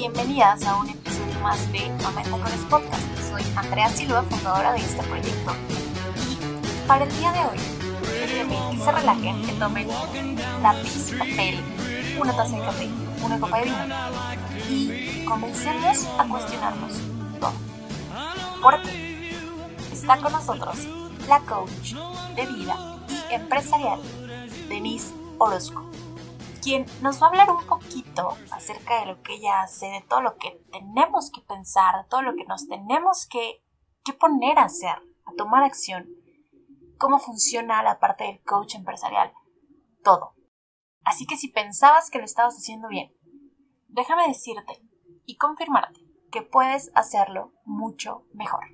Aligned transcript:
Bienvenidas 0.00 0.64
a 0.64 0.76
un 0.76 0.88
episodio 0.88 1.38
más 1.40 1.70
de 1.72 1.80
Aumenta 2.06 2.30
con 2.30 2.46
el 2.46 2.58
Podcast. 2.70 3.02
Soy 3.28 3.42
Andrea 3.54 3.86
Silva, 3.90 4.22
fundadora 4.22 4.72
de 4.72 4.78
este 4.78 5.02
proyecto. 5.02 5.52
Y 6.26 6.88
para 6.88 7.04
el 7.04 7.18
día 7.18 7.30
de 7.32 7.40
hoy, 7.40 7.58
les 8.18 8.30
que 8.30 8.82
se 8.82 8.92
relajen, 8.92 9.44
que 9.44 9.52
tomen 9.52 9.88
lápiz, 10.62 11.12
papel, 11.18 11.62
una 12.18 12.34
taza 12.34 12.56
de 12.56 12.62
café, 12.62 12.88
una 13.22 13.38
copa 13.38 13.58
de 13.58 13.64
vino 13.64 13.76
y 14.70 15.24
comencemos 15.26 16.08
a 16.18 16.26
cuestionarnos 16.26 16.92
todo. 17.38 17.52
Porque 18.62 19.36
está 19.92 20.16
con 20.16 20.32
nosotros 20.32 20.78
la 21.28 21.40
coach 21.40 21.92
de 22.36 22.46
vida 22.46 22.98
y 23.06 23.34
empresarial, 23.34 24.00
Denise 24.70 25.12
Orozco 25.36 25.89
quien 26.60 26.86
nos 27.02 27.20
va 27.20 27.26
a 27.26 27.28
hablar 27.30 27.50
un 27.50 27.66
poquito 27.66 28.36
acerca 28.50 29.00
de 29.00 29.06
lo 29.06 29.22
que 29.22 29.34
ella 29.34 29.62
hace, 29.62 29.86
de 29.86 30.04
todo 30.08 30.20
lo 30.20 30.36
que 30.36 30.62
tenemos 30.70 31.30
que 31.30 31.40
pensar, 31.40 31.96
de 31.96 32.08
todo 32.08 32.22
lo 32.22 32.34
que 32.34 32.44
nos 32.44 32.68
tenemos 32.68 33.26
que, 33.26 33.62
poner 34.18 34.58
a 34.58 34.64
hacer, 34.64 34.96
a 35.24 35.32
tomar 35.36 35.62
acción, 35.62 36.08
cómo 36.98 37.20
funciona 37.20 37.80
la 37.82 38.00
parte 38.00 38.24
del 38.24 38.42
coach 38.42 38.74
empresarial, 38.74 39.32
todo. 40.02 40.34
Así 41.04 41.26
que 41.26 41.36
si 41.36 41.48
pensabas 41.48 42.10
que 42.10 42.18
lo 42.18 42.24
estabas 42.24 42.56
haciendo 42.56 42.88
bien, 42.88 43.12
déjame 43.86 44.26
decirte 44.26 44.82
y 45.26 45.36
confirmarte 45.36 46.00
que 46.32 46.42
puedes 46.42 46.90
hacerlo 46.96 47.52
mucho 47.64 48.24
mejor. 48.32 48.64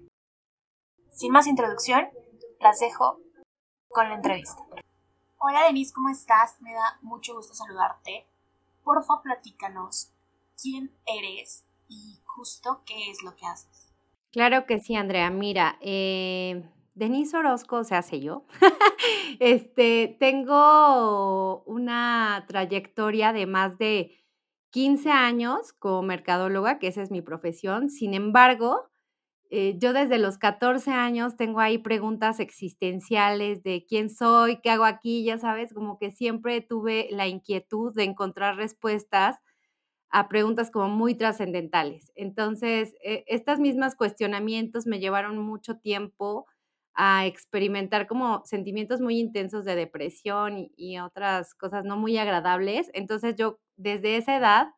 Sin 1.11 1.33
más 1.33 1.47
introducción, 1.47 2.09
las 2.59 2.81
dejo 2.81 3.19
con 3.89 4.09
la 4.09 4.15
entrevista. 4.15 4.63
Hola 5.39 5.65
Denise, 5.67 5.93
¿cómo 5.93 6.09
estás? 6.09 6.57
Me 6.63 6.73
da 6.73 6.99
mucho 7.03 7.35
gusto 7.35 7.53
saludarte. 7.53 8.27
Porfa, 8.83 9.21
platícanos 9.23 10.11
quién 10.61 10.91
eres 11.07 11.67
y 11.89 12.19
justo 12.25 12.83
qué 12.87 13.11
es 13.11 13.23
lo 13.23 13.37
que 13.37 13.47
haces. 13.47 13.93
Claro 14.33 14.65
que 14.65 14.79
sí, 14.79 14.97
Andrea. 14.97 15.29
Mira, 15.29 15.77
eh, 15.83 16.67
Denise 16.95 17.37
Orozco 17.37 17.85
se 17.85 17.95
hace 17.95 18.21
yo. 18.21 18.47
este, 19.39 20.17
tengo 20.19 21.63
una 21.65 22.47
trayectoria 22.49 23.35
de 23.35 23.47
más 23.47 23.77
de 23.77 24.25
15 24.71 25.11
años 25.11 25.75
como 25.75 26.01
mercadóloga, 26.01 26.79
que 26.79 26.89
esa 26.89 27.03
es 27.03 27.11
mi 27.11 27.21
profesión. 27.21 27.91
Sin 27.91 28.15
embargo, 28.15 28.89
eh, 29.51 29.77
yo 29.79 29.93
desde 29.93 30.19
los 30.19 30.39
14 30.39 30.91
años 30.93 31.37
tengo 31.37 31.61
ahí 31.61 31.79
preguntas 31.79 32.41
existenciales 32.41 33.63
de 33.63 33.85
quién 33.89 34.11
soy, 34.11 34.61
qué 34.63 34.71
hago 34.71 34.85
aquí, 34.85 35.25
ya 35.25 35.39
sabes, 35.39 35.73
como 35.75 35.99
que 35.99 36.11
siempre 36.13 36.61
tuve 36.61 37.09
la 37.11 37.27
inquietud 37.29 37.95
de 37.95 38.05
encontrar 38.05 38.57
respuestas 38.57 39.37
a 40.11 40.29
preguntas 40.29 40.71
como 40.71 40.89
muy 40.89 41.15
trascendentales. 41.15 42.13
Entonces, 42.17 42.95
eh, 43.05 43.25
estas 43.27 43.59
mismas 43.61 43.97
cuestionamientos 43.97 44.87
me 44.87 45.01
llevaron 45.01 45.39
mucho 45.39 45.79
tiempo 45.79 46.47
a 46.95 47.27
experimentar 47.27 48.07
como 48.07 48.43
sentimientos 48.47 49.01
muy 49.01 49.19
intensos 49.19 49.65
de 49.65 49.77
depresión 49.77 50.59
y, 50.59 50.73
y 50.77 50.99
otras 50.99 51.55
cosas 51.55 51.85
no 51.85 51.97
muy 51.97 52.17
agradables. 52.19 52.91
Entonces, 52.95 53.35
yo 53.37 53.59
desde 53.77 54.17
esa 54.17 54.37
edad 54.37 54.69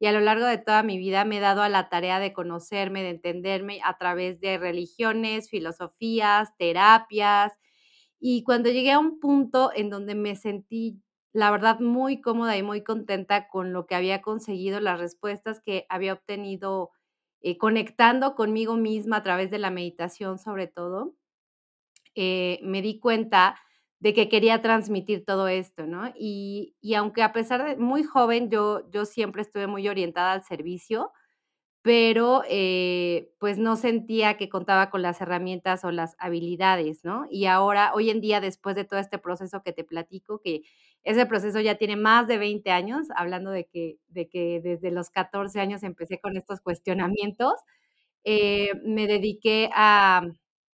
y 0.00 0.06
a 0.06 0.12
lo 0.12 0.20
largo 0.20 0.46
de 0.46 0.58
toda 0.58 0.82
mi 0.82 0.98
vida 0.98 1.24
me 1.26 1.38
he 1.38 1.40
dado 1.40 1.62
a 1.62 1.68
la 1.68 1.90
tarea 1.90 2.18
de 2.20 2.32
conocerme, 2.32 3.02
de 3.04 3.10
entenderme 3.10 3.80
a 3.84 3.98
través 3.98 4.40
de 4.40 4.58
religiones, 4.58 5.50
filosofías, 5.50 6.56
terapias. 6.58 7.52
Y 8.20 8.42
cuando 8.44 8.70
llegué 8.70 8.92
a 8.92 8.98
un 8.98 9.20
punto 9.20 9.70
en 9.74 9.90
donde 9.90 10.14
me 10.14 10.36
sentí, 10.36 11.02
la 11.32 11.50
verdad, 11.50 11.80
muy 11.80 12.20
cómoda 12.20 12.56
y 12.56 12.62
muy 12.62 12.82
contenta 12.82 13.48
con 13.48 13.72
lo 13.72 13.86
que 13.86 13.94
había 13.94 14.22
conseguido, 14.22 14.80
las 14.80 14.98
respuestas 15.00 15.60
que 15.60 15.86
había 15.90 16.14
obtenido 16.14 16.90
eh, 17.42 17.58
conectando 17.58 18.34
conmigo 18.34 18.76
misma 18.76 19.18
a 19.18 19.22
través 19.22 19.50
de 19.50 19.58
la 19.58 19.70
meditación 19.70 20.38
sobre 20.38 20.66
todo, 20.66 21.14
eh, 22.14 22.60
me 22.62 22.82
di 22.82 22.98
cuenta 22.98 23.56
de 24.00 24.14
que 24.14 24.28
quería 24.28 24.62
transmitir 24.62 25.24
todo 25.26 25.48
esto, 25.48 25.86
¿no? 25.86 26.12
Y, 26.18 26.74
aunque 26.96 27.22
a 27.22 27.32
pesar 27.32 27.64
de 27.64 27.76
muy 27.76 28.02
joven, 28.04 28.50
yo, 28.50 28.90
yo 28.90 29.04
siempre 29.04 29.42
estuve 29.42 29.66
muy 29.66 29.88
orientada 29.88 30.32
al 30.32 30.42
servicio, 30.44 31.12
pero 31.82 32.42
eh, 32.48 33.32
pues 33.38 33.58
no 33.58 33.76
sentía 33.76 34.36
que 34.36 34.48
contaba 34.50 34.90
con 34.90 35.02
las 35.02 35.20
herramientas 35.22 35.84
o 35.84 35.90
las 35.92 36.14
habilidades, 36.18 37.04
¿no? 37.04 37.26
Y 37.30 37.46
ahora, 37.46 37.92
hoy 37.94 38.10
en 38.10 38.20
día, 38.20 38.40
después 38.40 38.76
de 38.76 38.84
todo 38.84 39.00
este 39.00 39.18
proceso 39.18 39.62
que 39.62 39.72
te 39.72 39.84
platico, 39.84 40.40
que 40.40 40.62
ese 41.04 41.26
proceso 41.26 41.60
ya 41.60 41.76
tiene 41.76 41.96
más 41.96 42.28
de 42.28 42.38
20 42.38 42.70
años, 42.70 43.08
hablando 43.16 43.50
de 43.50 43.66
que, 43.66 43.98
de 44.08 44.28
que 44.28 44.60
desde 44.62 44.90
los 44.90 45.10
14 45.10 45.60
años 45.60 45.82
empecé 45.82 46.20
con 46.20 46.36
estos 46.36 46.60
cuestionamientos, 46.60 47.54
eh, 48.24 48.72
me 48.84 49.06
dediqué 49.06 49.70
a, 49.74 50.22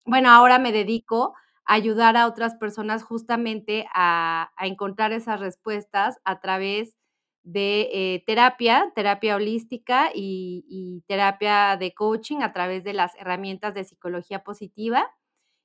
bueno, 0.04 0.30
ahora 0.30 0.58
me 0.58 0.72
dedico 0.72 1.34
ayudar 1.64 2.16
a 2.16 2.26
otras 2.26 2.54
personas 2.56 3.02
justamente 3.02 3.86
a, 3.94 4.50
encontrar 4.60 5.12
esas 5.12 5.40
respuestas 5.40 6.18
a 6.24 6.40
través 6.40 6.96
de 7.44 7.88
eh, 7.92 8.24
terapia, 8.26 8.92
terapia 8.94 9.36
holística 9.36 10.10
y, 10.14 10.64
y, 10.68 11.02
terapia 11.08 11.76
de 11.76 11.92
coaching 11.92 12.42
a 12.42 12.52
través 12.52 12.84
de 12.84 12.92
las 12.92 13.14
herramientas 13.16 13.74
de 13.74 13.84
psicología 13.84 14.44
positiva 14.44 15.10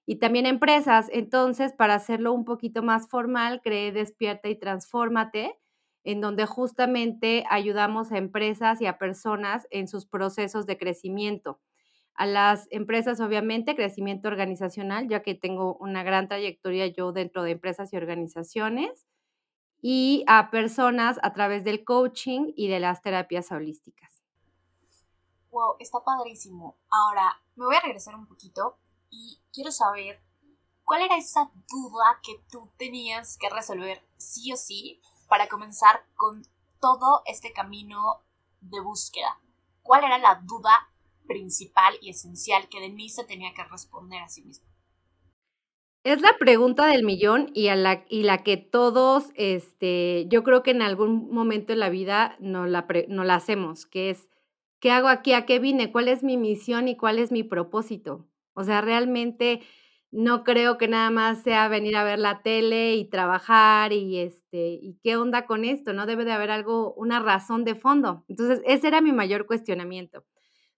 y 0.07 0.15
también 0.17 0.45
empresas. 0.45 1.09
Entonces, 1.11 1.73
para 1.73 1.95
hacerlo 1.95 2.33
un 2.33 2.45
poquito 2.45 2.81
más 2.81 3.09
formal, 3.09 3.61
creé 3.61 3.91
Despierta 3.91 4.49
y 4.49 4.55
Transfórmate, 4.55 5.59
en 6.03 6.21
donde 6.21 6.45
justamente 6.45 7.45
ayudamos 7.49 8.11
a 8.11 8.17
empresas 8.17 8.81
y 8.81 8.87
a 8.87 8.97
personas 8.97 9.67
en 9.69 9.87
sus 9.87 10.05
procesos 10.07 10.65
de 10.65 10.77
crecimiento 10.77 11.59
a 12.17 12.25
las 12.25 12.67
empresas, 12.71 13.19
obviamente, 13.19 13.75
crecimiento 13.75 14.27
organizacional, 14.27 15.07
ya 15.07 15.21
que 15.21 15.35
tengo 15.35 15.75
una 15.75 16.03
gran 16.03 16.27
trayectoria 16.27 16.87
yo 16.87 17.11
dentro 17.11 17.43
de 17.43 17.51
empresas 17.51 17.93
y 17.93 17.97
organizaciones, 17.97 19.05
y 19.81 20.23
a 20.27 20.49
personas 20.49 21.19
a 21.21 21.33
través 21.33 21.63
del 21.63 21.85
coaching 21.85 22.51
y 22.55 22.67
de 22.67 22.79
las 22.79 23.03
terapias 23.03 23.51
holísticas. 23.51 24.23
Wow, 25.51 25.75
está 25.79 25.99
padrísimo. 26.03 26.77
Ahora, 26.89 27.39
me 27.55 27.65
voy 27.65 27.75
a 27.75 27.81
regresar 27.81 28.15
un 28.15 28.25
poquito 28.25 28.77
y 29.11 29.39
quiero 29.53 29.71
saber 29.71 30.19
cuál 30.83 31.03
era 31.03 31.17
esa 31.17 31.51
duda 31.69 32.19
que 32.23 32.41
tú 32.51 32.71
tenías 32.77 33.37
que 33.37 33.49
resolver 33.49 34.03
sí 34.15 34.51
o 34.51 34.57
sí 34.57 34.99
para 35.29 35.47
comenzar 35.47 36.03
con 36.15 36.41
todo 36.79 37.21
este 37.25 37.53
camino 37.53 38.21
de 38.61 38.81
búsqueda. 38.81 39.39
¿Cuál 39.83 40.03
era 40.03 40.17
la 40.17 40.41
duda 40.43 40.89
principal 41.27 41.95
y 42.01 42.09
esencial 42.09 42.67
que 42.69 42.79
Denise 42.79 43.23
tenía 43.25 43.53
que 43.53 43.63
responder 43.63 44.21
a 44.21 44.29
sí 44.29 44.41
misma? 44.41 44.67
Es 46.03 46.21
la 46.21 46.37
pregunta 46.39 46.87
del 46.87 47.03
millón 47.03 47.51
y, 47.53 47.67
la, 47.67 48.43
que 48.43 48.55
todos, 48.55 49.25
este, 49.35 50.25
yo 50.29 50.43
creo 50.43 50.63
que 50.63 50.71
en 50.71 50.81
algún 50.81 51.29
momento 51.31 51.73
de 51.73 51.77
la 51.77 51.89
vida 51.89 52.37
no 52.39 52.65
la, 52.65 52.87
no 53.09 53.25
la 53.25 53.35
hacemos, 53.35 53.85
que 53.85 54.11
es, 54.11 54.29
¿qué 54.79 54.91
hago 54.91 55.09
aquí? 55.09 55.33
¿A 55.33 55.45
qué 55.45 55.59
vine? 55.59 55.91
¿Cuál 55.91 56.07
es 56.07 56.23
mi 56.23 56.37
misión 56.37 56.87
y 56.87 56.95
cuál 56.95 57.19
es 57.19 57.33
mi 57.33 57.43
propósito? 57.43 58.25
O 58.53 58.63
sea, 58.63 58.79
realmente 58.79 59.61
no 60.11 60.43
creo 60.43 60.77
que 60.77 60.87
nada 60.87 61.11
más 61.11 61.43
sea 61.43 61.67
venir 61.67 61.97
a 61.97 62.03
ver 62.05 62.19
la 62.19 62.41
tele 62.41 62.95
y 62.95 63.05
trabajar 63.09 63.91
y 63.91 64.19
este, 64.19 64.79
y 64.81 64.97
qué 65.03 65.17
onda 65.17 65.45
con 65.45 65.65
esto, 65.65 65.91
¿no? 65.91 66.05
Debe 66.05 66.23
de 66.23 66.31
haber 66.31 66.51
algo, 66.51 66.93
una 66.93 67.19
razón 67.19 67.65
de 67.65 67.75
fondo. 67.75 68.23
Entonces, 68.29 68.61
ese 68.65 68.87
era 68.87 69.01
mi 69.01 69.11
mayor 69.11 69.45
cuestionamiento. 69.45 70.23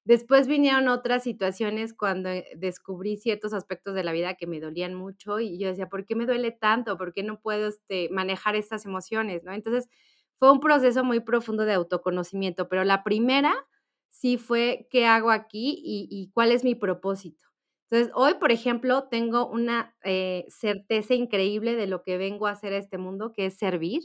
Después 0.10 0.48
vinieron 0.48 0.88
otras 0.88 1.22
situaciones 1.22 1.94
cuando 1.94 2.30
eh, 2.30 2.44
descubrí 2.58 3.18
ciertos 3.18 3.54
aspectos 3.54 3.94
de 3.94 4.04
la 4.04 4.12
vida 4.12 4.34
que 4.34 4.48
me 4.48 4.60
dolían 4.60 4.96
mucho 4.96 5.40
y 5.40 5.60
yo 5.60 5.68
decía, 5.68 5.88
¿por 5.88 6.04
qué 6.04 6.16
me 6.16 6.26
duele 6.26 6.50
tanto? 6.50 6.98
¿Por 6.98 7.14
qué 7.14 7.22
no 7.22 7.40
puedo 7.40 7.68
este, 7.68 8.10
manejar 8.10 8.56
estas 8.56 8.88
emociones? 8.88 9.44
¿no? 9.44 9.54
Entonces 9.54 9.88
fue 10.40 10.52
un 10.52 10.62
proceso 10.62 11.04
muy 11.04 11.20
profundo 11.20 11.64
de 11.64 11.74
autoconocimiento, 11.74 12.68
pero 12.70 12.84
la 12.86 13.04
primera 13.04 13.54
sí 14.10 14.40
fue 14.40 14.88
qué 14.90 15.06
hago 15.06 15.30
aquí 15.30 15.80
y, 15.80 16.32
cuál 16.34 16.54
es 16.54 16.64
mi 16.64 16.74
propósito. 16.74 17.46
Entonces, 17.92 18.12
hoy, 18.16 18.34
por 18.40 18.52
ejemplo, 18.52 19.10
tengo 19.12 19.48
una 19.48 19.96
eh, 20.04 20.46
certeza 20.50 21.14
increíble 21.14 21.76
de 21.76 21.86
lo 21.86 22.02
que 22.02 22.18
vengo 22.18 22.48
a 22.48 22.52
hacer 22.54 22.74
a 22.74 22.78
este 22.78 22.98
mundo, 22.98 23.32
que 23.32 23.46
es 23.46 23.60
servir 23.60 24.02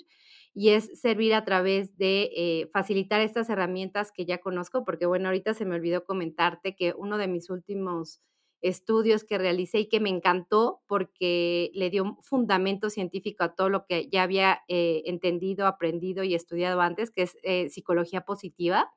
y 0.54 0.70
es 0.70 1.00
servir 1.00 1.34
a 1.34 1.44
través 1.44 1.96
de 1.98 2.30
eh, 2.36 2.70
facilitar 2.72 3.20
estas 3.20 3.50
herramientas 3.50 4.12
que 4.12 4.24
ya 4.24 4.38
conozco, 4.38 4.84
porque 4.84 5.06
bueno, 5.06 5.28
ahorita 5.28 5.52
se 5.54 5.64
me 5.64 5.74
olvidó 5.74 6.04
comentarte 6.04 6.76
que 6.76 6.94
uno 6.96 7.18
de 7.18 7.28
mis 7.28 7.50
últimos 7.50 8.20
estudios 8.62 9.24
que 9.24 9.36
realicé 9.36 9.80
y 9.80 9.88
que 9.88 10.00
me 10.00 10.08
encantó 10.08 10.80
porque 10.86 11.70
le 11.74 11.90
dio 11.90 12.04
un 12.04 12.22
fundamento 12.22 12.88
científico 12.88 13.44
a 13.44 13.54
todo 13.54 13.68
lo 13.68 13.84
que 13.84 14.08
ya 14.08 14.22
había 14.22 14.60
eh, 14.68 15.02
entendido, 15.06 15.66
aprendido 15.66 16.24
y 16.24 16.34
estudiado 16.34 16.80
antes, 16.80 17.10
que 17.10 17.22
es 17.22 17.36
eh, 17.42 17.68
psicología 17.68 18.22
positiva 18.22 18.90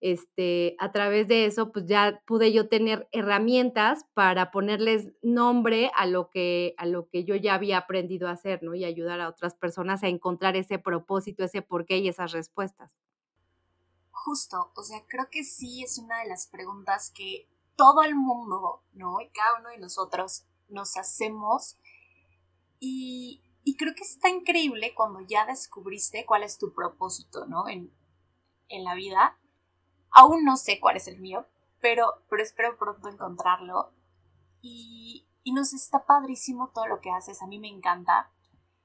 este, 0.00 0.76
a 0.78 0.92
través 0.92 1.28
de 1.28 1.46
eso, 1.46 1.72
pues 1.72 1.86
ya 1.86 2.22
pude 2.26 2.52
yo 2.52 2.68
tener 2.68 3.08
herramientas 3.12 4.04
para 4.14 4.50
ponerles 4.50 5.08
nombre 5.22 5.90
a 5.96 6.06
lo 6.06 6.30
que, 6.30 6.74
a 6.78 6.86
lo 6.86 7.08
que 7.08 7.24
yo 7.24 7.34
ya 7.36 7.54
había 7.54 7.78
aprendido 7.78 8.28
a 8.28 8.32
hacer, 8.32 8.62
¿no? 8.62 8.74
Y 8.74 8.84
ayudar 8.84 9.20
a 9.20 9.28
otras 9.28 9.54
personas 9.54 10.02
a 10.02 10.08
encontrar 10.08 10.56
ese 10.56 10.78
propósito, 10.78 11.44
ese 11.44 11.62
porqué 11.62 11.98
y 11.98 12.08
esas 12.08 12.32
respuestas. 12.32 12.96
justo, 14.10 14.72
o 14.74 14.82
sea, 14.82 15.04
creo 15.06 15.28
que 15.30 15.44
sí 15.44 15.84
es 15.84 15.98
una 15.98 16.18
de 16.20 16.28
las 16.28 16.48
preguntas 16.48 17.10
que 17.10 17.48
todo 17.76 18.02
el 18.02 18.16
mundo, 18.16 18.82
¿no? 18.92 19.20
Y 19.20 19.28
cada 19.30 19.60
uno 19.60 19.68
de 19.70 19.78
nosotros 19.78 20.44
nos 20.68 20.96
hacemos. 20.96 21.76
Y, 22.80 23.42
y 23.64 23.76
creo 23.76 23.94
que 23.94 24.02
está 24.02 24.28
increíble 24.28 24.94
cuando 24.94 25.20
ya 25.20 25.46
descubriste 25.46 26.26
cuál 26.26 26.42
es 26.42 26.58
tu 26.58 26.72
propósito, 26.72 27.46
¿no? 27.46 27.68
En, 27.68 27.92
en 28.68 28.84
la 28.84 28.94
vida. 28.94 29.38
Aún 30.18 30.44
no 30.44 30.56
sé 30.56 30.80
cuál 30.80 30.96
es 30.96 31.08
el 31.08 31.20
mío, 31.20 31.46
pero, 31.78 32.06
pero 32.30 32.42
espero 32.42 32.78
pronto 32.78 33.06
encontrarlo. 33.10 33.92
Y, 34.62 35.28
y 35.42 35.52
nos 35.52 35.74
está 35.74 36.06
padrísimo 36.06 36.70
todo 36.74 36.86
lo 36.86 37.02
que 37.02 37.10
haces, 37.10 37.42
a 37.42 37.46
mí 37.46 37.58
me 37.58 37.68
encanta. 37.68 38.32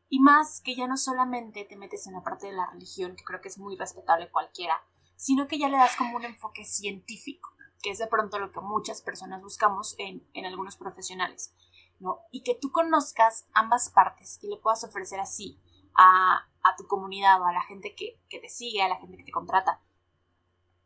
Y 0.10 0.20
más 0.20 0.60
que 0.60 0.76
ya 0.76 0.88
no 0.88 0.98
solamente 0.98 1.64
te 1.64 1.78
metes 1.78 2.06
en 2.06 2.16
la 2.16 2.22
parte 2.22 2.48
de 2.48 2.54
la 2.54 2.70
religión, 2.70 3.16
que 3.16 3.24
creo 3.24 3.40
que 3.40 3.48
es 3.48 3.58
muy 3.58 3.78
respetable 3.78 4.30
cualquiera, 4.30 4.84
sino 5.16 5.48
que 5.48 5.58
ya 5.58 5.70
le 5.70 5.78
das 5.78 5.96
como 5.96 6.18
un 6.18 6.26
enfoque 6.26 6.66
científico, 6.66 7.50
que 7.82 7.92
es 7.92 8.00
de 8.00 8.08
pronto 8.08 8.38
lo 8.38 8.52
que 8.52 8.60
muchas 8.60 9.02
personas 9.02 9.42
buscamos 9.42 9.96
en, 10.00 10.28
en 10.34 10.46
algunos 10.46 10.76
profesionales, 10.76 11.56
¿no? 12.02 12.20
Y 12.32 12.44
que 12.44 12.56
tú 12.56 12.74
conozcas 12.74 13.48
ambas 13.54 13.90
partes 13.90 14.38
y 14.42 14.50
le 14.50 14.58
puedas 14.58 14.84
ofrecer 14.84 15.22
así 15.22 15.58
a, 15.96 16.46
a 16.62 16.76
tu 16.76 16.88
comunidad 16.88 17.42
o 17.42 17.46
a 17.46 17.54
la 17.54 17.62
gente 17.62 17.96
que, 17.96 18.20
que 18.28 18.40
te 18.40 18.50
sigue, 18.50 18.82
a 18.82 18.90
la 18.90 18.98
gente 18.98 19.16
que 19.16 19.24
te 19.24 19.32
contrata, 19.32 19.80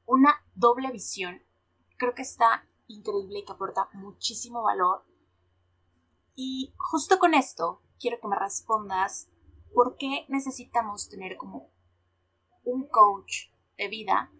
una 0.05 0.43
doble 0.53 0.91
visión, 0.91 1.41
creo 1.97 2.13
que 2.13 2.21
está 2.21 2.67
increíble 2.87 3.39
y 3.39 3.45
que 3.45 3.51
aporta 3.51 3.89
muchísimo 3.93 4.63
valor. 4.63 5.03
Y 6.35 6.73
justo 6.77 7.17
con 7.19 7.33
esto, 7.33 7.81
quiero 7.99 8.19
que 8.19 8.27
me 8.27 8.37
respondas 8.37 9.29
por 9.73 9.97
qué 9.97 10.25
necesitamos 10.29 11.09
tener 11.09 11.37
como 11.37 11.69
un 12.63 12.87
coach 12.87 13.49
de 13.77 13.87
vida 13.87 14.31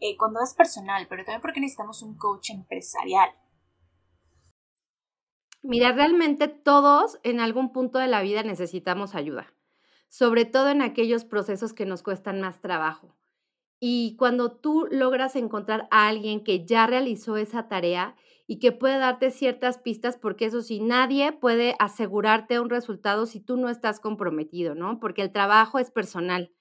eh, 0.00 0.16
cuando 0.16 0.40
es 0.42 0.54
personal, 0.54 1.06
pero 1.08 1.24
también 1.24 1.40
porque 1.40 1.60
necesitamos 1.60 2.02
un 2.02 2.16
coach 2.16 2.50
empresarial. 2.50 3.30
Mira, 5.62 5.92
realmente 5.92 6.48
todos 6.48 7.20
en 7.22 7.38
algún 7.38 7.72
punto 7.72 7.98
de 7.98 8.08
la 8.08 8.20
vida 8.20 8.42
necesitamos 8.42 9.14
ayuda, 9.14 9.54
sobre 10.08 10.44
todo 10.44 10.70
en 10.70 10.82
aquellos 10.82 11.24
procesos 11.24 11.72
que 11.72 11.86
nos 11.86 12.02
cuestan 12.02 12.40
más 12.40 12.60
trabajo. 12.60 13.14
Y 13.84 14.14
cuando 14.16 14.52
tú 14.52 14.86
logras 14.92 15.34
encontrar 15.34 15.88
a 15.90 16.06
alguien 16.06 16.44
que 16.44 16.64
ya 16.64 16.86
realizó 16.86 17.36
esa 17.36 17.66
tarea 17.66 18.14
y 18.46 18.60
que 18.60 18.70
puede 18.70 18.96
darte 18.98 19.32
ciertas 19.32 19.78
pistas, 19.78 20.16
porque 20.16 20.44
eso 20.44 20.62
sí, 20.62 20.78
nadie 20.78 21.32
puede 21.32 21.74
asegurarte 21.80 22.60
un 22.60 22.70
resultado 22.70 23.26
si 23.26 23.40
tú 23.40 23.56
no 23.56 23.68
estás 23.68 23.98
comprometido, 23.98 24.76
¿no? 24.76 25.00
Porque 25.00 25.22
el 25.22 25.32
trabajo 25.32 25.80
es 25.80 25.90
personal. 25.90 26.52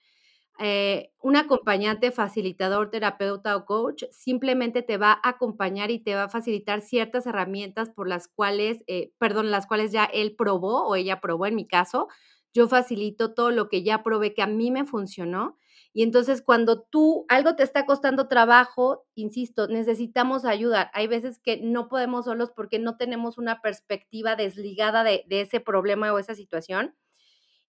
Eh, 0.59 1.11
un 1.21 1.35
acompañante, 1.37 2.11
facilitador, 2.11 2.91
terapeuta 2.91 3.55
o 3.57 3.65
coach 3.65 4.03
simplemente 4.11 4.81
te 4.83 4.97
va 4.97 5.13
a 5.23 5.29
acompañar 5.29 5.91
y 5.91 5.99
te 5.99 6.15
va 6.15 6.23
a 6.25 6.29
facilitar 6.29 6.81
ciertas 6.81 7.25
herramientas 7.27 7.89
por 7.89 8.07
las 8.07 8.27
cuales, 8.27 8.83
eh, 8.87 9.11
perdón, 9.19 9.51
las 9.51 9.67
cuales 9.67 9.91
ya 9.91 10.05
él 10.05 10.35
probó 10.37 10.87
o 10.87 10.95
ella 10.95 11.21
probó 11.21 11.47
en 11.47 11.55
mi 11.55 11.67
caso. 11.67 12.07
Yo 12.53 12.67
facilito 12.67 13.33
todo 13.33 13.51
lo 13.51 13.69
que 13.69 13.83
ya 13.83 14.03
probé 14.03 14.33
que 14.33 14.41
a 14.43 14.47
mí 14.47 14.71
me 14.71 14.85
funcionó 14.85 15.57
y 15.93 16.03
entonces 16.03 16.41
cuando 16.41 16.81
tú 16.81 17.25
algo 17.27 17.55
te 17.55 17.63
está 17.63 17.85
costando 17.85 18.27
trabajo, 18.27 19.05
insisto, 19.15 19.67
necesitamos 19.67 20.45
ayuda. 20.45 20.89
Hay 20.93 21.07
veces 21.07 21.39
que 21.39 21.57
no 21.57 21.89
podemos 21.89 22.25
solos 22.25 22.51
porque 22.55 22.79
no 22.79 22.95
tenemos 22.95 23.37
una 23.37 23.61
perspectiva 23.61 24.35
desligada 24.37 25.03
de, 25.03 25.25
ese 25.29 25.59
problema 25.59 26.13
o 26.13 26.19
esa 26.19 26.35
situación. 26.35 26.95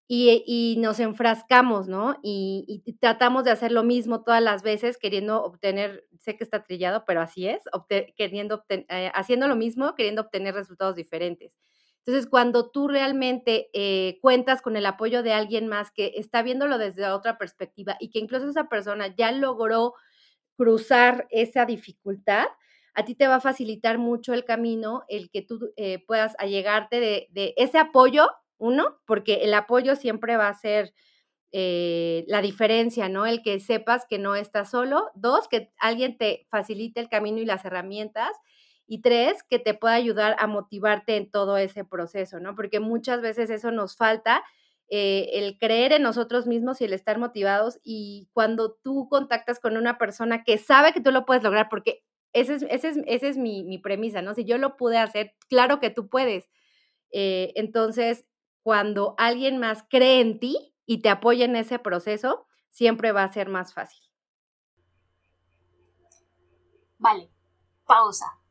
Y, 0.08 0.76
nos 0.78 1.00
enfrascamos, 1.00 1.88
¿no? 1.88 2.16
Y, 2.22 2.84
tratamos 3.00 3.44
de 3.44 3.50
hacer 3.50 3.72
lo 3.72 3.82
mismo 3.82 4.22
todas 4.22 4.42
las 4.42 4.62
veces 4.62 4.98
queriendo 4.98 5.42
obtener, 5.42 6.06
sé 6.20 6.36
que 6.36 6.44
está 6.44 6.62
trillado, 6.62 7.04
pero 7.06 7.22
así 7.22 7.48
es, 7.48 7.62
queriendo 8.16 8.64
eh, 8.68 9.10
haciendo 9.14 9.48
lo 9.48 9.56
mismo, 9.56 9.94
queriendo 9.94 10.22
obtener 10.22 10.54
resultados 10.54 10.96
diferentes. 10.96 11.56
Entonces, 12.04 12.28
cuando 12.28 12.70
tú 12.70 12.88
realmente 12.88 13.70
eh, 13.72 14.18
cuentas 14.20 14.60
con 14.60 14.76
el 14.76 14.86
apoyo 14.86 15.22
de 15.22 15.32
alguien 15.32 15.68
más 15.68 15.90
que 15.92 16.12
está 16.16 16.42
viéndolo 16.42 16.78
desde 16.78 17.06
otra 17.06 17.38
perspectiva 17.38 17.96
y 18.00 18.10
que 18.10 18.18
incluso 18.18 18.48
esa 18.48 18.68
persona 18.68 19.14
ya 19.14 19.30
logró 19.30 19.94
cruzar 20.56 21.26
esa 21.30 21.64
dificultad, 21.64 22.46
a 22.94 23.04
ti 23.04 23.14
te 23.14 23.28
va 23.28 23.36
a 23.36 23.40
facilitar 23.40 23.98
mucho 23.98 24.34
el 24.34 24.44
camino, 24.44 25.04
el 25.08 25.30
que 25.30 25.42
tú 25.42 25.72
eh, 25.76 26.04
puedas 26.06 26.34
allegarte 26.38 27.00
de, 27.00 27.28
de, 27.30 27.54
ese 27.56 27.78
apoyo, 27.78 28.28
uno, 28.58 28.98
porque 29.06 29.44
el 29.44 29.54
apoyo 29.54 29.96
siempre 29.96 30.36
va 30.36 30.48
a 30.48 30.54
ser 30.54 30.92
eh, 31.54 32.24
la 32.28 32.40
diferencia, 32.40 33.10
¿no? 33.10 33.26
El 33.26 33.42
que 33.42 33.60
sepas 33.60 34.06
que 34.08 34.18
no 34.18 34.34
estás 34.34 34.70
solo. 34.70 35.10
Dos, 35.14 35.48
que 35.48 35.70
alguien 35.78 36.16
te 36.16 36.46
facilite 36.50 36.98
el 36.98 37.10
camino 37.10 37.38
y 37.38 37.44
las 37.44 37.64
herramientas 37.66 38.30
y 38.92 39.00
tres, 39.00 39.42
que 39.44 39.58
te 39.58 39.72
pueda 39.72 39.94
ayudar 39.94 40.36
a 40.38 40.46
motivarte 40.46 41.16
en 41.16 41.30
todo 41.30 41.56
ese 41.56 41.82
proceso, 41.82 42.40
¿no? 42.40 42.54
Porque 42.54 42.78
muchas 42.78 43.22
veces 43.22 43.48
eso 43.48 43.70
nos 43.70 43.96
falta, 43.96 44.44
eh, 44.90 45.30
el 45.32 45.58
creer 45.58 45.94
en 45.94 46.02
nosotros 46.02 46.46
mismos 46.46 46.78
y 46.78 46.84
el 46.84 46.92
estar 46.92 47.18
motivados 47.18 47.80
y 47.82 48.28
cuando 48.34 48.74
tú 48.74 49.08
contactas 49.08 49.60
con 49.60 49.78
una 49.78 49.96
persona 49.96 50.44
que 50.44 50.58
sabe 50.58 50.92
que 50.92 51.00
tú 51.00 51.10
lo 51.10 51.24
puedes 51.24 51.42
lograr, 51.42 51.70
porque 51.70 52.04
esa 52.34 52.52
es, 52.52 52.66
ese 52.68 53.28
es, 53.28 53.38
mi, 53.38 53.78
premisa, 53.78 54.20
¿no? 54.20 54.34
Si 54.34 54.44
yo 54.44 54.58
lo 54.58 54.76
pude 54.76 54.98
hacer, 54.98 55.36
claro 55.48 55.80
que 55.80 55.88
tú 55.88 56.10
puedes. 56.10 56.50
Eh, 57.12 57.54
entonces, 57.56 58.26
cuando 58.62 59.14
alguien 59.16 59.56
más 59.56 59.86
cree 59.88 60.20
en 60.20 60.38
ti 60.38 60.74
y 60.84 61.00
te 61.00 61.08
apoya 61.08 61.46
en 61.46 61.56
ese 61.56 61.78
proceso, 61.78 62.46
siempre 62.68 63.12
va 63.12 63.22
a 63.24 63.32
ser 63.32 63.48
más 63.48 63.72
fácil. 63.72 64.02
Vale, 66.98 67.30
pausa 67.86 68.41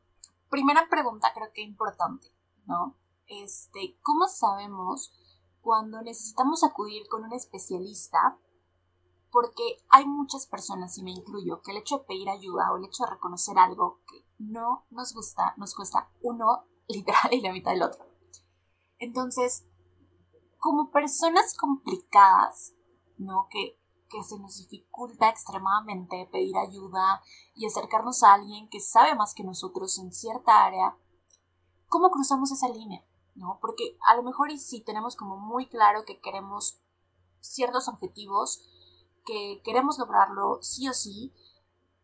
primera 0.52 0.86
pregunta 0.90 1.32
creo 1.34 1.50
que 1.54 1.62
importante, 1.62 2.28
¿no? 2.66 2.98
Este, 3.26 3.98
¿cómo 4.02 4.28
sabemos 4.28 5.10
cuando 5.62 6.02
necesitamos 6.02 6.62
acudir 6.62 7.08
con 7.08 7.24
un 7.24 7.32
especialista? 7.32 8.38
Porque 9.30 9.82
hay 9.88 10.04
muchas 10.04 10.46
personas, 10.46 10.98
y 10.98 11.02
me 11.02 11.10
incluyo, 11.10 11.62
que 11.62 11.70
el 11.70 11.78
hecho 11.78 11.98
de 11.98 12.04
pedir 12.04 12.28
ayuda 12.28 12.70
o 12.70 12.76
el 12.76 12.84
hecho 12.84 13.04
de 13.04 13.12
reconocer 13.12 13.58
algo 13.58 14.02
que 14.06 14.26
no 14.38 14.84
nos 14.90 15.14
gusta, 15.14 15.54
nos 15.56 15.74
cuesta 15.74 16.10
uno 16.20 16.66
literal 16.86 17.32
y 17.32 17.40
la 17.40 17.52
mitad 17.52 17.72
del 17.72 17.84
otro. 17.84 18.04
Entonces, 18.98 19.64
como 20.58 20.90
personas 20.90 21.56
complicadas, 21.56 22.74
¿no? 23.16 23.48
Que 23.50 23.80
que 24.12 24.22
se 24.22 24.38
nos 24.38 24.58
dificulta 24.58 25.30
extremadamente 25.30 26.28
pedir 26.30 26.56
ayuda 26.58 27.22
y 27.54 27.66
acercarnos 27.66 28.22
a 28.22 28.34
alguien 28.34 28.68
que 28.68 28.78
sabe 28.78 29.14
más 29.14 29.34
que 29.34 29.42
nosotros 29.42 29.98
en 29.98 30.12
cierta 30.12 30.66
área, 30.66 30.96
¿cómo 31.88 32.10
cruzamos 32.10 32.52
esa 32.52 32.68
línea? 32.68 33.02
¿No? 33.34 33.58
Porque 33.62 33.96
a 34.06 34.14
lo 34.14 34.22
mejor 34.22 34.50
y 34.50 34.58
sí 34.58 34.82
tenemos 34.82 35.16
como 35.16 35.38
muy 35.38 35.66
claro 35.66 36.04
que 36.04 36.20
queremos 36.20 36.78
ciertos 37.40 37.88
objetivos, 37.88 38.62
que 39.24 39.62
queremos 39.64 39.98
lograrlo 39.98 40.58
sí 40.60 40.88
o 40.90 40.92
sí, 40.92 41.32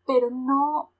pero 0.07 0.31
no, 0.31 0.93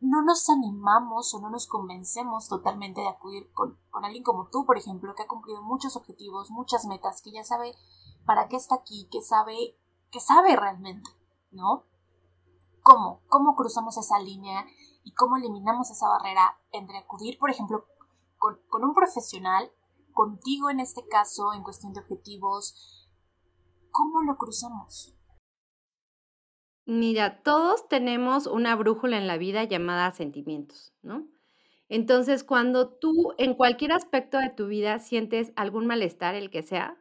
no 0.00 0.22
nos 0.22 0.48
animamos 0.48 1.34
o 1.34 1.40
no 1.40 1.50
nos 1.50 1.66
convencemos 1.66 2.48
totalmente 2.48 3.02
de 3.02 3.08
acudir 3.08 3.52
con, 3.52 3.78
con 3.90 4.06
alguien 4.06 4.24
como 4.24 4.48
tú, 4.48 4.64
por 4.64 4.78
ejemplo, 4.78 5.14
que 5.14 5.24
ha 5.24 5.28
cumplido 5.28 5.62
muchos 5.62 5.96
objetivos, 5.96 6.50
muchas 6.50 6.86
metas, 6.86 7.20
que 7.20 7.32
ya 7.32 7.44
sabe 7.44 7.74
para 8.24 8.48
qué 8.48 8.56
está 8.56 8.76
aquí, 8.76 9.06
que 9.12 9.20
sabe 9.20 9.76
que 10.16 10.20
sabe 10.20 10.56
realmente, 10.56 11.10
¿no? 11.50 11.84
¿Cómo? 12.82 13.20
¿Cómo 13.28 13.54
cruzamos 13.54 13.98
esa 13.98 14.18
línea 14.18 14.64
y 15.04 15.12
cómo 15.12 15.36
eliminamos 15.36 15.90
esa 15.90 16.08
barrera 16.08 16.58
entre 16.72 16.96
acudir, 16.96 17.36
por 17.38 17.50
ejemplo, 17.50 17.84
con, 18.38 18.58
un 18.82 18.94
profesional, 18.94 19.70
contigo 20.14 20.70
en 20.70 20.80
este 20.80 21.06
caso, 21.06 21.52
en 21.52 21.62
cuestión 21.62 21.92
de 21.92 22.00
objetivos? 22.00 23.06
¿Cómo 23.90 24.22
lo 24.22 24.38
cruzamos? 24.38 25.14
Mira, 26.86 27.42
todos 27.42 27.86
tenemos 27.86 28.46
una 28.46 28.74
brújula 28.74 29.18
en 29.18 29.26
la 29.26 29.36
vida 29.36 29.64
llamada 29.64 30.12
sentimientos, 30.12 30.94
¿no? 31.02 31.26
Entonces, 31.90 32.42
cuando 32.42 32.88
tú 32.88 33.34
en 33.36 33.52
cualquier 33.52 33.92
aspecto 33.92 34.38
de 34.38 34.48
tu 34.48 34.66
vida 34.66 34.98
sientes 34.98 35.52
algún 35.56 35.86
malestar, 35.86 36.34
el 36.34 36.48
que 36.48 36.62
sea, 36.62 36.96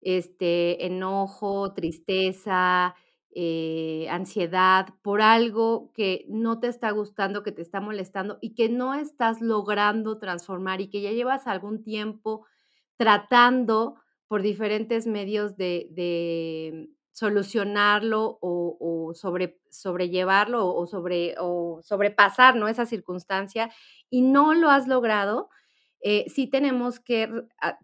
este, 0.00 0.86
enojo, 0.86 1.72
tristeza, 1.74 2.94
eh, 3.32 4.08
ansiedad 4.10 4.88
por 5.02 5.22
algo 5.22 5.92
que 5.94 6.24
no 6.28 6.58
te 6.58 6.66
está 6.66 6.90
gustando, 6.90 7.44
que 7.44 7.52
te 7.52 7.62
está 7.62 7.80
molestando 7.80 8.38
y 8.40 8.54
que 8.54 8.68
no 8.68 8.94
estás 8.94 9.40
logrando 9.40 10.18
transformar 10.18 10.80
y 10.80 10.88
que 10.88 11.00
ya 11.00 11.12
llevas 11.12 11.46
algún 11.46 11.84
tiempo 11.84 12.44
tratando 12.96 13.94
por 14.26 14.42
diferentes 14.42 15.06
medios 15.06 15.56
de, 15.56 16.88
solucionarlo 17.12 18.38
o, 18.40 19.12
sobre, 19.14 19.60
sobrellevarlo 19.68 20.74
o, 20.74 20.86
sobre, 20.86 21.34
o 21.38 21.80
sobrepasar 21.82 22.56
¿no? 22.56 22.66
esa 22.66 22.86
circunstancia 22.86 23.70
y 24.08 24.22
no 24.22 24.54
lo 24.54 24.70
has 24.70 24.88
logrado, 24.88 25.50
eh, 26.02 26.26
sí 26.28 26.46
tenemos 26.48 27.00
que 27.00 27.30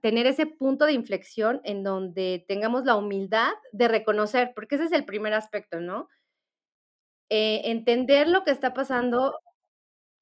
tener 0.03 0.27
ese 0.27 0.47
punto 0.47 0.87
de 0.87 0.93
inflexión 0.95 1.61
en 1.65 1.83
donde 1.85 2.45
tengamos 2.49 2.85
la 2.85 2.97
humildad 2.97 3.53
de 3.73 3.89
reconocer, 3.89 4.53
porque 4.55 4.77
ese 4.77 4.85
es 4.85 4.93
el 4.93 5.05
primer 5.05 5.35
aspecto, 5.35 5.81
¿no? 5.81 6.09
eh, 7.31 7.63
entender 7.65 8.29
lo 8.29 8.45
que 8.45 8.51
está 8.53 8.73
pasando 8.75 9.39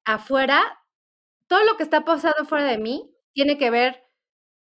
afuera, 0.05 0.61
todo 1.49 1.63
lo 1.65 1.77
que 1.77 1.83
está 1.83 2.05
pasando 2.05 2.45
fuera 2.45 2.65
de 2.65 2.77
mí 2.77 3.11
tiene 3.33 3.57
que 3.57 3.71
ver 3.71 4.03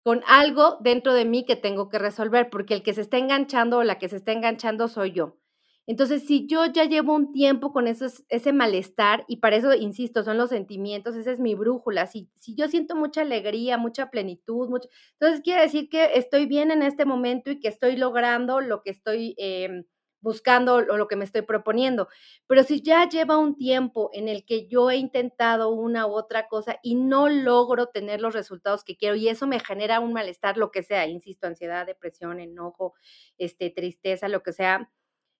con 0.04 0.22
algo 0.26 0.78
dentro 0.80 1.14
de 1.14 1.24
mí 1.26 1.46
que 1.46 1.56
tengo 1.56 1.88
que 1.90 1.98
resolver, 1.98 2.50
porque 2.50 2.74
el 2.74 2.82
que 2.82 2.94
se 2.94 3.02
está 3.02 3.18
enganchando 3.18 3.78
o 3.78 3.84
la 3.84 3.98
que 3.98 4.08
se 4.08 4.16
está 4.16 4.32
enganchando 4.32 4.88
soy 4.88 5.12
yo. 5.12 5.38
Entonces, 5.86 6.24
si 6.26 6.46
yo 6.46 6.64
ya 6.66 6.84
llevo 6.84 7.14
un 7.14 7.32
tiempo 7.32 7.72
con 7.72 7.86
ese 7.88 8.52
malestar, 8.52 9.24
y 9.28 9.36
para 9.38 9.56
eso, 9.56 9.74
insisto, 9.74 10.22
son 10.22 10.38
los 10.38 10.48
sentimientos, 10.50 11.14
esa 11.16 11.30
es 11.32 11.40
mi 11.40 11.54
brújula, 11.54 12.06
si, 12.06 12.30
si 12.36 12.54
yo 12.54 12.68
siento 12.68 12.96
mucha 12.96 13.20
alegría, 13.22 13.76
mucha 13.78 14.10
plenitud, 14.10 14.68
mucho, 14.70 14.88
entonces 15.20 15.42
quiere 15.42 15.62
decir 15.62 15.88
que 15.90 16.12
estoy 16.14 16.46
bien 16.46 16.70
en 16.70 16.82
este 16.82 17.04
momento 17.04 17.50
y 17.50 17.60
que 17.60 17.68
estoy 17.68 17.96
logrando 17.96 18.60
lo 18.60 18.82
que 18.82 18.90
estoy 18.90 19.34
em, 19.38 19.84
buscando 20.20 20.76
o 20.76 20.80
lo 20.96 21.06
que 21.06 21.16
me 21.16 21.24
estoy 21.26 21.42
proponiendo. 21.42 22.08
Pero 22.46 22.62
si 22.64 22.80
ya 22.82 23.06
lleva 23.08 23.36
un 23.36 23.56
tiempo 23.56 24.08
en 24.14 24.28
el 24.28 24.46
que 24.46 24.66
yo 24.66 24.90
he 24.90 24.96
intentado 24.96 25.68
una 25.70 26.06
u 26.06 26.12
otra 26.12 26.48
cosa 26.48 26.78
y 26.82 26.94
no 26.94 27.28
logro 27.28 27.86
tener 27.88 28.22
los 28.22 28.32
resultados 28.34 28.84
que 28.84 28.96
quiero 28.96 29.16
y 29.16 29.28
eso 29.28 29.46
me 29.46 29.60
genera 29.60 30.00
un 30.00 30.14
malestar, 30.14 30.56
lo 30.56 30.70
que 30.70 30.82
sea, 30.82 31.06
insisto, 31.06 31.46
ansiedad, 31.46 31.84
depresión, 31.86 32.40
enojo, 32.40 32.94
este, 33.38 33.68
tristeza, 33.70 34.28
lo 34.28 34.42
que 34.42 34.52
sea, 34.54 34.90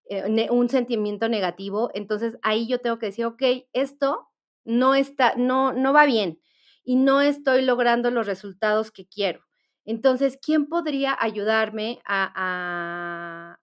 eh, 0.08 0.48
un 0.50 0.68
sentimiento 0.68 1.28
negativo, 1.28 1.90
entonces 1.94 2.36
ahí 2.42 2.66
yo 2.66 2.80
tengo 2.80 2.98
que 2.98 3.06
decir, 3.06 3.24
ok, 3.26 3.42
esto 3.72 4.28
no 4.64 4.94
está, 4.94 5.34
no, 5.36 5.72
no 5.72 5.92
va 5.92 6.06
bien 6.06 6.40
y 6.84 6.96
no 6.96 7.20
estoy 7.20 7.62
logrando 7.62 8.10
los 8.10 8.26
resultados 8.26 8.90
que 8.90 9.06
quiero. 9.06 9.40
Entonces, 9.86 10.38
¿quién 10.42 10.66
podría 10.66 11.16
ayudarme 11.20 12.00
a, 12.06 13.58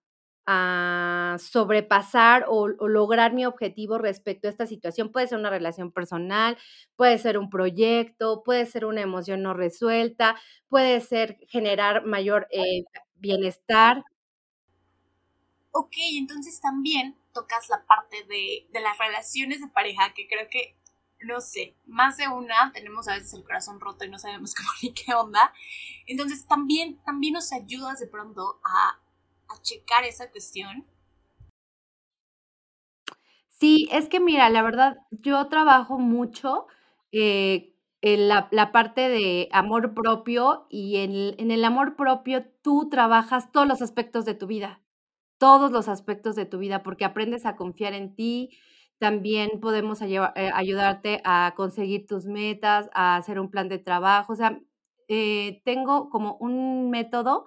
a 0.48 1.38
sobrepasar 1.40 2.46
o, 2.48 2.68
lograr 2.68 3.34
mi 3.34 3.46
objetivo 3.46 3.98
respecto 3.98 4.48
a 4.48 4.52
esta 4.52 4.66
situación. 4.68 5.12
Puede 5.12 5.28
ser 5.28 5.38
una 5.40 5.50
relación 5.50 5.92
personal, 5.92 6.58
puede 6.96 7.18
ser 7.20 7.38
un 7.38 7.50
proyecto, 7.50 8.44
puede 8.44 8.66
ser 8.66 8.86
una 8.86 9.02
emoción 9.02 9.44
no 9.44 9.54
resuelta, 9.54 10.36
puede 10.68 11.00
ser 11.02 11.38
generar 11.48 12.06
mayor 12.06 12.48
eh, 12.52 12.84
bienestar. 13.16 14.04
Ok, 15.72 15.94
entonces 16.14 16.60
también 16.60 17.18
tocas 17.34 17.70
la 17.70 17.86
parte 17.86 18.24
de, 18.24 18.68
de 18.72 18.80
las 18.82 18.98
relaciones 18.98 19.62
de 19.62 19.68
pareja, 19.68 20.14
que 20.14 20.28
creo 20.28 20.50
que, 20.50 20.76
no 21.22 21.40
sé, 21.40 21.76
más 21.86 22.18
de 22.18 22.28
una 22.28 22.72
tenemos 22.74 23.08
a 23.08 23.14
veces 23.14 23.34
el 23.34 23.44
corazón 23.44 23.80
roto 23.80 24.06
y 24.06 24.10
no 24.10 24.20
sabemos 24.20 24.54
cómo 24.56 24.70
ni 24.84 24.94
qué 24.94 25.14
onda. 25.14 25.54
Entonces 26.08 26.46
también, 26.48 27.02
también 27.04 27.34
nos 27.34 27.54
ayudas 27.54 28.00
de 28.00 28.08
pronto 28.08 28.60
a 28.64 29.02
checar 29.62 30.04
esa 30.04 30.30
cuestión? 30.32 30.86
Sí, 33.50 33.88
es 33.92 34.10
que 34.10 34.20
mira, 34.20 34.50
la 34.50 34.64
verdad, 34.64 34.98
yo 35.12 35.48
trabajo 35.48 36.00
mucho 36.00 36.68
eh, 37.12 37.76
en 38.02 38.28
la, 38.28 38.72
parte 38.72 39.10
de 39.10 39.50
amor 39.52 39.94
propio 39.94 40.66
y 40.70 40.98
en, 40.98 41.40
en, 41.40 41.52
el 41.52 41.64
amor 41.64 41.96
propio 41.96 42.44
tú 42.64 42.90
trabajas 42.90 43.52
todos 43.52 43.68
los 43.68 43.82
aspectos 43.82 44.26
de 44.26 44.34
tu 44.34 44.48
vida, 44.48 44.82
todos 45.42 45.72
los 45.72 45.88
aspectos 45.88 46.36
de 46.36 46.46
tu 46.46 46.60
vida, 46.60 46.84
porque 46.84 47.04
aprendes 47.04 47.48
a 47.48 47.56
confiar 47.56 47.96
en 47.96 48.16
ti, 48.16 48.52
también 49.00 49.60
podemos 49.60 50.00
eh, 50.04 50.20
ayudarte 50.54 51.20
a 51.26 51.56
conseguir 51.58 52.06
tus 52.06 52.28
metas, 52.28 52.92
a 52.94 53.16
hacer 53.18 53.40
un 53.40 53.50
plan 53.50 53.68
de 53.68 53.80
trabajo, 53.80 54.34
o 54.34 54.36
sea, 54.36 54.60
eh, 55.08 55.64
tengo 55.66 56.12
como 56.12 56.36
un 56.40 56.92
método 56.92 57.46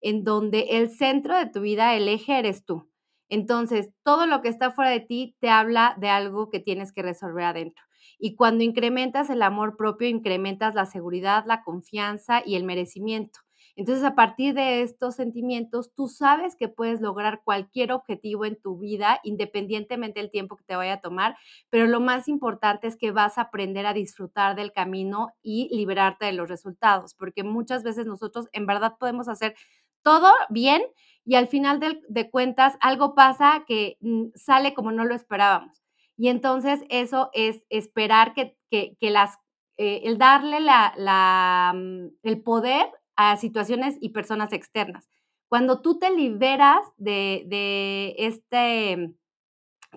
en 0.00 0.24
donde 0.24 0.60
el 0.70 0.88
centro 0.88 1.36
de 1.36 1.44
tu 1.46 1.60
vida, 1.60 1.94
el 1.94 2.08
eje 2.08 2.38
eres 2.38 2.64
tú. 2.64 2.90
Entonces, 3.28 3.90
todo 4.04 4.26
lo 4.26 4.40
que 4.40 4.48
está 4.48 4.70
fuera 4.70 4.90
de 4.90 5.00
ti 5.00 5.36
te 5.40 5.50
habla 5.50 5.96
de 6.00 6.08
algo 6.08 6.48
que 6.48 6.60
tienes 6.60 6.94
que 6.94 7.02
resolver 7.02 7.44
adentro. 7.44 7.84
Y 8.18 8.36
cuando 8.36 8.64
incrementas 8.64 9.28
el 9.28 9.42
amor 9.42 9.76
propio, 9.76 10.08
incrementas 10.08 10.74
la 10.74 10.86
seguridad, 10.86 11.44
la 11.46 11.62
confianza 11.62 12.42
y 12.46 12.54
el 12.56 12.64
merecimiento. 12.64 13.43
Entonces, 13.76 14.04
a 14.04 14.14
partir 14.14 14.54
de 14.54 14.82
estos 14.82 15.16
sentimientos, 15.16 15.92
tú 15.94 16.06
sabes 16.06 16.54
que 16.54 16.68
puedes 16.68 17.00
lograr 17.00 17.42
cualquier 17.42 17.92
objetivo 17.92 18.44
en 18.44 18.60
tu 18.60 18.78
vida, 18.78 19.20
independientemente 19.24 20.20
del 20.20 20.30
tiempo 20.30 20.56
que 20.56 20.64
te 20.64 20.76
vaya 20.76 20.94
a 20.94 21.00
tomar, 21.00 21.36
pero 21.70 21.86
lo 21.86 22.00
más 22.00 22.28
importante 22.28 22.86
es 22.86 22.96
que 22.96 23.10
vas 23.10 23.36
a 23.36 23.42
aprender 23.42 23.86
a 23.86 23.92
disfrutar 23.92 24.54
del 24.54 24.72
camino 24.72 25.32
y 25.42 25.68
liberarte 25.74 26.26
de 26.26 26.32
los 26.32 26.48
resultados, 26.48 27.14
porque 27.14 27.42
muchas 27.42 27.82
veces 27.82 28.06
nosotros 28.06 28.48
en 28.52 28.66
verdad 28.66 28.94
podemos 28.98 29.28
hacer 29.28 29.56
todo 30.02 30.32
bien 30.50 30.82
y 31.24 31.34
al 31.34 31.48
final 31.48 31.80
de, 31.80 32.30
cuentas 32.30 32.76
algo 32.80 33.14
pasa 33.14 33.64
que 33.66 33.96
mm, 34.00 34.26
sale 34.34 34.74
como 34.74 34.92
no 34.92 35.04
lo 35.04 35.14
esperábamos. 35.14 35.82
Y 36.16 36.28
entonces 36.28 36.82
eso 36.90 37.30
es 37.32 37.62
esperar 37.70 38.34
que, 38.34 38.56
las, 39.00 39.36
eh, 39.78 40.02
el 40.04 40.18
darle 40.18 40.60
la, 40.60 41.72
mm, 41.74 42.08
el 42.22 42.42
poder 42.42 42.86
a 43.16 43.36
situaciones 43.36 43.96
y 44.00 44.10
personas 44.10 44.52
externas. 44.52 45.08
Cuando 45.48 45.80
tú 45.80 45.98
te 45.98 46.10
liberas 46.10 46.86
de, 46.96 48.14
este 48.18 49.14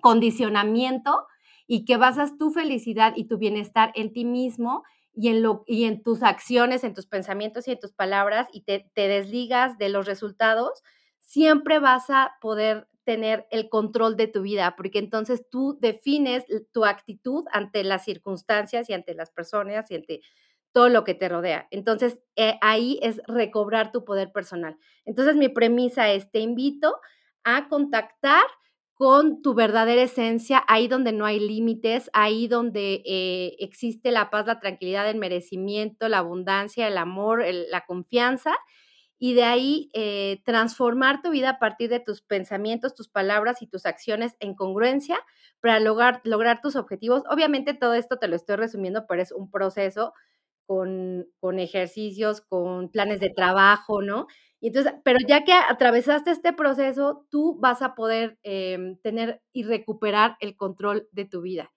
condicionamiento 0.01 1.25
y 1.65 1.85
que 1.85 1.97
basas 1.97 2.37
tu 2.37 2.51
felicidad 2.51 3.13
y 3.15 3.25
tu 3.25 3.37
bienestar 3.37 3.91
en 3.95 4.13
ti 4.13 4.25
mismo, 4.25 4.83
y 5.19 5.29
en, 5.29 5.41
lo, 5.41 5.63
y 5.65 5.85
en 5.85 6.03
tus 6.03 6.21
acciones, 6.21 6.83
en 6.83 6.93
tus 6.93 7.07
pensamientos 7.07 7.67
y 7.67 7.71
en 7.71 7.79
tus 7.79 7.91
palabras 7.91 8.47
y 8.51 8.61
te, 8.61 8.91
te 8.93 9.07
desligas 9.07 9.79
de 9.79 9.89
los 9.89 10.05
resultados, 10.05 10.83
siempre 11.19 11.79
vas 11.79 12.11
a 12.11 12.35
poder 12.39 12.87
tener 13.03 13.47
el 13.51 13.69
control 13.69 14.17
de 14.17 14.27
tu 14.27 14.41
vida, 14.41 14.75
porque 14.75 14.99
entonces 14.99 15.45
tú 15.49 15.77
defines 15.79 16.43
tu 16.73 16.83
actitud 16.83 17.45
ante 17.53 17.83
las 17.83 18.03
circunstancias 18.03 18.89
y 18.89 18.93
ante 18.93 19.15
las 19.15 19.31
personas 19.31 19.89
y 19.89 19.95
ante 19.95 20.21
todo 20.77 20.89
lo 20.89 21.03
que 21.03 21.15
te 21.15 21.27
rodea. 21.27 21.67
Entonces, 21.71 22.19
eh, 22.35 22.59
ahí 22.61 22.99
es 23.01 23.19
recobrar 23.25 23.91
tu 23.91 24.05
poder 24.05 24.31
personal. 24.31 24.77
Entonces, 25.05 25.35
mi 25.35 25.49
premisa 25.49 26.11
es, 26.11 26.29
te 26.29 26.37
invito 26.37 26.97
a 27.43 27.67
contactar 27.67 28.43
con 28.93 29.41
tu 29.41 29.55
verdadera 29.55 30.03
esencia, 30.03 30.63
ahí 30.67 30.87
donde 30.87 31.13
no 31.13 31.25
hay 31.25 31.39
límites, 31.39 32.11
ahí 32.13 32.47
donde 32.47 33.01
eh, 33.07 33.55
existe 33.57 34.11
la 34.11 34.29
paz, 34.29 34.45
la 34.45 34.59
tranquilidad, 34.59 35.09
el 35.09 35.17
merecimiento, 35.17 36.07
la 36.09 36.19
abundancia, 36.19 36.87
el 36.87 36.99
amor, 36.99 37.43
la 37.71 37.81
confianza, 37.87 38.55
y 39.17 39.33
de 39.33 39.45
ahí 39.45 39.89
eh, 39.93 40.43
transformar 40.45 41.23
tu 41.23 41.31
vida 41.31 41.49
a 41.49 41.57
partir 41.59 41.89
de 41.89 42.01
tus 42.01 42.21
pensamientos, 42.21 42.93
tus 42.93 43.07
palabras 43.07 43.63
y 43.63 43.67
tus 43.67 43.87
acciones 43.87 44.35
en 44.39 44.53
congruencia 44.53 45.17
para 45.59 45.79
lograr, 45.79 46.21
lograr 46.23 46.61
tus 46.61 46.75
objetivos. 46.75 47.23
Obviamente 47.31 47.73
todo 47.73 47.95
esto 47.95 48.17
te 48.17 48.27
lo 48.27 48.35
estoy 48.35 48.57
resumiendo, 48.57 49.07
pero 49.07 49.23
es 49.23 49.31
un 49.31 49.49
proceso 49.49 50.13
con, 50.67 51.27
con 51.39 51.59
ejercicios, 51.59 52.41
con 52.41 52.89
planes 52.89 53.19
de 53.19 53.31
trabajo, 53.31 54.01
¿no? 54.03 54.27
Y 54.59 54.67
entonces, 54.67 54.93
pero 55.03 55.19
ya 55.27 55.43
que 55.43 55.53
atravesaste 55.53 56.31
este 56.31 56.53
proceso, 56.53 57.25
tú 57.29 57.57
vas 57.59 57.81
a 57.81 57.95
poder 57.95 58.39
em, 58.43 58.97
tener 59.01 59.41
y 59.53 59.63
recuperar 59.63 60.37
el 60.39 60.55
control 60.57 61.07
de 61.11 61.25
tu 61.25 61.41
vida. 61.41 61.71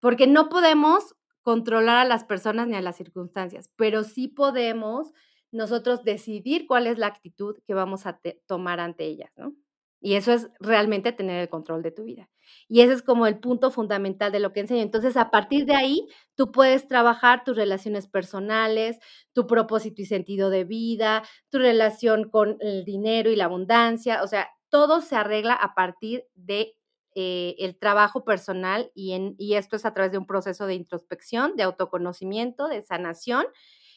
Porque 0.00 0.26
no 0.26 0.48
podemos 0.48 1.14
controlar 1.42 1.98
a 1.98 2.04
las 2.04 2.24
personas 2.24 2.68
ni 2.68 2.76
a 2.76 2.82
las 2.82 2.96
circunstancias, 2.96 3.70
pero 3.76 4.04
sí 4.04 4.28
podemos 4.28 5.12
nosotros 5.52 6.04
decidir 6.04 6.66
cuál 6.66 6.86
es 6.86 6.98
la 6.98 7.08
actitud 7.08 7.58
que 7.66 7.74
vamos 7.74 8.06
a 8.06 8.20
tomar 8.46 8.80
ante 8.80 9.04
ellas, 9.04 9.30
¿no? 9.36 9.54
Y 10.02 10.14
eso 10.14 10.32
es 10.32 10.50
realmente 10.58 11.12
tener 11.12 11.40
el 11.40 11.48
control 11.48 11.82
de 11.82 11.92
tu 11.92 12.02
vida. 12.02 12.28
Y 12.68 12.80
ese 12.80 12.92
es 12.94 13.02
como 13.02 13.26
el 13.26 13.38
punto 13.38 13.70
fundamental 13.70 14.32
de 14.32 14.40
lo 14.40 14.52
que 14.52 14.60
enseño. 14.60 14.82
Entonces, 14.82 15.16
a 15.16 15.30
partir 15.30 15.64
de 15.64 15.74
ahí, 15.74 16.08
tú 16.34 16.50
puedes 16.50 16.88
trabajar 16.88 17.44
tus 17.44 17.56
relaciones 17.56 18.08
personales, 18.08 18.98
tu 19.32 19.46
propósito 19.46 20.02
y 20.02 20.06
sentido 20.06 20.50
de 20.50 20.64
vida, 20.64 21.22
tu 21.50 21.58
relación 21.58 22.28
con 22.28 22.56
el 22.60 22.84
dinero 22.84 23.30
y 23.30 23.36
la 23.36 23.44
abundancia. 23.44 24.22
O 24.24 24.26
sea, 24.26 24.48
todo 24.70 25.00
se 25.02 25.14
arregla 25.14 25.54
a 25.54 25.74
partir 25.74 26.24
de 26.34 26.74
eh, 27.14 27.54
el 27.58 27.78
trabajo 27.78 28.24
personal 28.24 28.90
y, 28.94 29.12
en, 29.12 29.34
y 29.38 29.54
esto 29.54 29.76
es 29.76 29.84
a 29.84 29.94
través 29.94 30.12
de 30.12 30.18
un 30.18 30.26
proceso 30.26 30.66
de 30.66 30.74
introspección, 30.74 31.54
de 31.56 31.62
autoconocimiento, 31.62 32.68
de 32.68 32.82
sanación 32.82 33.44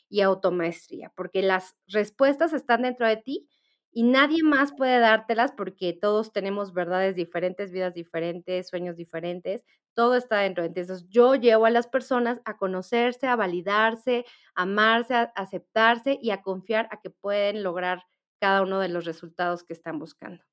y 0.09 0.21
automaestría, 0.21 1.11
porque 1.15 1.41
las 1.41 1.75
respuestas 1.87 2.53
están 2.53 2.83
dentro 2.83 3.07
de 3.07 3.17
ti 3.17 3.47
y 3.95 4.03
nadie 4.03 4.43
más 4.43 4.73
puede 4.73 4.99
dártelas 4.99 5.53
porque 5.53 5.93
todos 5.93 6.33
tenemos 6.33 6.73
verdades 6.73 7.15
diferentes, 7.15 7.71
vidas 7.71 7.93
diferentes, 7.93 8.67
sueños 8.67 8.97
diferentes, 8.97 9.63
todo 9.93 10.15
está 10.15 10.39
dentro. 10.39 10.65
Entonces 10.65 11.07
yo 11.07 11.35
llevo 11.35 11.65
a 11.65 11.69
las 11.69 11.87
personas 11.87 12.41
a 12.43 12.57
conocerse, 12.57 13.25
a 13.25 13.37
validarse, 13.37 14.25
a 14.53 14.63
amarse, 14.63 15.15
a 15.15 15.31
aceptarse 15.37 16.19
y 16.21 16.31
a 16.31 16.41
confiar 16.41 16.89
a 16.91 16.99
que 16.99 17.09
pueden 17.09 17.63
lograr 17.63 18.03
cada 18.41 18.63
uno 18.63 18.81
de 18.81 18.89
los 18.89 19.05
resultados 19.05 19.63
que 19.63 19.71
están 19.71 19.97
buscando. 19.97 20.43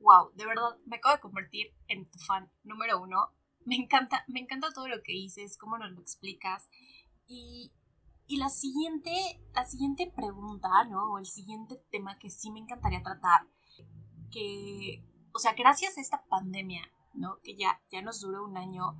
Wow, 0.00 0.32
de 0.34 0.46
verdad, 0.46 0.76
me 0.84 0.96
acabo 0.96 1.14
de 1.14 1.20
convertir 1.20 1.72
en 1.86 2.10
tu 2.10 2.18
fan 2.18 2.50
número 2.64 3.00
uno. 3.00 3.30
Me 3.64 3.76
encanta, 3.76 4.24
me 4.26 4.40
encanta 4.40 4.72
todo 4.72 4.88
lo 4.88 5.00
que 5.04 5.12
dices, 5.12 5.56
cómo 5.58 5.78
nos 5.78 5.92
lo 5.92 6.00
explicas. 6.00 6.68
Y 7.28 7.70
y 8.26 8.38
la 8.38 8.48
siguiente, 8.48 9.10
la 9.54 9.64
siguiente 9.64 10.12
pregunta, 10.14 10.68
¿no? 10.88 11.12
O 11.12 11.18
el 11.18 11.26
siguiente 11.26 11.82
tema 11.90 12.18
que 12.18 12.30
sí 12.30 12.50
me 12.50 12.60
encantaría 12.60 13.02
tratar, 13.02 13.46
que 14.30 15.04
o 15.34 15.38
sea, 15.40 15.52
gracias 15.54 15.98
a 15.98 16.00
esta 16.00 16.24
pandemia, 16.26 16.82
¿no? 17.12 17.40
Que 17.42 17.56
ya, 17.56 17.82
ya 17.90 18.02
nos 18.02 18.20
duró 18.20 18.44
un 18.44 18.56
año, 18.56 18.96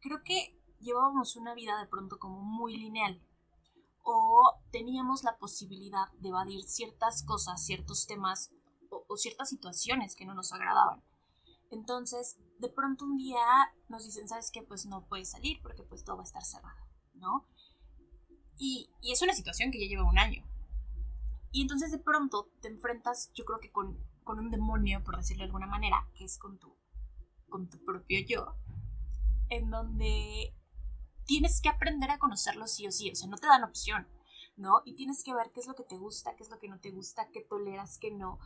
creo 0.00 0.22
que 0.22 0.60
llevábamos 0.80 1.36
una 1.36 1.54
vida 1.54 1.80
de 1.80 1.86
pronto 1.86 2.18
como 2.18 2.42
muy 2.42 2.76
lineal. 2.76 3.26
O 4.02 4.52
teníamos 4.70 5.24
la 5.24 5.38
posibilidad 5.38 6.12
de 6.18 6.28
evadir 6.28 6.62
ciertas 6.64 7.24
cosas, 7.24 7.64
ciertos 7.64 8.06
temas 8.06 8.52
o, 8.90 9.16
ciertas 9.16 9.48
situaciones 9.48 10.14
que 10.14 10.26
no 10.26 10.34
nos 10.34 10.52
agradaban. 10.52 11.02
Entonces, 11.70 12.36
de 12.58 12.68
pronto 12.68 13.06
un 13.06 13.16
día 13.16 13.40
nos 13.88 14.04
dicen, 14.04 14.28
¿sabes 14.28 14.50
qué? 14.52 14.62
Pues 14.62 14.84
no 14.84 15.06
puedes 15.06 15.30
salir 15.30 15.62
porque 15.62 15.82
pues 15.82 16.04
todo 16.04 16.16
va 16.16 16.22
a 16.22 16.26
estar 16.26 16.44
cerrado, 16.44 16.86
¿no? 17.14 17.46
Y, 18.56 18.90
y, 19.00 19.12
es 19.12 19.22
una 19.22 19.34
situación 19.34 19.70
que 19.70 19.80
ya 19.80 19.88
lleva 19.88 20.08
un 20.08 20.18
año. 20.18 20.44
Y 21.50 21.62
entonces 21.62 21.90
de 21.90 21.98
pronto 21.98 22.50
te 22.60 22.68
enfrentas, 22.68 23.30
yo 23.34 23.44
creo 23.44 23.60
que 23.60 23.70
con, 23.70 23.98
con 24.24 24.38
un 24.38 24.50
demonio, 24.50 25.02
por 25.04 25.16
decirlo 25.16 25.42
de 25.42 25.46
alguna 25.46 25.66
manera, 25.66 26.08
que 26.14 26.24
es 26.24 26.38
con 26.38 26.58
tu, 26.58 26.74
con 27.48 27.68
tu 27.68 27.84
propio 27.84 28.20
yo, 28.26 28.56
en 29.50 29.70
donde 29.70 30.54
tienes 31.26 31.60
que 31.60 31.68
aprender 31.68 32.10
a 32.10 32.18
conocerlo 32.18 32.66
sí 32.66 32.86
o 32.86 32.92
sí, 32.92 33.10
o 33.10 33.14
sea, 33.14 33.28
no 33.28 33.36
te 33.36 33.46
dan 33.46 33.64
opción, 33.64 34.08
¿no? 34.56 34.82
Y 34.84 34.94
tienes 34.94 35.22
que 35.22 35.34
ver 35.34 35.50
qué 35.52 35.60
es 35.60 35.66
lo 35.66 35.74
que 35.74 35.84
te 35.84 35.96
gusta, 35.96 36.34
qué 36.36 36.42
es 36.42 36.50
lo 36.50 36.58
que 36.58 36.68
no 36.68 36.78
te 36.80 36.90
gusta, 36.90 37.28
qué 37.30 37.40
toleras, 37.40 37.98
qué 37.98 38.10
no. 38.10 38.38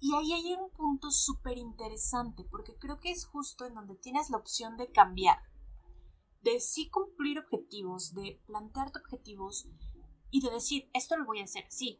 Y 0.00 0.14
ahí 0.14 0.32
hay 0.32 0.54
un 0.54 0.70
punto 0.70 1.10
súper 1.10 1.56
interesante, 1.58 2.44
porque 2.44 2.76
creo 2.76 3.00
que 3.00 3.10
es 3.10 3.24
justo 3.24 3.64
en 3.64 3.74
donde 3.74 3.94
tienes 3.94 4.30
la 4.30 4.36
opción 4.36 4.76
de 4.76 4.90
cambiar, 4.90 5.38
de 6.44 6.60
sí 6.60 6.90
cumplir 6.90 7.38
objetivos, 7.38 8.14
de 8.14 8.40
plantearte 8.46 8.98
objetivos 8.98 9.66
y 10.30 10.42
de 10.42 10.50
decir, 10.50 10.88
esto 10.92 11.16
lo 11.16 11.24
voy 11.24 11.40
a 11.40 11.44
hacer, 11.44 11.64
sí. 11.68 11.98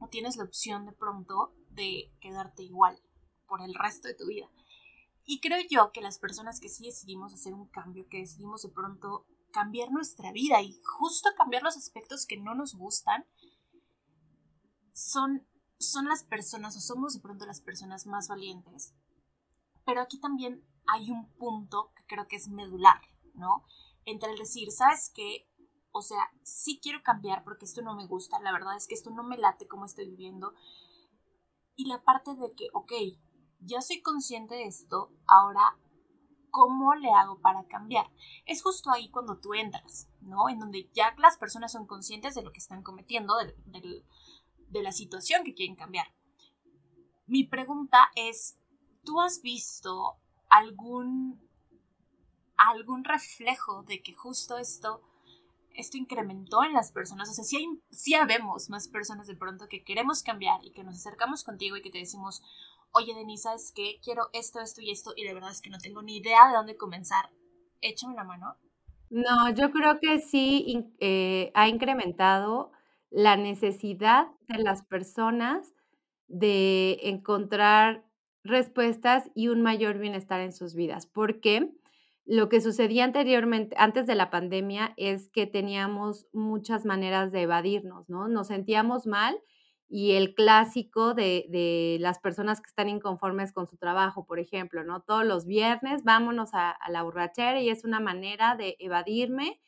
O 0.00 0.08
tienes 0.08 0.36
la 0.36 0.44
opción 0.44 0.84
de 0.84 0.92
pronto 0.92 1.54
de 1.70 2.12
quedarte 2.20 2.64
igual 2.64 3.00
por 3.46 3.62
el 3.62 3.74
resto 3.74 4.08
de 4.08 4.14
tu 4.14 4.26
vida. 4.26 4.50
Y 5.24 5.40
creo 5.40 5.60
yo 5.70 5.92
que 5.92 6.00
las 6.00 6.18
personas 6.18 6.58
que 6.58 6.68
sí 6.68 6.86
decidimos 6.86 7.32
hacer 7.32 7.54
un 7.54 7.68
cambio, 7.68 8.08
que 8.08 8.18
decidimos 8.18 8.62
de 8.62 8.70
pronto 8.70 9.26
cambiar 9.52 9.92
nuestra 9.92 10.32
vida 10.32 10.60
y 10.60 10.78
justo 10.82 11.30
cambiar 11.36 11.62
los 11.62 11.76
aspectos 11.76 12.26
que 12.26 12.36
no 12.36 12.54
nos 12.54 12.74
gustan, 12.74 13.24
son 14.92 15.46
son 15.82 16.06
las 16.06 16.22
personas 16.22 16.76
o 16.76 16.80
somos 16.80 17.14
de 17.14 17.20
pronto 17.20 17.44
las 17.44 17.60
personas 17.60 18.06
más 18.06 18.28
valientes. 18.28 18.94
Pero 19.84 20.00
aquí 20.00 20.20
también 20.20 20.64
hay 20.86 21.10
un 21.10 21.32
punto 21.34 21.92
que 21.96 22.04
creo 22.06 22.28
que 22.28 22.36
es 22.36 22.48
medular, 22.48 23.00
¿no? 23.34 23.64
Entre 24.04 24.30
el 24.30 24.38
decir, 24.38 24.70
¿sabes 24.70 25.10
qué? 25.14 25.48
O 25.92 26.02
sea, 26.02 26.32
sí 26.42 26.80
quiero 26.82 27.02
cambiar 27.02 27.44
porque 27.44 27.64
esto 27.64 27.82
no 27.82 27.94
me 27.94 28.06
gusta, 28.06 28.40
la 28.40 28.52
verdad 28.52 28.76
es 28.76 28.86
que 28.86 28.94
esto 28.94 29.10
no 29.10 29.22
me 29.22 29.36
late 29.36 29.68
como 29.68 29.84
estoy 29.84 30.08
viviendo. 30.08 30.54
Y 31.76 31.86
la 31.86 32.02
parte 32.02 32.34
de 32.34 32.52
que, 32.52 32.68
ok, 32.72 32.92
ya 33.60 33.80
soy 33.80 34.02
consciente 34.02 34.54
de 34.54 34.66
esto, 34.66 35.10
ahora, 35.26 35.78
¿cómo 36.50 36.94
le 36.94 37.10
hago 37.10 37.40
para 37.40 37.66
cambiar? 37.66 38.10
Es 38.46 38.62
justo 38.62 38.90
ahí 38.90 39.10
cuando 39.10 39.38
tú 39.38 39.54
entras, 39.54 40.08
¿no? 40.20 40.48
En 40.48 40.58
donde 40.58 40.90
ya 40.94 41.14
las 41.18 41.38
personas 41.38 41.72
son 41.72 41.86
conscientes 41.86 42.34
de 42.34 42.42
lo 42.42 42.52
que 42.52 42.58
están 42.58 42.82
cometiendo, 42.82 43.34
del 43.36 44.04
de 44.72 44.82
la 44.82 44.92
situación 44.92 45.44
que 45.44 45.54
quieren 45.54 45.76
cambiar. 45.76 46.06
Mi 47.26 47.44
pregunta 47.44 48.10
es, 48.16 48.58
¿tú 49.04 49.20
has 49.20 49.42
visto 49.42 50.16
algún, 50.48 51.40
algún 52.70 53.04
reflejo 53.04 53.82
de 53.82 54.02
que 54.02 54.14
justo 54.14 54.58
esto, 54.58 55.02
esto 55.74 55.96
incrementó 55.96 56.64
en 56.64 56.72
las 56.72 56.92
personas? 56.92 57.28
O 57.30 57.32
sea, 57.32 57.44
si, 57.44 57.56
hay, 58.14 58.20
habemos 58.20 58.70
más 58.70 58.88
personas 58.88 59.26
de 59.26 59.36
pronto 59.36 59.68
que 59.68 59.84
queremos 59.84 60.22
cambiar 60.22 60.64
y 60.64 60.72
que 60.72 60.84
nos 60.84 60.96
acercamos 60.96 61.44
contigo 61.44 61.76
y 61.76 61.82
que 61.82 61.90
te 61.90 61.98
decimos, 61.98 62.42
oye 62.92 63.14
Denisa, 63.14 63.54
es 63.54 63.72
que 63.72 64.00
quiero 64.02 64.28
esto, 64.32 64.60
esto 64.60 64.80
y 64.80 64.90
esto 64.90 65.12
y 65.16 65.24
de 65.24 65.34
verdad 65.34 65.50
es 65.50 65.62
que 65.62 65.70
no 65.70 65.78
tengo 65.78 66.02
ni 66.02 66.18
idea 66.18 66.48
de 66.48 66.56
dónde 66.56 66.76
comenzar. 66.76 67.30
Échame 67.80 68.14
una 68.14 68.24
mano. 68.24 68.56
No, 69.10 69.50
yo 69.54 69.70
creo 69.70 69.98
que 70.00 70.20
sí 70.20 70.90
eh, 71.00 71.50
ha 71.54 71.68
incrementado 71.68 72.72
la 73.10 73.36
necesidad 73.36 74.28
de 74.48 74.62
las 74.62 74.82
personas 74.84 75.74
de 76.28 76.98
encontrar 77.02 78.04
respuestas 78.42 79.30
y 79.34 79.48
un 79.48 79.62
mayor 79.62 79.98
bienestar 79.98 80.40
en 80.40 80.52
sus 80.52 80.74
vidas, 80.74 81.06
porque 81.06 81.70
lo 82.32 82.48
que 82.48 82.62
sucedía 82.62 83.04
anteriormente, 83.04 83.76
antes 83.78 84.06
de 84.06 84.14
la 84.14 84.30
pandemia, 84.30 84.94
es 84.96 85.28
que 85.28 85.46
teníamos 85.46 86.26
muchas 86.32 86.86
maneras 86.86 87.30
de 87.30 87.42
evadirnos, 87.42 88.08
¿no? 88.08 88.26
Nos 88.26 88.46
sentíamos 88.46 89.06
mal 89.06 89.38
y 89.86 90.12
el 90.12 90.34
clásico 90.34 91.12
de, 91.12 91.44
de 91.50 91.98
las 92.00 92.20
personas 92.20 92.62
que 92.62 92.68
están 92.68 92.88
inconformes 92.88 93.52
con 93.52 93.66
su 93.66 93.76
trabajo, 93.76 94.24
por 94.24 94.38
ejemplo, 94.38 94.82
¿no? 94.82 95.02
Todos 95.02 95.26
los 95.26 95.44
viernes 95.44 96.04
vámonos 96.04 96.54
a, 96.54 96.78
la 96.88 97.02
borrachera 97.02 97.60
y 97.60 97.68
es 97.68 97.84
una 97.84 98.00
manera 98.00 98.56
de 98.56 98.76
evadirme 98.78 99.60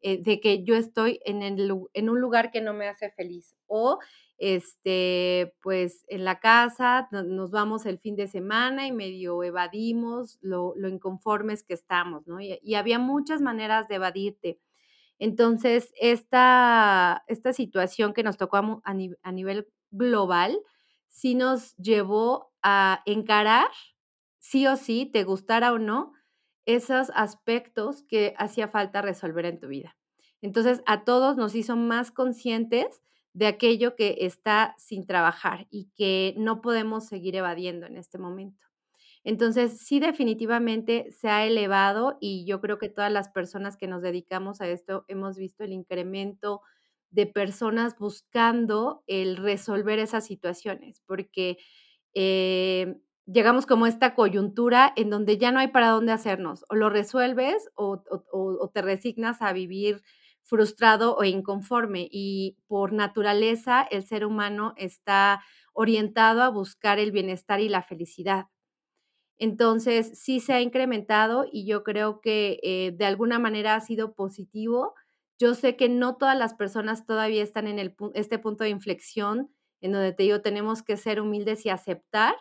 eh, 0.00 0.16
de 0.16 0.40
que 0.40 0.64
yo 0.64 0.74
estoy 0.74 1.20
en, 1.26 1.42
en 1.42 2.08
un 2.08 2.18
lugar 2.18 2.50
que 2.50 2.62
no 2.62 2.72
me 2.72 2.88
hace 2.88 3.10
feliz. 3.10 3.54
O, 3.66 3.98
este, 4.38 5.54
pues 5.62 6.04
en 6.08 6.24
la 6.24 6.40
casa 6.40 7.08
nos 7.10 7.50
vamos 7.50 7.86
el 7.86 7.98
fin 7.98 8.16
de 8.16 8.26
semana 8.26 8.86
y 8.86 8.92
medio 8.92 9.42
evadimos 9.42 10.38
lo, 10.42 10.74
inconformes 10.88 11.62
que 11.62 11.74
estamos, 11.74 12.26
¿no? 12.26 12.40
Y, 12.40 12.74
había 12.74 12.98
muchas 12.98 13.40
maneras 13.40 13.88
de 13.88 13.96
evadirte. 13.96 14.60
Entonces, 15.18 15.92
esta, 15.98 17.24
esta 17.28 17.52
situación 17.52 18.12
que 18.12 18.22
nos 18.22 18.36
tocó 18.36 18.58
a, 18.58 18.82
a 18.84 19.32
nivel 19.32 19.68
global, 19.90 20.58
sí 21.08 21.34
nos 21.34 21.74
llevó 21.76 22.52
a 22.62 23.02
encarar, 23.06 23.68
sí 24.38 24.66
o 24.66 24.76
sí, 24.76 25.06
te 25.06 25.24
gustara 25.24 25.72
o 25.72 25.78
no, 25.78 26.12
esos 26.66 27.10
aspectos 27.14 28.02
que 28.02 28.34
hacía 28.36 28.68
falta 28.68 29.00
resolver 29.00 29.46
en 29.46 29.60
tu 29.60 29.68
vida. 29.68 29.96
Entonces, 30.42 30.82
a 30.84 31.04
todos 31.04 31.36
nos 31.36 31.54
hizo 31.54 31.76
más 31.76 32.10
conscientes 32.10 33.00
de 33.36 33.46
aquello 33.46 33.96
que 33.96 34.16
está 34.20 34.74
sin 34.78 35.06
trabajar 35.06 35.66
y 35.70 35.90
que 35.94 36.32
no 36.38 36.62
podemos 36.62 37.06
seguir 37.06 37.36
evadiendo 37.36 37.84
en 37.84 37.98
este 37.98 38.16
momento. 38.16 38.66
Entonces, 39.24 39.78
sí, 39.78 40.00
definitivamente 40.00 41.10
se 41.10 41.28
ha 41.28 41.44
elevado 41.44 42.16
y 42.18 42.46
yo 42.46 42.62
creo 42.62 42.78
que 42.78 42.88
todas 42.88 43.12
las 43.12 43.28
personas 43.28 43.76
que 43.76 43.88
nos 43.88 44.00
dedicamos 44.00 44.62
a 44.62 44.68
esto 44.68 45.04
hemos 45.08 45.36
visto 45.36 45.64
el 45.64 45.72
incremento 45.72 46.62
de 47.10 47.26
personas 47.26 47.98
buscando 47.98 49.04
el 49.06 49.36
resolver 49.36 49.98
esas 49.98 50.24
situaciones, 50.24 51.02
porque 51.06 51.58
eh, 52.14 52.96
llegamos 53.26 53.66
como 53.66 53.84
a 53.84 53.90
esta 53.90 54.14
coyuntura 54.14 54.94
en 54.96 55.10
donde 55.10 55.36
ya 55.36 55.52
no 55.52 55.58
hay 55.58 55.68
para 55.68 55.90
dónde 55.90 56.12
hacernos. 56.12 56.64
O 56.70 56.74
lo 56.74 56.88
resuelves 56.88 57.68
o, 57.74 58.02
te 58.72 58.80
resignas 58.80 59.42
a 59.42 59.52
vivir 59.52 60.00
frustrado 60.46 61.16
o 61.16 61.24
inconforme. 61.24 62.08
Y 62.10 62.56
por 62.68 62.92
naturaleza 62.94 63.82
el 63.90 64.06
ser 64.06 64.24
humano 64.26 64.74
está 64.78 65.42
orientado 65.74 66.42
a 66.42 66.48
buscar 66.50 66.98
el 66.98 67.12
bienestar 67.12 67.60
y 67.60 67.68
la 67.68 67.82
felicidad. 67.82 68.46
Entonces, 69.38 70.18
sí 70.18 70.40
se 70.40 70.54
ha 70.54 70.60
incrementado 70.62 71.44
y 71.50 71.66
yo 71.66 71.84
creo 71.84 72.20
que 72.20 72.58
eh, 72.62 72.92
de 72.96 73.04
alguna 73.04 73.38
manera 73.38 73.74
ha 73.74 73.80
sido 73.80 74.14
positivo. 74.14 74.94
Yo 75.38 75.54
sé 75.54 75.76
que 75.76 75.88
no 75.90 76.16
todas 76.16 76.38
las 76.38 76.54
personas 76.54 77.04
todavía 77.06 77.42
están 77.42 77.66
en 77.68 77.78
el, 77.78 77.94
este 78.14 78.38
punto 78.38 78.64
de 78.64 78.70
inflexión 78.70 79.50
en 79.82 79.92
donde 79.92 80.12
te 80.12 80.22
digo, 80.22 80.40
tenemos 80.40 80.82
que 80.82 80.96
ser 80.96 81.20
humildes 81.20 81.66
y 81.66 81.68
aceptar 81.70 82.34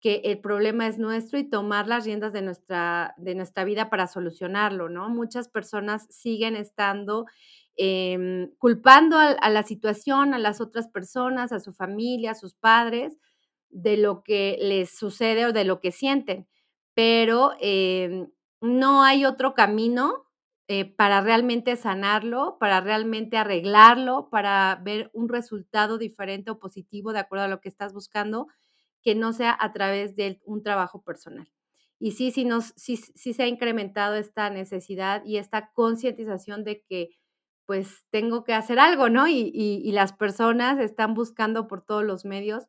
que 0.00 0.22
el 0.24 0.38
problema 0.40 0.86
es 0.86 0.98
nuestro 0.98 1.38
y 1.38 1.48
tomar 1.48 1.88
las 1.88 2.04
riendas 2.04 2.32
de 2.32 2.42
nuestra, 2.42 3.14
de 3.16 3.34
nuestra 3.34 3.64
vida 3.64 3.90
para 3.90 4.06
solucionarlo, 4.06 4.88
¿no? 4.88 5.08
Muchas 5.08 5.48
personas 5.48 6.06
siguen 6.10 6.54
estando 6.54 7.26
em, 7.76 8.50
culpando 8.58 9.18
a, 9.18 9.50
la 9.50 9.62
situación, 9.62 10.34
a 10.34 10.38
las 10.38 10.60
otras 10.60 10.88
personas, 10.88 11.52
a 11.52 11.60
su 11.60 11.72
familia, 11.72 12.32
a 12.32 12.34
sus 12.34 12.54
padres, 12.54 13.16
de 13.70 13.96
lo 13.96 14.22
que 14.22 14.56
les 14.60 14.96
sucede 14.96 15.46
o 15.46 15.52
de 15.52 15.64
lo 15.64 15.80
que 15.80 15.92
sienten, 15.92 16.48
pero 16.94 17.52
em, 17.60 18.28
no 18.60 19.02
hay 19.04 19.24
otro 19.24 19.54
camino 19.54 20.26
eh, 20.68 20.84
para 20.84 21.20
realmente 21.20 21.76
sanarlo, 21.76 22.56
para 22.60 22.80
realmente 22.80 23.36
arreglarlo, 23.36 24.28
para 24.30 24.80
ver 24.82 25.10
un 25.14 25.28
resultado 25.28 25.98
diferente 25.98 26.50
o 26.50 26.58
positivo 26.58 27.12
de 27.12 27.20
acuerdo 27.20 27.46
a 27.46 27.48
lo 27.48 27.60
que 27.60 27.68
estás 27.68 27.92
buscando 27.94 28.48
que 29.02 29.14
no 29.14 29.32
sea 29.32 29.56
a 29.58 29.72
través 29.72 30.16
de 30.16 30.40
un 30.44 30.62
trabajo 30.62 31.02
personal. 31.02 31.50
Y 31.98 32.12
sí, 32.12 32.30
sí, 32.30 32.44
nos, 32.44 32.72
sí, 32.76 32.96
sí 32.96 33.34
se 33.34 33.42
ha 33.42 33.46
incrementado 33.48 34.14
esta 34.14 34.50
necesidad 34.50 35.24
y 35.24 35.38
esta 35.38 35.72
concientización 35.72 36.64
de 36.64 36.82
que 36.82 37.18
pues 37.66 38.06
tengo 38.10 38.44
que 38.44 38.54
hacer 38.54 38.78
algo, 38.78 39.10
¿no? 39.10 39.28
Y, 39.28 39.50
y, 39.54 39.92
las 39.92 40.14
personas 40.14 40.78
están 40.78 41.12
buscando 41.12 41.68
por 41.68 41.84
todos 41.84 42.02
los 42.02 42.24
medios 42.24 42.64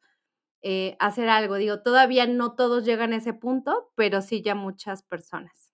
eh, 0.61 0.97
hacer 0.99 1.29
algo. 1.29 1.55
Digo, 1.55 1.81
todavía 1.81 2.27
no 2.27 2.53
todos 2.55 2.83
llegan 2.83 3.13
a 3.13 3.17
ese 3.17 3.31
punto, 3.31 3.93
pero 3.95 4.21
sí 4.21 4.41
ya 4.41 4.55
muchas 4.55 5.03
personas. 5.03 5.71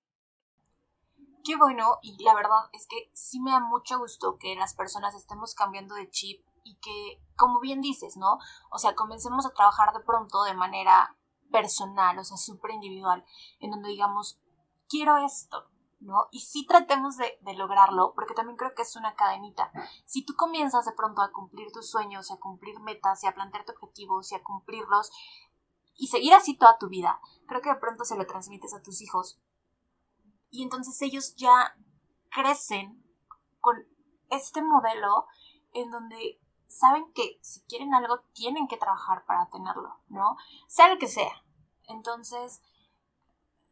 Qué 1.43 1.55
bueno, 1.55 1.97
y 2.03 2.23
la 2.23 2.35
verdad 2.35 2.69
es 2.73 2.85
que 2.87 3.09
sí 3.13 3.39
me 3.39 3.49
da 3.49 3.59
mucho 3.59 3.97
gusto 3.97 4.37
que 4.37 4.55
las 4.55 4.75
personas 4.75 5.15
estemos 5.15 5.55
cambiando 5.55 5.95
de 5.95 6.07
chip 6.09 6.45
y 6.65 6.75
que, 6.79 7.23
como 7.37 7.59
bien 7.61 7.79
dices, 7.79 8.17
¿no? 8.17 8.39
O 8.71 8.79
sea, 8.79 8.95
comencemos 8.95 9.45
a 9.45 9.53
trabajar 9.53 9.93
de 9.93 10.01
pronto 10.01 10.43
de 10.43 10.55
manera 10.55 11.15
personal, 11.51 12.17
o 12.17 12.23
sea, 12.25 12.37
súper 12.37 12.71
individual, 12.71 13.23
en 13.59 13.69
donde 13.69 13.89
digamos, 13.89 14.41
quiero 14.89 15.17
esto, 15.17 15.69
¿no? 15.99 16.27
Y 16.31 16.41
sí 16.41 16.65
tratemos 16.65 17.17
de, 17.17 17.37
de, 17.41 17.53
lograrlo, 17.53 18.13
porque 18.15 18.33
también 18.33 18.57
creo 18.57 18.73
que 18.73 18.81
es 18.81 18.95
una 18.95 19.15
cadenita. 19.15 19.71
Si 20.05 20.25
tú 20.25 20.33
comienzas 20.35 20.85
de 20.85 20.91
pronto 20.93 21.21
a 21.21 21.31
cumplir 21.31 21.71
tus 21.71 21.89
sueños, 21.89 22.31
a 22.31 22.37
cumplir 22.37 22.79
metas, 22.79 23.23
y 23.23 23.27
a 23.27 23.35
plantearte 23.35 23.73
objetivos, 23.73 24.31
y 24.31 24.35
a 24.35 24.43
cumplirlos, 24.43 25.11
y 25.95 26.07
seguir 26.07 26.33
así 26.33 26.57
toda 26.57 26.79
tu 26.79 26.89
vida, 26.89 27.21
creo 27.47 27.61
que 27.61 27.69
de 27.69 27.79
pronto 27.79 28.05
se 28.05 28.17
lo 28.17 28.25
transmites 28.25 28.73
a 28.73 28.81
tus 28.81 29.01
hijos. 29.01 29.39
Y 30.49 30.63
entonces 30.63 30.99
ellos 31.03 31.35
ya 31.35 31.77
crecen 32.31 33.03
con 33.61 33.85
este 34.29 34.63
modelo 34.63 35.27
en 35.73 35.91
donde 35.91 36.39
saben 36.67 37.11
que 37.13 37.39
si 37.41 37.61
quieren 37.61 37.93
algo 37.93 38.19
tienen 38.33 38.67
que 38.67 38.77
trabajar 38.77 39.25
para 39.25 39.49
tenerlo, 39.49 39.99
¿no? 40.07 40.37
Sea 40.67 40.87
lo 40.87 40.97
que 40.97 41.07
sea. 41.07 41.43
Entonces, 41.87 42.61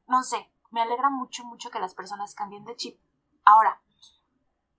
no 0.07 0.23
sé, 0.23 0.51
me 0.71 0.81
alegra 0.81 1.09
mucho, 1.09 1.43
mucho 1.45 1.69
que 1.69 1.79
las 1.79 1.93
personas 1.93 2.35
cambien 2.35 2.65
de 2.65 2.75
chip. 2.75 2.99
Ahora, 3.43 3.81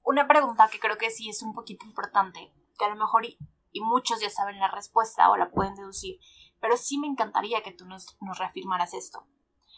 una 0.02 0.26
pregunta 0.26 0.68
que 0.68 0.80
creo 0.80 0.98
que 0.98 1.10
sí 1.10 1.28
es 1.28 1.42
un 1.42 1.52
poquito 1.52 1.86
importante, 1.86 2.52
que 2.78 2.84
a 2.84 2.88
lo 2.88 2.96
mejor 2.96 3.24
y, 3.24 3.38
muchos 3.80 4.20
ya 4.20 4.30
saben 4.30 4.60
la 4.60 4.68
respuesta 4.68 5.30
o 5.30 5.36
la 5.36 5.50
pueden 5.50 5.74
deducir, 5.74 6.20
pero 6.60 6.76
sí 6.76 6.98
me 6.98 7.08
encantaría 7.08 7.62
que 7.62 7.72
tú 7.72 7.86
nos, 7.86 8.16
nos 8.20 8.38
reafirmaras 8.38 8.94
esto. 8.94 9.26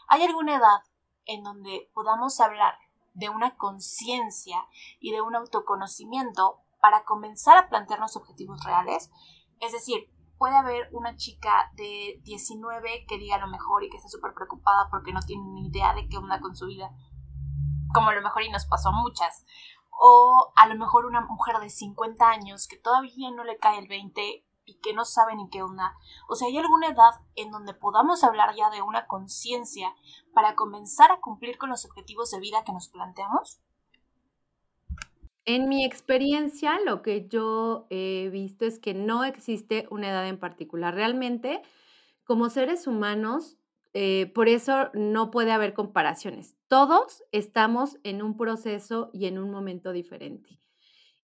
¿Hay 0.08 0.22
alguna 0.22 0.56
edad 0.56 0.82
en 1.24 1.42
donde 1.42 1.90
podamos 1.94 2.38
hablar 2.40 2.78
de 3.14 3.30
una 3.30 3.56
conciencia 3.56 4.66
y 5.00 5.12
de 5.12 5.22
un 5.22 5.34
autoconocimiento 5.34 6.60
para 6.86 7.02
comenzar 7.02 7.58
a 7.58 7.68
plantearnos 7.68 8.14
objetivos 8.14 8.62
reales. 8.62 9.10
Es 9.58 9.72
decir, 9.72 10.08
puede 10.38 10.54
haber 10.54 10.88
una 10.92 11.16
chica 11.16 11.72
de 11.74 12.20
19 12.22 13.06
que 13.08 13.18
diga 13.18 13.38
lo 13.38 13.48
mejor 13.48 13.82
y 13.82 13.90
que 13.90 13.96
esté 13.96 14.08
súper 14.08 14.34
preocupada 14.34 14.88
porque 14.88 15.12
no 15.12 15.18
tiene 15.20 15.42
ni 15.46 15.66
idea 15.66 15.94
de 15.94 16.08
qué 16.08 16.16
onda 16.16 16.38
con 16.38 16.54
su 16.54 16.66
vida, 16.66 16.92
como 17.92 18.10
a 18.10 18.14
lo 18.14 18.22
mejor 18.22 18.44
y 18.44 18.50
nos 18.50 18.66
pasó 18.66 18.90
a 18.90 19.02
muchas. 19.02 19.44
O 19.90 20.52
a 20.54 20.68
lo 20.68 20.76
mejor 20.76 21.06
una 21.06 21.22
mujer 21.22 21.58
de 21.58 21.70
50 21.70 22.24
años 22.24 22.68
que 22.68 22.76
todavía 22.76 23.32
no 23.32 23.42
le 23.42 23.58
cae 23.58 23.80
el 23.80 23.88
20 23.88 24.46
y 24.64 24.74
que 24.78 24.94
no 24.94 25.04
sabe 25.04 25.34
ni 25.34 25.48
qué 25.48 25.64
onda. 25.64 25.96
O 26.28 26.36
sea, 26.36 26.46
¿hay 26.46 26.56
alguna 26.56 26.86
edad 26.86 27.20
en 27.34 27.50
donde 27.50 27.74
podamos 27.74 28.22
hablar 28.22 28.54
ya 28.54 28.70
de 28.70 28.80
una 28.80 29.08
conciencia 29.08 29.92
para 30.32 30.54
comenzar 30.54 31.10
a 31.10 31.18
cumplir 31.18 31.58
con 31.58 31.68
los 31.68 31.84
objetivos 31.84 32.30
de 32.30 32.38
vida 32.38 32.62
que 32.62 32.72
nos 32.72 32.86
planteamos? 32.86 33.60
En 35.48 35.68
mi 35.68 35.84
experiencia, 35.84 36.80
lo 36.84 37.02
que 37.02 37.28
yo 37.28 37.86
he 37.88 38.28
visto 38.32 38.64
es 38.64 38.80
que 38.80 38.94
no 38.94 39.22
existe 39.24 39.86
una 39.90 40.08
edad 40.10 40.26
en 40.28 40.38
particular. 40.40 40.92
Realmente, 40.94 41.62
como 42.24 42.50
seres 42.50 42.86
humanos, 42.88 43.56
eh, 43.94 44.32
por 44.34 44.48
eso 44.48 44.90
no 44.94 45.30
puede 45.30 45.52
haber 45.52 45.72
comparaciones. 45.74 46.56
Todos 46.68 47.22
estamos 47.32 47.98
en 48.02 48.22
un 48.22 48.36
proceso 48.36 49.10
y 49.12 49.26
en 49.26 49.38
un 49.38 49.50
momento 49.52 49.92
diferente. 49.92 50.58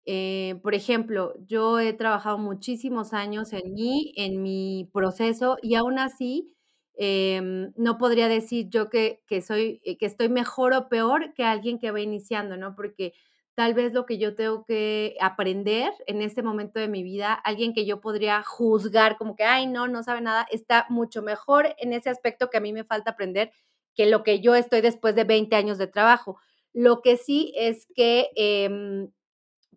Eh, 0.07 0.61
por 0.63 0.75
ejemplo, 0.75 1.35
yo 1.47 1.79
he 1.81 1.93
trabajado 1.93 2.39
muchísimos 2.39 3.13
años 3.13 3.53
en 3.53 3.75
mí, 3.75 4.13
en 4.17 4.43
mi 4.43 4.91
proceso, 4.93 5.57
y 5.63 5.75
aún 5.77 5.99
así 5.99 6.55
em, 6.97 7.73
no 7.77 7.99
podría 7.99 8.29
decir 8.29 8.69
yo 8.71 8.91
que, 8.91 9.23
que, 9.27 9.43
soy, 9.43 9.81
que 9.99 10.07
estoy 10.07 10.29
mejor 10.29 10.75
o 10.75 10.89
peor 10.89 11.35
que 11.35 11.45
alguien 11.45 11.79
que 11.79 11.91
va 11.93 12.01
iniciando, 12.01 12.57
¿no? 12.57 12.75
Porque 12.77 13.15
tal 13.55 13.75
vez 13.75 13.93
lo 13.93 14.07
que 14.07 14.19
yo 14.19 14.35
tengo 14.35 14.65
que 14.65 15.17
aprender 15.21 15.93
en 16.07 16.23
este 16.23 16.43
momento 16.43 16.81
de 16.81 16.89
mi 16.89 17.03
vida, 17.03 17.35
alguien 17.35 17.75
que 17.75 17.85
yo 17.87 18.01
podría 18.01 18.43
juzgar 18.43 19.17
como 19.19 19.37
que, 19.37 19.45
ay, 19.45 19.67
no, 19.67 19.89
no 19.89 20.03
sabe 20.03 20.21
nada, 20.23 20.47
está 20.51 20.87
mucho 20.89 21.23
mejor 21.23 21.75
en 21.79 21.93
ese 21.93 22.11
aspecto 22.11 22.49
que 22.51 22.59
a 22.59 22.61
mí 22.61 22.73
me 22.73 22.85
falta 22.85 23.11
aprender 23.13 23.53
que 23.95 24.07
lo 24.07 24.23
que 24.23 24.41
yo 24.41 24.55
estoy 24.55 24.81
después 24.81 25.15
de 25.15 25.25
20 25.25 25.57
años 25.57 25.79
de 25.79 25.87
trabajo. 25.89 26.39
Lo 26.73 27.03
que 27.03 27.17
sí 27.17 27.53
es 27.57 27.87
que, 27.95 28.31
em, 28.37 29.11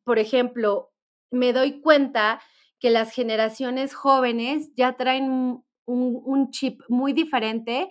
por 0.04 0.20
ejemplo, 0.20 0.92
me 1.32 1.54
doy 1.54 1.82
cuenta 1.82 2.42
que 2.80 2.90
las 2.90 3.12
generaciones 3.14 3.94
jóvenes 3.96 4.70
ya 4.76 4.98
traen 4.98 5.26
un, 5.26 5.66
un 5.86 6.52
chip 6.52 6.82
muy 6.90 7.14
diferente 7.14 7.90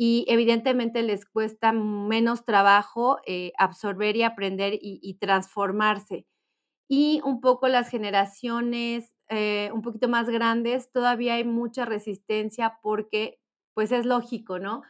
y 0.00 0.24
evidentemente 0.28 1.02
les 1.02 1.26
cuesta 1.26 1.72
menos 1.72 2.44
trabajo 2.44 3.18
eh, 3.26 3.52
absorber 3.58 4.14
y 4.16 4.22
aprender 4.22 4.78
y, 4.80 5.14
transformarse. 5.20 6.24
Y 6.88 7.20
un 7.24 7.40
poco 7.40 7.68
las 7.68 7.90
generaciones 7.90 9.12
eh, 9.28 9.70
un 9.74 9.82
poquito 9.82 10.08
más 10.08 10.30
grandes, 10.30 10.92
todavía 10.92 11.34
hay 11.34 11.44
mucha 11.44 11.84
resistencia 11.84 12.78
porque, 12.80 13.40
pues 13.74 13.90
es 13.92 14.06
lógico, 14.06 14.60
¿no? 14.60 14.82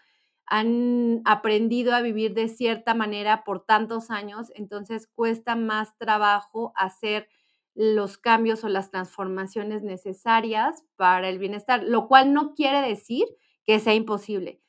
Han 0.46 1.22
aprendido 1.24 1.94
a 1.94 2.02
vivir 2.02 2.34
de 2.34 2.48
cierta 2.48 2.94
manera 2.94 3.44
por 3.44 3.64
tantos 3.64 4.10
años, 4.10 4.52
entonces 4.56 5.08
cuesta 5.08 5.56
más 5.56 5.96
trabajo 5.96 6.72
hacer 6.76 7.28
los 7.74 8.18
cambios 8.18 8.62
o 8.62 8.68
las 8.68 8.90
transformaciones 8.90 9.82
necesarias 9.82 10.84
para 10.96 11.30
el 11.30 11.38
bienestar, 11.38 11.82
lo 11.82 12.08
cual 12.08 12.34
no 12.34 12.54
quiere 12.54 12.82
decir 12.82 13.24
que 13.64 13.80
sea 13.80 13.94
imposible 13.94 14.60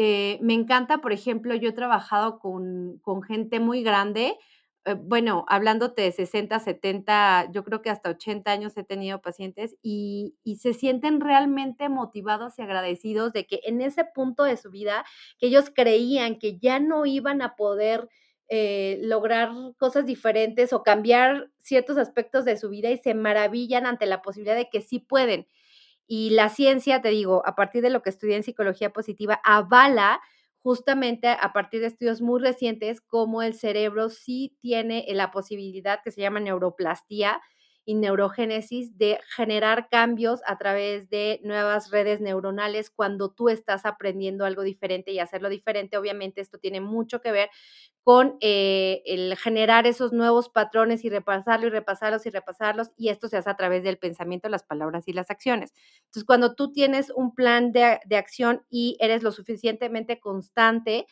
eh, 0.00 0.38
me 0.40 0.54
encanta, 0.54 0.98
por 0.98 1.12
ejemplo, 1.12 1.56
yo 1.56 1.70
he 1.70 1.72
trabajado 1.72 2.38
con, 2.38 3.00
gente 3.26 3.58
muy 3.58 3.82
grande, 3.82 4.38
eh, 4.84 4.94
bueno, 4.94 5.44
hablándote 5.48 6.02
de 6.02 6.12
60, 6.12 6.60
70, 6.60 7.50
yo 7.52 7.64
creo 7.64 7.82
que 7.82 7.90
hasta 7.90 8.10
80 8.10 8.48
años 8.52 8.76
he 8.76 8.84
tenido 8.84 9.20
pacientes 9.20 9.74
y, 9.82 10.36
se 10.56 10.72
sienten 10.72 11.20
realmente 11.20 11.88
motivados 11.88 12.60
y 12.60 12.62
agradecidos 12.62 13.32
de 13.32 13.44
que 13.48 13.58
en 13.64 13.80
ese 13.80 14.04
punto 14.04 14.44
de 14.44 14.56
su 14.56 14.70
vida, 14.70 15.04
que 15.40 15.48
ellos 15.48 15.72
creían 15.74 16.38
que 16.38 16.58
ya 16.58 16.78
no 16.78 17.04
iban 17.04 17.42
a 17.42 17.56
poder 17.56 18.08
eh, 18.48 19.00
lograr 19.02 19.50
cosas 19.78 20.06
diferentes 20.06 20.72
o 20.72 20.84
cambiar 20.84 21.50
ciertos 21.58 21.98
aspectos 21.98 22.44
de 22.44 22.56
su 22.56 22.68
vida 22.68 22.88
y 22.90 22.98
se 22.98 23.14
maravillan 23.14 23.84
ante 23.84 24.06
la 24.06 24.22
posibilidad 24.22 24.54
de 24.54 24.70
que 24.70 24.80
sí 24.80 25.00
pueden. 25.00 25.48
Y 26.08 26.30
la 26.30 26.48
ciencia, 26.48 27.02
te 27.02 27.10
digo, 27.10 27.42
a 27.46 27.54
partir 27.54 27.82
de 27.82 27.90
lo 27.90 28.02
que 28.02 28.10
estudié 28.10 28.36
en 28.36 28.42
psicología 28.42 28.92
positiva, 28.92 29.40
avala 29.44 30.20
justamente 30.62 31.28
a 31.28 31.52
partir 31.52 31.80
de 31.82 31.86
estudios 31.88 32.20
muy 32.22 32.40
recientes 32.40 33.00
cómo 33.02 33.42
el 33.42 33.54
cerebro 33.54 34.08
sí 34.10 34.56
tiene 34.60 35.04
la 35.10 35.30
posibilidad 35.30 36.00
que 36.02 36.10
se 36.10 36.20
llama 36.22 36.40
neuroplastía 36.40 37.40
y 37.88 37.94
neurogénesis 37.94 38.98
de 38.98 39.18
generar 39.34 39.88
cambios 39.88 40.42
a 40.46 40.58
través 40.58 41.08
de 41.08 41.40
nuevas 41.42 41.90
redes 41.90 42.20
neuronales 42.20 42.90
cuando 42.90 43.30
tú 43.30 43.48
estás 43.48 43.86
aprendiendo 43.86 44.44
algo 44.44 44.62
diferente 44.62 45.10
y 45.12 45.20
hacerlo 45.20 45.48
diferente. 45.48 45.96
Obviamente 45.96 46.42
esto 46.42 46.58
tiene 46.58 46.82
mucho 46.82 47.22
que 47.22 47.32
ver 47.32 47.48
con 48.02 48.36
eh, 48.40 49.02
el 49.06 49.36
generar 49.36 49.86
esos 49.86 50.12
nuevos 50.12 50.48
patrones 50.48 51.04
y 51.04 51.10
repasarlos 51.10 51.68
y 51.68 51.70
repasarlos 51.70 52.26
y 52.26 52.30
repasarlos, 52.30 52.90
y 52.96 53.10
esto 53.10 53.28
se 53.28 53.36
hace 53.36 53.50
a 53.50 53.56
través 53.56 53.82
del 53.82 53.98
pensamiento, 53.98 54.48
las 54.48 54.62
palabras 54.62 55.08
y 55.08 55.12
las 55.12 55.30
acciones. 55.30 55.72
Entonces, 56.06 56.24
cuando 56.24 56.54
tú 56.54 56.72
tienes 56.72 57.10
un 57.14 57.34
plan 57.34 57.72
de, 57.72 58.00
de 58.06 58.16
acción 58.16 58.64
y 58.70 58.96
eres 59.00 59.22
lo 59.22 59.32
suficientemente 59.32 60.20
constante, 60.20 61.06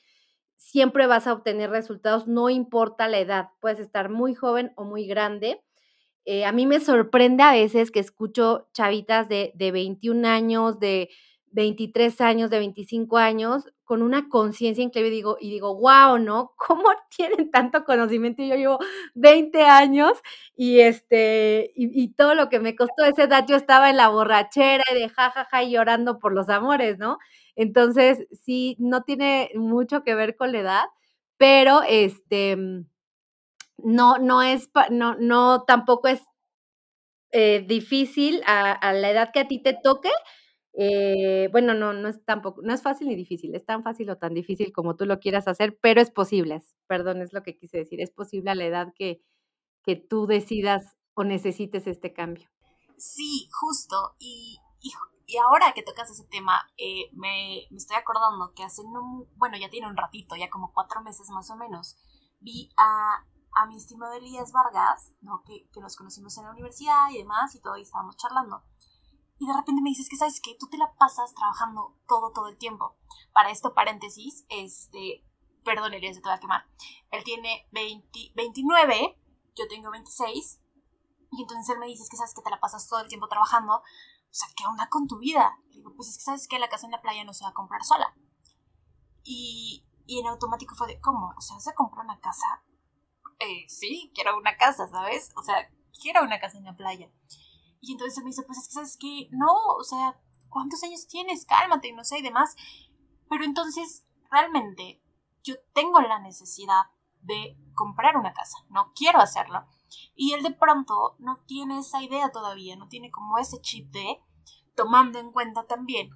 siempre 0.56 1.06
vas 1.06 1.26
a 1.26 1.32
obtener 1.34 1.70
resultados, 1.70 2.26
no 2.28 2.50
importa 2.50 3.08
la 3.08 3.18
edad, 3.18 3.50
puedes 3.60 3.80
estar 3.80 4.08
muy 4.10 4.34
joven 4.34 4.72
o 4.76 4.84
muy 4.84 5.06
grande. 5.06 5.62
Eh, 6.26 6.44
a 6.44 6.52
mí 6.52 6.66
me 6.66 6.80
sorprende 6.80 7.42
a 7.44 7.52
veces 7.52 7.90
que 7.90 8.00
escucho 8.00 8.68
chavitas 8.72 9.28
de, 9.28 9.52
de 9.54 9.72
21 9.72 10.26
años, 10.26 10.80
de 10.80 11.08
23 11.52 12.20
años, 12.20 12.50
de 12.50 12.58
25 12.58 13.16
años, 13.16 13.64
con 13.84 14.02
una 14.02 14.28
conciencia 14.28 14.84
increíble 14.84 15.12
y 15.12 15.16
digo, 15.16 15.36
y 15.40 15.50
digo, 15.50 15.74
wow, 15.76 16.18
¿no? 16.18 16.52
¿Cómo 16.58 16.90
tienen 17.16 17.50
tanto 17.50 17.84
conocimiento? 17.84 18.42
Yo 18.42 18.56
llevo 18.56 18.78
20 19.14 19.62
años 19.62 20.12
y 20.56 20.80
este, 20.80 21.72
y, 21.76 22.12
todo 22.14 22.34
lo 22.34 22.48
que 22.50 22.60
me 22.60 22.76
costó 22.76 23.04
esa 23.04 23.24
edad, 23.24 23.46
yo 23.48 23.56
estaba 23.56 23.88
en 23.88 23.96
la 23.96 24.08
borrachera 24.08 24.84
y 24.92 24.94
de 24.98 25.08
jajaja 25.08 25.62
y 25.62 25.70
llorando 25.72 26.18
por 26.18 26.34
los 26.34 26.48
amores, 26.48 26.98
¿no? 26.98 27.18
Entonces, 27.54 28.26
sí, 28.44 28.76
no 28.78 29.04
tiene 29.04 29.50
mucho 29.54 30.02
que 30.02 30.14
ver 30.14 30.36
con 30.36 30.52
la 30.52 30.58
edad, 30.58 30.84
pero 31.38 31.82
este, 31.88 32.56
no, 33.78 34.18
no 34.18 34.42
es, 34.42 34.70
no, 34.90 35.16
no, 35.16 35.64
tampoco 35.64 36.08
es 36.08 36.22
eh, 37.32 37.64
difícil 37.66 38.42
a, 38.46 38.92
la 38.92 39.10
edad 39.10 39.30
que 39.32 39.40
a 39.40 39.48
ti 39.48 39.62
te 39.62 39.74
toque, 39.74 40.10
eh, 40.72 41.48
bueno, 41.52 41.74
no, 41.74 41.92
no 41.92 42.08
es 42.08 42.24
tampoco, 42.24 42.62
no 42.62 42.72
es 42.72 42.82
fácil 42.82 43.08
ni 43.08 43.16
difícil, 43.16 43.54
es 43.54 43.64
tan 43.64 43.82
fácil 43.82 44.10
o 44.10 44.18
tan 44.18 44.34
difícil 44.34 44.72
como 44.72 44.96
tú 44.96 45.06
lo 45.06 45.18
quieras 45.20 45.48
hacer, 45.48 45.78
pero 45.80 46.00
es 46.00 46.10
posible, 46.10 46.62
perdón, 46.86 47.22
es 47.22 47.32
lo 47.32 47.42
que 47.42 47.56
quise 47.56 47.78
decir, 47.78 48.00
es 48.00 48.10
posible 48.10 48.50
a 48.50 48.54
la 48.54 48.64
edad 48.64 48.92
que, 48.94 49.22
que 49.82 49.96
tú 49.96 50.26
decidas 50.26 50.96
o 51.14 51.24
necesites 51.24 51.86
este 51.86 52.12
cambio. 52.12 52.48
Sí, 52.96 53.48
justo, 53.52 54.14
y, 54.18 54.58
y, 54.80 55.36
ahora 55.38 55.72
que 55.74 55.82
tocas 55.82 56.10
ese 56.10 56.24
tema, 56.24 56.66
eh, 56.78 57.10
me, 57.12 57.66
me, 57.70 57.76
estoy 57.76 57.96
acordando 57.96 58.54
que 58.54 58.62
hace, 58.62 58.82
no, 58.84 59.26
bueno, 59.36 59.58
ya 59.58 59.68
tiene 59.68 59.88
un 59.88 59.96
ratito, 59.96 60.36
ya 60.36 60.48
como 60.48 60.72
cuatro 60.72 61.02
meses 61.02 61.28
más 61.30 61.50
o 61.50 61.56
menos, 61.56 61.96
vi 62.40 62.70
a, 62.76 63.26
a 63.56 63.66
mi 63.66 63.76
estimado 63.76 64.12
Elías 64.12 64.52
Vargas, 64.52 65.12
¿no? 65.20 65.42
que, 65.44 65.68
que 65.72 65.80
nos 65.80 65.96
conocimos 65.96 66.36
en 66.38 66.44
la 66.44 66.50
universidad 66.50 67.10
y 67.10 67.18
demás, 67.18 67.54
y 67.54 67.60
todo, 67.60 67.76
y 67.76 67.82
estábamos 67.82 68.16
charlando 68.16 68.62
y 69.38 69.46
de 69.46 69.52
repente 69.52 69.82
me 69.82 69.90
dices 69.90 70.08
que, 70.08 70.16
¿sabes 70.16 70.40
qué? 70.40 70.56
Tú 70.58 70.66
te 70.68 70.78
la 70.78 70.94
pasas 70.94 71.34
trabajando 71.34 71.94
todo, 72.08 72.32
todo 72.32 72.48
el 72.48 72.56
tiempo. 72.56 72.96
Para 73.32 73.50
esto, 73.50 73.74
paréntesis, 73.74 74.46
este, 74.48 75.24
perdón, 75.64 75.92
Elías, 75.92 76.20
te 76.20 76.28
va 76.28 76.34
a 76.34 76.40
quemar. 76.40 76.66
Él 77.10 77.22
tiene 77.24 77.68
20, 77.72 78.32
29, 78.34 79.20
yo 79.54 79.68
tengo 79.68 79.90
26, 79.90 80.60
y 81.32 81.42
entonces 81.42 81.68
él 81.68 81.78
me 81.78 81.86
dice 81.86 82.04
que, 82.10 82.16
¿sabes 82.16 82.34
que 82.34 82.42
Te 82.42 82.50
la 82.50 82.60
pasas 82.60 82.88
todo 82.88 83.00
el 83.00 83.08
tiempo 83.08 83.28
trabajando. 83.28 83.74
O 83.76 84.38
sea, 84.38 84.48
¿qué 84.56 84.66
onda 84.66 84.88
con 84.88 85.06
tu 85.06 85.18
vida? 85.18 85.58
Le 85.68 85.78
digo, 85.78 85.92
pues 85.96 86.08
es 86.08 86.18
que, 86.18 86.24
¿sabes 86.24 86.48
que 86.48 86.58
La 86.58 86.68
casa 86.68 86.86
en 86.86 86.92
la 86.92 87.02
playa 87.02 87.24
no 87.24 87.34
se 87.34 87.44
va 87.44 87.50
a 87.50 87.54
comprar 87.54 87.84
sola. 87.84 88.14
Y, 89.22 89.86
y 90.06 90.20
en 90.20 90.26
automático 90.28 90.74
fue 90.74 90.86
de, 90.86 91.00
¿cómo? 91.00 91.34
O 91.36 91.40
sea, 91.40 91.60
¿se 91.60 91.74
compra 91.74 92.02
una 92.02 92.20
casa? 92.20 92.64
Eh, 93.38 93.66
sí, 93.68 94.10
quiero 94.14 94.36
una 94.38 94.56
casa, 94.56 94.88
¿sabes? 94.88 95.32
O 95.36 95.42
sea, 95.42 95.70
quiero 96.00 96.22
una 96.22 96.38
casa 96.38 96.58
en 96.58 96.64
la 96.64 96.76
playa. 96.76 97.10
Y 97.80 97.92
entonces 97.92 98.22
me 98.22 98.30
dice, 98.30 98.42
pues 98.42 98.58
es 98.58 98.68
que, 98.68 98.74
¿sabes 98.74 98.96
qué? 98.98 99.28
No, 99.30 99.52
o 99.78 99.84
sea, 99.84 100.20
¿cuántos 100.48 100.82
años 100.82 101.06
tienes? 101.06 101.44
Cálmate, 101.44 101.92
no 101.92 102.04
sé, 102.04 102.18
y 102.18 102.22
demás. 102.22 102.56
Pero 103.28 103.44
entonces, 103.44 104.04
realmente, 104.30 105.02
yo 105.42 105.54
tengo 105.74 106.00
la 106.00 106.18
necesidad 106.18 106.86
de 107.20 107.56
comprar 107.74 108.16
una 108.16 108.32
casa, 108.32 108.56
no 108.68 108.92
quiero 108.94 109.20
hacerlo. 109.20 109.66
Y 110.14 110.32
él 110.32 110.42
de 110.42 110.52
pronto 110.52 111.16
no 111.18 111.36
tiene 111.46 111.78
esa 111.78 112.02
idea 112.02 112.30
todavía, 112.30 112.76
no 112.76 112.88
tiene 112.88 113.10
como 113.10 113.38
ese 113.38 113.60
chip 113.60 113.90
de, 113.90 114.20
tomando 114.74 115.18
en 115.18 115.32
cuenta 115.32 115.66
también 115.66 116.10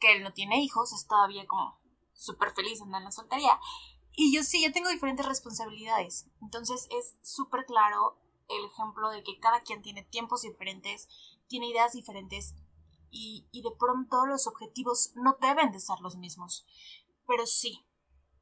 que 0.00 0.16
él 0.16 0.22
no 0.22 0.32
tiene 0.32 0.62
hijos, 0.62 0.92
es 0.92 1.06
todavía 1.06 1.46
como 1.46 1.78
súper 2.12 2.52
feliz 2.52 2.80
andando 2.80 2.98
en 2.98 3.04
la 3.04 3.12
soltería. 3.12 3.60
Y 4.20 4.34
yo 4.34 4.42
sí, 4.42 4.60
yo 4.60 4.72
tengo 4.72 4.90
diferentes 4.90 5.24
responsabilidades. 5.24 6.26
Entonces 6.42 6.88
es 6.90 7.16
súper 7.22 7.64
claro 7.66 8.18
el 8.48 8.64
ejemplo 8.64 9.10
de 9.10 9.22
que 9.22 9.38
cada 9.38 9.60
quien 9.60 9.80
tiene 9.80 10.02
tiempos 10.02 10.42
diferentes, 10.42 11.08
tiene 11.46 11.68
ideas 11.68 11.92
diferentes 11.92 12.56
y, 13.12 13.46
de 13.52 13.70
pronto 13.78 14.26
los 14.26 14.48
objetivos 14.48 15.12
no 15.14 15.38
deben 15.40 15.70
de 15.70 15.78
ser 15.78 16.00
los 16.00 16.16
mismos. 16.16 16.66
Pero 17.28 17.46
sí, 17.46 17.86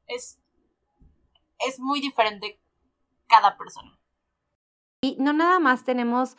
es, 0.07 0.39
es 1.59 1.79
muy 1.79 2.01
diferente 2.01 2.59
cada 3.27 3.55
persona. 3.55 3.99
Y 5.01 5.15
no 5.19 5.31
nada 5.31 5.59
más 5.59 5.83
tenemos 5.83 6.37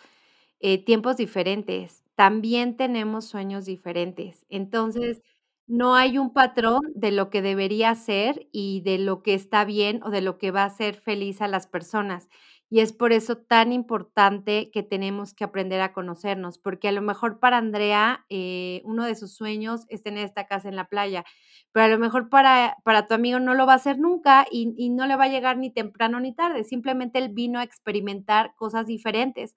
eh, 0.58 0.84
tiempos 0.84 1.16
diferentes, 1.16 2.02
también 2.16 2.76
tenemos 2.76 3.26
sueños 3.26 3.66
diferentes. 3.66 4.44
Entonces, 4.48 5.22
no 5.68 5.94
hay 5.94 6.18
un 6.18 6.32
patrón 6.32 6.80
de 6.94 7.12
lo 7.12 7.30
que 7.30 7.42
debería 7.42 7.94
ser 7.94 8.48
y 8.52 8.80
de 8.82 8.98
lo 8.98 9.22
que 9.22 9.34
está 9.34 9.64
bien 9.64 10.02
o 10.02 10.10
de 10.10 10.22
lo 10.22 10.38
que 10.38 10.50
va 10.50 10.62
a 10.62 10.66
hacer 10.66 10.96
feliz 10.96 11.40
a 11.42 11.48
las 11.48 11.66
personas. 11.66 12.28
Y 12.70 12.80
es 12.80 12.92
por 12.92 13.12
eso 13.12 13.36
tan 13.38 13.72
importante 13.72 14.70
que 14.70 14.82
tenemos 14.82 15.32
que 15.34 15.44
aprender 15.44 15.80
a 15.80 15.92
conocernos, 15.92 16.58
porque 16.58 16.88
a 16.88 16.92
lo 16.92 17.00
mejor 17.00 17.38
para 17.38 17.56
Andrea 17.58 18.26
eh, 18.28 18.82
uno 18.84 19.04
de 19.06 19.14
sus 19.14 19.32
sueños 19.34 19.86
es 19.88 20.02
tener 20.02 20.24
esta 20.26 20.46
casa 20.46 20.68
en 20.68 20.76
la 20.76 20.86
playa, 20.88 21.24
pero 21.72 21.86
a 21.86 21.88
lo 21.88 21.98
mejor 21.98 22.28
para, 22.28 22.76
para 22.84 23.06
tu 23.06 23.14
amigo 23.14 23.38
no 23.40 23.54
lo 23.54 23.66
va 23.66 23.72
a 23.74 23.76
hacer 23.76 23.98
nunca 23.98 24.46
y, 24.50 24.74
y 24.76 24.90
no 24.90 25.06
le 25.06 25.16
va 25.16 25.24
a 25.24 25.28
llegar 25.28 25.56
ni 25.56 25.70
temprano 25.70 26.20
ni 26.20 26.34
tarde, 26.34 26.64
simplemente 26.64 27.18
él 27.18 27.30
vino 27.30 27.58
a 27.58 27.62
experimentar 27.64 28.54
cosas 28.56 28.86
diferentes. 28.86 29.56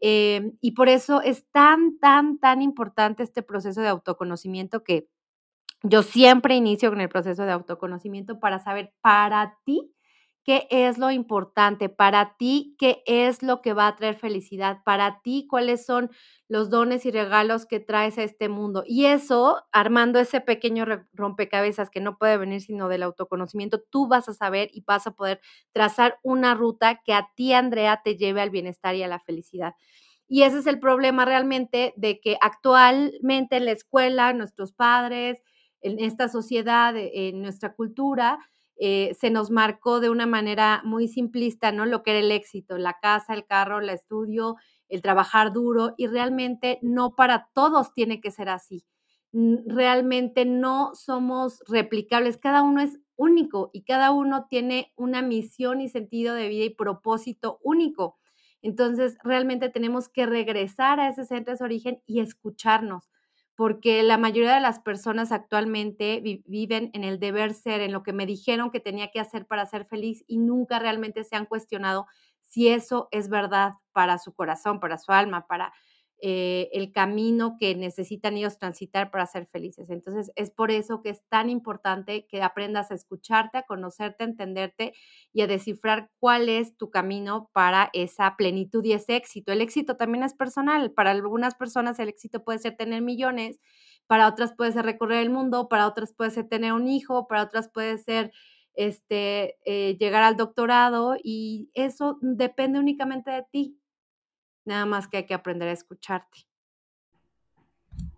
Eh, 0.00 0.52
y 0.60 0.72
por 0.72 0.88
eso 0.88 1.20
es 1.22 1.46
tan, 1.52 1.98
tan, 1.98 2.38
tan 2.38 2.62
importante 2.62 3.22
este 3.22 3.42
proceso 3.42 3.82
de 3.82 3.88
autoconocimiento 3.88 4.82
que 4.82 5.08
yo 5.82 6.02
siempre 6.02 6.54
inicio 6.56 6.90
con 6.90 7.00
el 7.00 7.08
proceso 7.08 7.44
de 7.44 7.52
autoconocimiento 7.52 8.38
para 8.40 8.58
saber 8.58 8.92
para 9.00 9.58
ti 9.64 9.92
qué 10.44 10.66
es 10.70 10.96
lo 10.98 11.10
importante 11.10 11.88
para 11.90 12.36
ti, 12.38 12.74
qué 12.78 13.02
es 13.06 13.42
lo 13.42 13.60
que 13.60 13.74
va 13.74 13.86
a 13.86 13.96
traer 13.96 14.16
felicidad 14.16 14.78
para 14.84 15.20
ti, 15.22 15.46
cuáles 15.48 15.84
son 15.84 16.10
los 16.48 16.70
dones 16.70 17.04
y 17.06 17.10
regalos 17.10 17.66
que 17.66 17.78
traes 17.78 18.16
a 18.18 18.22
este 18.22 18.48
mundo. 18.48 18.82
Y 18.86 19.04
eso, 19.06 19.62
armando 19.70 20.18
ese 20.18 20.40
pequeño 20.40 20.86
rompecabezas 21.12 21.90
que 21.90 22.00
no 22.00 22.16
puede 22.18 22.38
venir 22.38 22.62
sino 22.62 22.88
del 22.88 23.02
autoconocimiento, 23.02 23.80
tú 23.90 24.08
vas 24.08 24.28
a 24.28 24.34
saber 24.34 24.70
y 24.72 24.82
vas 24.86 25.06
a 25.06 25.12
poder 25.12 25.40
trazar 25.72 26.18
una 26.22 26.54
ruta 26.54 27.00
que 27.04 27.12
a 27.12 27.28
ti, 27.36 27.52
Andrea, 27.52 28.00
te 28.02 28.16
lleve 28.16 28.40
al 28.40 28.50
bienestar 28.50 28.94
y 28.94 29.02
a 29.02 29.08
la 29.08 29.20
felicidad. 29.20 29.74
Y 30.28 30.42
ese 30.42 30.58
es 30.58 30.66
el 30.66 30.78
problema 30.78 31.24
realmente 31.24 31.92
de 31.96 32.20
que 32.20 32.36
actualmente 32.40 33.56
en 33.56 33.64
la 33.66 33.72
escuela, 33.72 34.32
nuestros 34.32 34.72
padres, 34.72 35.42
en 35.82 35.98
esta 36.00 36.28
sociedad, 36.28 36.94
en 36.96 37.42
nuestra 37.42 37.74
cultura, 37.74 38.38
eh, 38.76 39.14
se 39.18 39.30
nos 39.30 39.50
marcó 39.50 40.00
de 40.00 40.08
una 40.10 40.26
manera 40.26 40.80
muy 40.84 41.06
simplista, 41.08 41.70
¿no? 41.72 41.84
Lo 41.86 42.02
que 42.02 42.12
era 42.12 42.20
el 42.20 42.32
éxito, 42.32 42.78
la 42.78 42.98
casa, 43.00 43.34
el 43.34 43.44
carro, 43.46 43.80
el 43.80 43.90
estudio, 43.90 44.56
el 44.88 45.02
trabajar 45.02 45.52
duro, 45.52 45.94
y 45.98 46.06
realmente 46.06 46.78
no 46.82 47.14
para 47.14 47.48
todos 47.52 47.92
tiene 47.92 48.20
que 48.20 48.30
ser 48.30 48.48
así. 48.48 48.84
Realmente 49.32 50.44
no 50.44 50.92
somos 50.94 51.62
replicables, 51.68 52.36
cada 52.38 52.62
uno 52.62 52.80
es 52.80 52.98
único 53.16 53.70
y 53.72 53.82
cada 53.84 54.10
uno 54.12 54.46
tiene 54.48 54.92
una 54.96 55.22
misión 55.22 55.80
y 55.80 55.88
sentido 55.88 56.34
de 56.34 56.48
vida 56.48 56.64
y 56.64 56.70
propósito 56.74 57.58
único. 57.62 58.18
Entonces, 58.62 59.16
realmente 59.22 59.68
tenemos 59.68 60.08
que 60.08 60.26
regresar 60.26 61.00
a 61.00 61.08
ese 61.10 61.24
centro 61.24 61.54
de 61.54 61.64
origen 61.64 62.02
y 62.06 62.20
escucharnos 62.20 63.09
porque 63.60 64.02
la 64.02 64.16
mayoría 64.16 64.54
de 64.54 64.60
las 64.62 64.78
personas 64.78 65.32
actualmente 65.32 66.22
viven 66.46 66.88
en 66.94 67.04
el 67.04 67.20
deber 67.20 67.52
ser, 67.52 67.82
en 67.82 67.92
lo 67.92 68.02
que 68.02 68.14
me 68.14 68.24
dijeron 68.24 68.70
que 68.70 68.80
tenía 68.80 69.10
que 69.10 69.20
hacer 69.20 69.44
para 69.44 69.66
ser 69.66 69.84
feliz 69.84 70.24
y 70.26 70.38
nunca 70.38 70.78
realmente 70.78 71.24
se 71.24 71.36
han 71.36 71.44
cuestionado 71.44 72.06
si 72.40 72.68
eso 72.68 73.08
es 73.10 73.28
verdad 73.28 73.74
para 73.92 74.16
su 74.16 74.32
corazón, 74.32 74.80
para 74.80 74.96
su 74.96 75.12
alma, 75.12 75.46
para 75.46 75.74
eh, 76.22 76.68
el 76.72 76.92
camino 76.92 77.56
que 77.58 77.74
necesitan 77.74 78.36
ellos 78.36 78.58
transitar 78.58 79.10
para 79.10 79.26
ser 79.26 79.46
felices. 79.46 79.90
Entonces, 79.90 80.30
es 80.36 80.50
por 80.50 80.70
eso 80.70 81.02
que 81.02 81.10
es 81.10 81.22
tan 81.28 81.50
importante 81.50 82.26
que 82.28 82.42
aprendas 82.42 82.90
a 82.90 82.94
escucharte, 82.94 83.58
a 83.58 83.62
conocerte, 83.62 84.24
a 84.24 84.26
entenderte 84.26 84.92
y 85.32 85.42
a 85.42 85.46
descifrar 85.46 86.10
cuál 86.18 86.48
es 86.48 86.76
tu 86.76 86.90
camino 86.90 87.50
para 87.52 87.90
esa 87.92 88.36
plenitud 88.36 88.84
y 88.84 88.92
ese 88.92 89.16
éxito. 89.16 89.52
El 89.52 89.60
éxito 89.62 89.96
también 89.96 90.24
es 90.24 90.34
personal. 90.34 90.92
Para 90.92 91.10
algunas 91.12 91.54
personas 91.54 91.98
el 91.98 92.08
éxito 92.08 92.44
puede 92.44 92.58
ser 92.58 92.76
tener 92.76 93.02
millones, 93.02 93.58
para 94.06 94.28
otras 94.28 94.52
puede 94.56 94.72
ser 94.72 94.84
recorrer 94.84 95.22
el 95.22 95.30
mundo, 95.30 95.68
para 95.68 95.86
otras 95.86 96.12
puede 96.12 96.30
ser 96.30 96.48
tener 96.48 96.72
un 96.72 96.88
hijo, 96.88 97.26
para 97.28 97.42
otras 97.42 97.68
puede 97.70 97.98
ser 97.98 98.32
este, 98.74 99.56
eh, 99.64 99.96
llegar 99.98 100.22
al 100.22 100.36
doctorado 100.36 101.16
y 101.22 101.70
eso 101.74 102.18
depende 102.20 102.78
únicamente 102.78 103.30
de 103.30 103.44
ti. 103.50 103.79
Nada 104.70 104.86
más 104.86 105.08
que 105.08 105.16
hay 105.16 105.26
que 105.26 105.34
aprender 105.34 105.66
a 105.66 105.72
escucharte. 105.72 106.46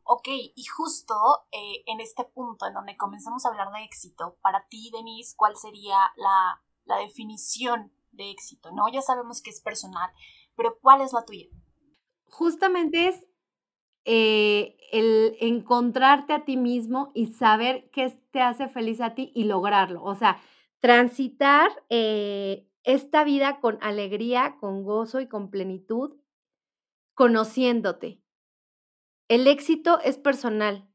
Ok, 0.05 0.29
y 0.29 0.65
justo 0.67 1.15
eh, 1.51 1.83
en 1.87 1.99
este 2.03 2.25
punto 2.25 2.67
en 2.67 2.75
donde 2.75 2.95
comenzamos 2.99 3.47
a 3.47 3.49
hablar 3.49 3.73
de 3.73 3.83
éxito, 3.85 4.37
para 4.43 4.69
ti, 4.69 4.91
Denise, 4.93 5.35
¿cuál 5.35 5.57
sería 5.57 5.97
la, 6.15 6.61
definición 7.07 7.91
de 8.11 8.31
éxito? 8.31 8.71
¿No? 8.71 8.87
Ya 8.93 9.01
sabemos 9.01 9.41
que 9.41 9.49
es 9.49 9.63
personal, 9.63 10.11
pero 10.55 10.79
¿cuál 10.83 11.01
es 11.01 11.15
la 11.15 11.25
tuya? 11.25 11.47
Justamente 12.27 13.09
es 13.09 13.25
eh, 14.05 14.77
el 14.93 15.39
encontrarte 15.41 16.35
a 16.35 16.45
ti 16.45 16.59
mismo 16.59 17.13
y 17.15 17.29
saber 17.29 17.89
qué 17.93 18.11
te 18.31 18.43
hace 18.43 18.69
feliz 18.69 19.01
a 19.01 19.15
ti 19.15 19.33
y 19.35 19.45
lograrlo. 19.45 20.05
O 20.05 20.17
sea, 20.17 20.39
transitar 20.81 21.71
eh, 21.89 22.69
esta 22.83 23.25
vida 23.25 23.59
con 23.59 23.79
alegría, 23.81 24.59
con 24.61 24.85
gozo 24.85 25.19
y 25.23 25.29
con 25.29 25.49
plenitud 25.51 26.19
conociéndote. 27.15 28.21
El 29.29 29.47
éxito 29.47 29.99
es 30.05 30.19
personal. 30.19 30.89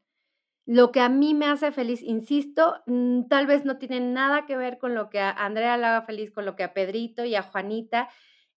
Lo 0.68 0.92
que 0.92 1.00
a 1.00 1.08
mí 1.08 1.34
me 1.34 1.46
hace 1.46 1.72
feliz, 1.72 2.04
insisto, 2.04 2.76
mm, 2.88 3.30
tal 3.30 3.48
vez 3.48 3.64
no 3.64 3.78
tiene 3.78 4.02
nada 4.02 4.46
que 4.46 4.58
ver 4.58 4.78
con 4.78 4.96
lo 4.96 5.10
que 5.10 5.20
a 5.20 5.32
Andrea 5.32 5.78
le 5.78 5.86
haga 5.86 6.02
feliz, 6.02 6.30
con 6.32 6.46
lo 6.46 6.58
que 6.58 6.64
a 6.64 6.74
Pedrito 6.74 7.24
y 7.24 7.36
a 7.36 7.42
Juanita. 7.42 8.10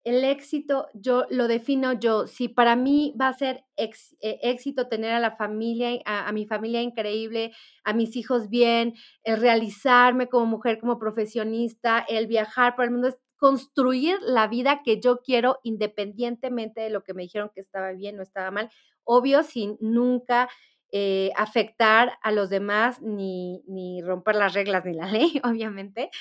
El 0.04 0.24
éxito 0.24 0.88
yo 0.96 1.26
lo 1.30 1.48
defino 1.48 1.94
yo. 1.94 2.26
Si 2.26 2.48
para 2.48 2.76
mí 2.76 3.14
va 3.20 3.28
a 3.28 3.34
ser 3.34 3.64
eh, 3.78 4.40
éxito 4.42 4.88
tener 4.88 5.12
a 5.14 5.20
la 5.20 5.36
familia, 5.36 6.00
a, 6.06 6.32
mi 6.32 6.48
familia 6.48 6.82
increíble, 6.82 7.52
a 7.84 7.94
mis 7.94 8.16
hijos 8.16 8.50
bien, 8.50 8.96
el 9.24 9.40
realizarme 9.40 10.28
como 10.28 10.48
mujer, 10.48 10.80
como 10.80 10.98
profesionista, 10.98 12.04
el 12.10 12.26
viajar 12.26 12.76
por 12.76 12.86
el 12.86 12.92
mundo, 12.92 13.16
construir 13.40 14.20
la 14.22 14.48
vida 14.48 14.82
que 14.84 15.00
yo 15.00 15.22
quiero 15.22 15.60
independientemente 15.64 16.82
de 16.82 16.90
lo 16.92 17.04
que 17.04 17.14
me 17.14 17.24
dijeron 17.24 17.50
que 17.54 17.62
estaba 17.62 17.92
bien 17.94 18.20
o 18.20 18.22
estaba 18.22 18.52
mal, 18.52 18.70
obvio 19.04 19.44
sin 19.44 19.78
nunca 19.80 20.50
eh, 20.92 21.32
afectar 21.36 22.18
a 22.22 22.32
los 22.32 22.50
demás 22.50 23.02
ni, 23.02 23.64
ni, 23.68 24.02
romper 24.02 24.36
las 24.36 24.54
reglas 24.54 24.86
ni 24.86 24.94
la 24.94 25.08
ley, 25.12 25.42
obviamente, 25.44 26.12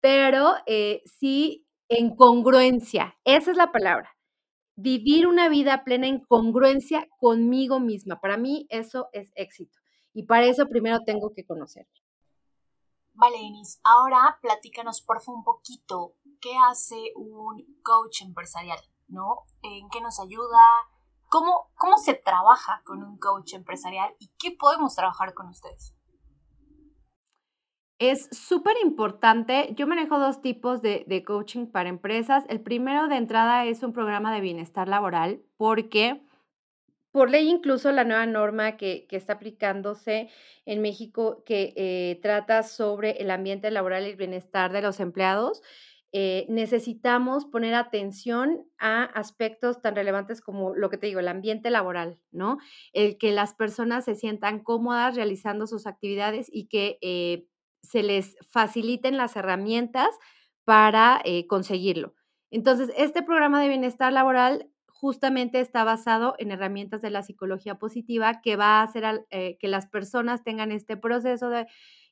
pero 0.00 0.54
eh, 0.66 1.02
sí 1.04 1.66
en 1.88 2.14
congruencia, 2.14 3.16
esa 3.24 3.50
es 3.50 3.56
la 3.56 3.72
palabra. 3.72 4.16
Vivir 4.76 5.26
una 5.26 5.48
vida 5.48 5.84
plena 5.84 6.06
en 6.06 6.20
congruencia 6.20 7.08
conmigo 7.18 7.80
misma. 7.80 8.20
Para 8.20 8.36
mí 8.36 8.66
eso 8.68 9.08
es 9.12 9.32
éxito. 9.34 9.78
Y 10.12 10.24
para 10.24 10.46
eso 10.46 10.68
primero 10.68 11.00
tengo 11.06 11.32
que 11.32 11.44
conocerme. 11.44 12.05
Vale, 13.18 13.38
Denis, 13.38 13.80
ahora 13.82 14.38
platícanos 14.40 15.02
por 15.02 15.20
favor 15.20 15.38
un 15.38 15.44
poquito 15.44 16.14
qué 16.40 16.56
hace 16.70 17.12
un 17.16 17.64
coach 17.82 18.22
empresarial, 18.22 18.78
¿no? 19.08 19.46
¿En 19.62 19.88
qué 19.88 20.00
nos 20.00 20.20
ayuda? 20.20 20.60
¿cómo, 21.28 21.70
¿cómo 21.76 21.98
se 21.98 22.14
trabaja 22.14 22.82
con 22.84 23.02
un 23.02 23.18
coach 23.18 23.54
empresarial 23.54 24.14
y 24.18 24.30
qué 24.38 24.56
podemos 24.58 24.94
trabajar 24.94 25.34
con 25.34 25.48
ustedes? 25.48 25.94
Es 27.98 28.28
súper 28.30 28.76
importante. 28.84 29.74
Yo 29.74 29.86
manejo 29.86 30.18
dos 30.18 30.42
tipos 30.42 30.82
de, 30.82 31.04
de, 31.06 31.24
coaching 31.24 31.66
para 31.66 31.88
empresas. 31.88 32.44
El 32.48 32.60
primero 32.60 33.08
de 33.08 33.16
entrada 33.16 33.64
es 33.64 33.82
un 33.82 33.94
programa 33.94 34.34
de 34.34 34.42
bienestar 34.42 34.86
laboral 34.86 35.42
porque 35.56 36.25
por 37.16 37.30
ley 37.30 37.48
incluso 37.48 37.90
la 37.92 38.04
nueva 38.04 38.26
norma 38.26 38.76
que, 38.76 39.06
está 39.10 39.32
aplicándose 39.32 40.28
en 40.66 40.82
México 40.82 41.42
que 41.46 41.72
eh, 41.74 42.20
trata 42.20 42.62
sobre 42.62 43.12
el 43.12 43.30
ambiente 43.30 43.70
laboral 43.70 44.04
y 44.06 44.10
el 44.10 44.16
bienestar 44.16 44.70
de 44.70 44.82
los 44.82 45.00
empleados, 45.00 45.62
eh, 46.12 46.44
necesitamos 46.50 47.46
poner 47.46 47.72
atención 47.72 48.66
a 48.76 49.04
aspectos 49.04 49.80
tan 49.80 49.96
relevantes 49.96 50.42
como 50.42 50.74
lo 50.74 50.90
que 50.90 50.98
te 50.98 51.06
digo, 51.06 51.20
el 51.20 51.28
ambiente 51.28 51.70
laboral, 51.70 52.18
¿no? 52.32 52.58
El 52.92 53.16
que 53.16 53.32
las 53.32 53.54
personas 53.54 54.04
se 54.04 54.14
sientan 54.14 54.62
cómodas 54.62 55.16
realizando 55.16 55.66
sus 55.66 55.86
actividades 55.86 56.48
y 56.52 56.68
que 56.68 56.98
eh, 57.00 57.46
se 57.82 58.02
les 58.02 58.36
faciliten 58.50 59.16
las 59.16 59.36
herramientas 59.36 60.10
para 60.66 61.22
conseguirlo. 61.48 62.12
Entonces, 62.50 62.92
este 62.94 63.22
programa 63.22 63.62
de 63.62 63.68
bienestar 63.68 64.12
laboral 64.12 64.68
justamente 65.00 65.60
está 65.60 65.84
basado 65.84 66.34
en 66.38 66.50
herramientas 66.50 67.02
de 67.02 67.10
la 67.10 67.22
psicología 67.22 67.76
positiva 67.76 68.40
que 68.40 68.56
va 68.56 68.80
a 68.80 68.82
hacer 68.82 69.26
eh, 69.30 69.58
que 69.58 69.68
las 69.68 69.86
personas 69.86 70.42
tengan 70.42 70.72
este 70.72 70.96
proceso 70.96 71.50
de 71.50 71.66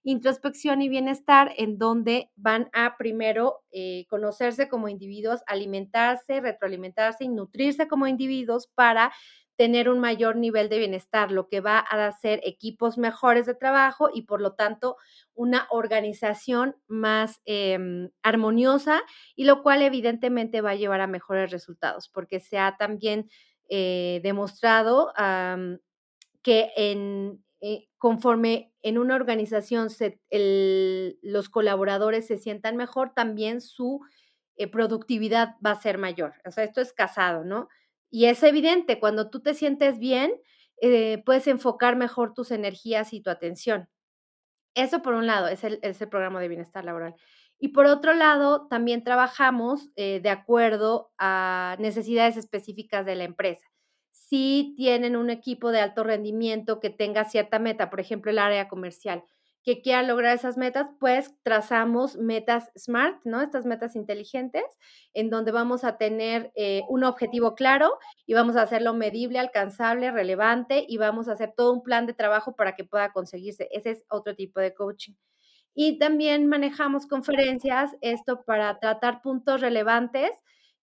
introspección 0.05 0.83
y 0.83 0.89
bienestar 0.89 1.53
en 1.57 1.79
donde 1.79 2.31
van 2.37 2.69
a 2.73 2.97
primero 2.97 3.63
eh, 3.73 4.05
conocerse 4.09 4.69
como 4.69 4.89
individuos, 4.89 5.41
alimentarse, 5.47 6.41
retroalimentarse 6.41 7.25
y 7.25 7.29
nutrirse 7.29 7.89
como 7.89 8.07
individuos 8.07 8.69
para 8.75 9.13
tener 9.57 9.89
un 9.89 10.01
mayor 10.01 10.37
nivel 10.37 10.69
de 10.69 10.79
bienestar, 10.79 11.31
lo 11.31 11.49
que 11.49 11.61
va 11.61 11.79
a 11.79 12.07
hacer 12.07 12.41
equipos 12.45 12.99
mejores 12.99 13.47
de 13.47 13.55
trabajo 13.55 14.11
y 14.13 14.23
por 14.23 14.41
lo 14.41 14.55
tanto 14.55 14.97
una 15.35 15.67
organización 15.71 16.77
más 16.87 17.41
em, 17.45 18.11
armoniosa 18.23 19.03
y 19.37 19.45
lo 19.45 19.63
cual 19.63 19.83
evidentemente 19.83 20.61
va 20.61 20.71
a 20.71 20.77
llevar 20.77 21.01
a 21.01 21.07
mejores 21.07 21.51
resultados 21.51 22.09
porque 22.09 22.41
se 22.41 22.59
ha 22.59 22.77
también 22.77 23.31
eh, 23.69 24.21
demostrado 24.23 25.13
que 26.43 26.71
en, 26.77 27.43
eh, 27.67 27.89
conforme 27.97 28.75
en 28.83 28.99
una 28.99 29.15
organización 29.15 29.89
los 31.23 31.49
colaboradores 31.49 32.27
se 32.27 32.37
sientan 32.37 32.77
mejor, 32.77 33.15
también 33.15 33.63
su 33.63 34.03
eh, 34.57 34.67
productividad 34.67 35.57
va 35.65 35.71
a 35.71 35.81
ser 35.81 35.97
mayor. 35.97 36.35
O 36.45 36.51
sea, 36.51 36.63
esto 36.65 36.83
es 36.83 36.93
casado, 36.93 37.43
¿no? 37.43 37.71
Y 38.11 38.27
es 38.27 38.43
evidente, 38.43 39.01
cuando 39.01 39.31
tú 39.31 39.41
te 39.41 39.55
sientes 39.55 39.99
bien, 39.99 40.35
eh, 40.83 41.23
puedes 41.25 41.47
enfocar 41.47 41.97
mejor 41.97 42.35
tus 42.35 42.51
energías 42.51 43.15
y 43.15 43.23
tu 43.23 43.31
atención. 43.31 43.89
Eso 44.75 45.01
por 45.01 45.15
un 45.15 45.27
lado, 45.27 45.49
es 45.49 45.65
el, 45.65 45.81
programa 46.11 46.43
de 46.43 46.49
bienestar 46.49 46.85
laboral. 46.85 47.15
Y 47.59 47.69
por 47.69 47.87
otro 47.87 48.13
lado, 48.13 48.67
también 48.69 49.05
trabajamos 49.05 49.89
de 49.95 50.29
acuerdo 50.29 51.13
a 51.17 51.77
necesidades 51.79 52.37
específicas 52.37 53.07
de 53.07 53.15
la 53.15 53.25
empresa. 53.25 53.67
Si 54.17 54.75
tienen 54.77 55.17
un 55.17 55.29
equipo 55.29 55.73
de 55.73 55.81
alto 55.81 56.05
rendimiento 56.05 56.79
que 56.79 56.89
tenga 56.89 57.25
cierta 57.25 57.59
meta, 57.59 57.91
por 57.91 57.99
ejemplo, 57.99 58.31
el 58.31 58.39
área 58.39 58.69
comercial, 58.69 59.25
que 59.65 59.83
quiera 59.83 60.05
lograr 60.05 60.37
esas 60.37 60.57
metas, 60.57 60.89
pues 61.01 61.35
trazamos 61.43 62.17
metas 62.17 62.71
SMART, 62.79 63.25
¿no? 63.25 63.41
Estas 63.41 63.67
metas 63.67 63.97
inteligentes, 63.97 64.63
en 65.15 65.31
donde 65.31 65.51
vamos 65.51 65.83
a 65.83 65.97
tener 65.99 66.53
eh, 66.55 66.83
un 66.89 67.03
objetivo 67.03 67.57
claro 67.57 67.99
y 68.25 68.35
vamos 68.35 68.55
a 68.55 68.63
hacerlo 68.63 68.95
medible, 68.95 69.41
alcanzable, 69.41 70.13
relevante 70.13 70.85
y 70.87 70.97
vamos 70.97 71.29
a 71.29 71.33
hacer 71.33 71.53
todo 71.57 71.73
un 71.73 71.83
plan 71.83 72.07
de 72.07 72.15
trabajo 72.15 72.55
para 72.55 72.77
que 72.77 72.85
pueda 72.85 73.11
conseguirse. 73.11 73.69
Ese 73.73 73.91
es 73.91 74.05
otro 74.09 74.37
tipo 74.37 74.61
de 74.61 74.75
coaching. 74.75 75.15
Y 75.75 75.99
también 75.99 76.47
manejamos 76.47 77.09
conferencias, 77.09 77.91
esto 78.01 78.45
para 78.45 78.79
tratar 78.79 79.23
puntos 79.23 79.61
relevantes 79.61 80.31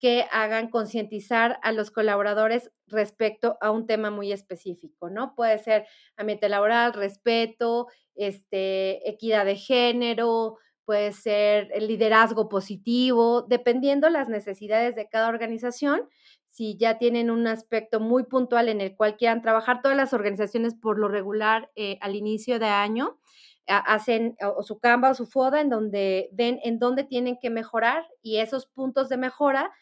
que 0.01 0.27
hagan 0.31 0.69
concientizar 0.69 1.59
a 1.63 1.73
los 1.73 1.91
colaboradores 1.91 2.71
respecto 2.87 3.57
a 3.61 3.71
un 3.71 3.87
tema 3.87 4.11
muy 4.11 4.33
específico, 4.33 5.11
¿no? 5.11 5.35
Puede 5.35 5.59
ser 5.59 5.87
ambiente 6.17 6.49
laboral, 6.49 6.93
respeto, 6.93 7.87
este, 8.15 9.09
equidad 9.09 9.45
de 9.45 9.57
género, 9.57 10.59
puede 10.85 11.13
ser 11.13 11.71
el 11.73 11.89
liderazgo 11.89 12.49
positivo, 12.49 13.43
dependiendo 13.43 14.11
las 14.11 14.29
necesidades 14.29 14.95
de 14.95 15.09
cada 15.09 15.29
organización. 15.29 16.09
Si 16.47 16.77
ya 16.77 16.99
tienen 16.99 17.31
un 17.31 17.47
aspecto 17.47 18.01
muy 18.01 18.25
puntual 18.25 18.69
en 18.69 18.81
el 18.81 18.95
cual 18.95 19.17
quieran 19.17 19.43
trabajar, 19.43 19.81
todas 19.83 19.97
las 19.97 20.13
organizaciones 20.13 20.75
por 20.75 20.99
lo 20.99 21.09
regular 21.09 21.71
eh, 21.75 21.99
al 22.01 22.15
inicio 22.15 22.59
de 22.59 22.67
año 22.67 23.19
hacen 23.67 24.37
o, 24.43 24.63
su 24.63 24.79
Canva 24.79 25.11
o 25.11 25.15
su 25.15 25.27
FODA 25.27 25.61
en 25.61 25.71
donde 25.71 26.29
ven 26.33 26.61
en 26.65 26.79
dónde 26.79 27.05
tienen 27.05 27.39
que 27.41 27.51
mejorar 27.51 28.07
y 28.23 28.37
esos 28.37 28.67
puntos 28.67 29.09
de 29.09 29.17
mejora 29.17 29.73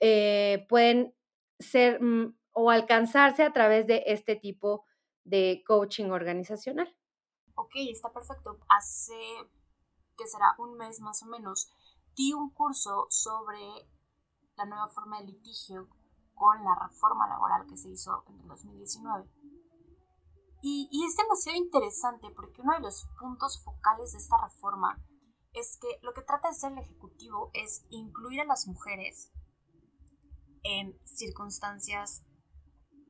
eh, 0.00 0.66
pueden 0.68 1.14
ser 1.58 2.02
mm, 2.02 2.36
o 2.52 2.70
alcanzarse 2.70 3.42
a 3.42 3.52
través 3.52 3.86
de 3.86 4.02
este 4.06 4.36
tipo 4.36 4.84
de 5.24 5.62
coaching 5.66 6.10
organizacional. 6.10 6.94
Ok, 7.54 7.72
está 7.90 8.12
perfecto. 8.12 8.58
Hace, 8.68 9.14
que 10.16 10.26
será 10.26 10.54
un 10.58 10.76
mes 10.76 11.00
más 11.00 11.22
o 11.22 11.26
menos, 11.26 11.70
di 12.16 12.32
un 12.32 12.50
curso 12.50 13.06
sobre 13.10 13.58
la 14.56 14.66
nueva 14.66 14.88
forma 14.88 15.20
de 15.20 15.26
litigio 15.26 15.88
con 16.34 16.62
la 16.64 16.74
reforma 16.74 17.28
laboral 17.28 17.66
que 17.66 17.76
se 17.76 17.90
hizo 17.90 18.24
en 18.28 18.40
el 18.40 18.48
2019. 18.48 19.28
Y, 20.62 20.88
y, 20.92 21.04
es 21.04 21.16
demasiado 21.16 21.58
interesante 21.58 22.30
porque 22.30 22.60
uno 22.60 22.74
de 22.74 22.80
los 22.80 23.06
puntos 23.18 23.62
focales 23.64 24.12
de 24.12 24.18
esta 24.18 24.36
reforma 24.40 24.96
es 25.52 25.76
que 25.80 25.98
lo 26.02 26.12
que 26.12 26.22
trata 26.22 26.48
de 26.48 26.52
hacer 26.52 26.72
el 26.72 26.78
Ejecutivo 26.78 27.50
es 27.52 27.84
incluir 27.90 28.40
a 28.40 28.44
las 28.44 28.68
mujeres 28.68 29.32
en 30.62 30.98
circunstancias 31.04 32.24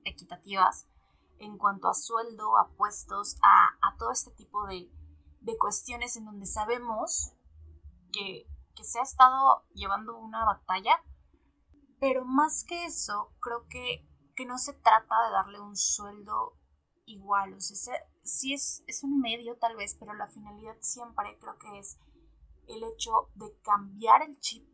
equitativas 0.05 0.89
en 1.39 1.59
cuanto 1.59 1.89
a 1.89 1.95
sueldo, 1.95 2.57
a 2.57 2.69
puestos, 2.77 3.37
a, 3.43 3.97
todo 3.99 4.13
este 4.13 4.31
tipo 4.31 4.67
de, 4.67 4.89
cuestiones 5.59 6.17
en 6.17 6.25
donde 6.25 6.47
sabemos 6.47 7.35
que, 8.13 8.47
se 8.83 8.99
ha 8.99 9.03
estado 9.03 9.65
llevando 9.75 10.19
una 10.19 10.45
batalla, 10.45 11.05
pero 12.01 12.25
más 12.25 12.65
que 12.65 12.85
eso, 12.85 13.33
creo 13.41 13.67
que, 13.69 14.09
no 14.45 14.59
se 14.59 14.73
trata 14.73 15.15
de 15.25 15.31
darle 15.31 15.61
un 15.61 15.77
sueldo 15.77 16.59
igual, 17.05 17.55
o 17.55 17.61
sea, 17.61 17.95
sí 18.25 18.55
es, 18.55 18.83
es 18.89 19.05
un 19.05 19.21
medio 19.21 19.57
tal 19.57 19.77
vez, 19.77 19.95
pero 20.01 20.15
la 20.15 20.27
finalidad 20.27 20.77
siempre 20.81 21.39
creo 21.39 21.57
que 21.59 21.79
es 21.79 22.01
el 22.67 22.83
hecho 22.83 23.31
de 23.37 23.57
cambiar 23.63 24.23
el 24.23 24.37
chip 24.41 24.67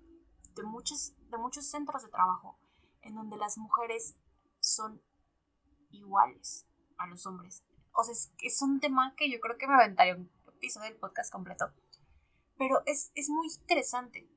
de 0.55 0.63
muchos, 0.63 1.13
de 1.29 1.37
muchos 1.37 1.67
centros 1.67 2.03
de 2.03 2.09
trabajo 2.09 2.59
en 3.03 3.15
donde 3.15 3.37
las 3.37 3.59
mujeres 3.59 4.17
son 4.61 5.03
iguales 5.91 6.67
a 6.97 7.07
los 7.07 7.25
hombres. 7.27 7.65
O 7.93 8.05
sea, 8.05 8.15
es, 8.41 8.63
un 8.63 8.81
tema 8.81 9.15
que 9.17 9.31
yo 9.31 9.41
creo 9.41 9.57
que 9.57 9.67
me 9.67 9.75
aventaría 9.75 10.15
un 10.15 10.31
episodio 10.47 10.89
del 10.89 10.99
podcast 10.99 11.33
completo. 11.33 11.73
Pero 12.57 12.83
es, 12.87 13.11
muy 13.29 13.49
interesante. 13.61 14.29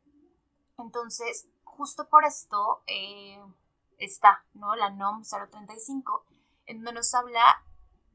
Entonces, 0.78 1.48
justo 1.64 2.08
por 2.10 2.26
esto 2.26 2.84
eh, 2.88 3.40
está, 3.98 4.46
¿no? 4.54 4.76
La 4.76 4.90
NOM 4.90 5.24
035, 5.24 6.26
en 6.66 6.78
donde 6.78 6.94
nos 6.94 7.14
habla 7.14 7.64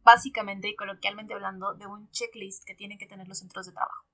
básicamente 0.03 0.69
y 0.69 0.77
coloquialmente 0.77 1.35
hablando 1.35 1.75
de 1.75 1.87
un 1.87 2.11
checklist 2.11 2.65
que 2.65 2.75
tienen 2.75 2.99
que 2.99 3.07
tener 3.07 3.27
los 3.27 3.39
centros 3.39 3.67
de 3.67 3.73
trabajo. 3.73 4.05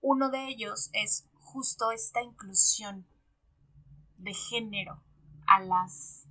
Uno 0.00 0.30
de 0.30 0.46
ellos 0.46 0.90
es 0.92 1.28
justo 1.34 1.90
esta 1.90 2.22
inclusión 2.22 3.06
de 4.18 4.34
género 4.34 5.02
a 5.48 5.60
las 5.60 6.26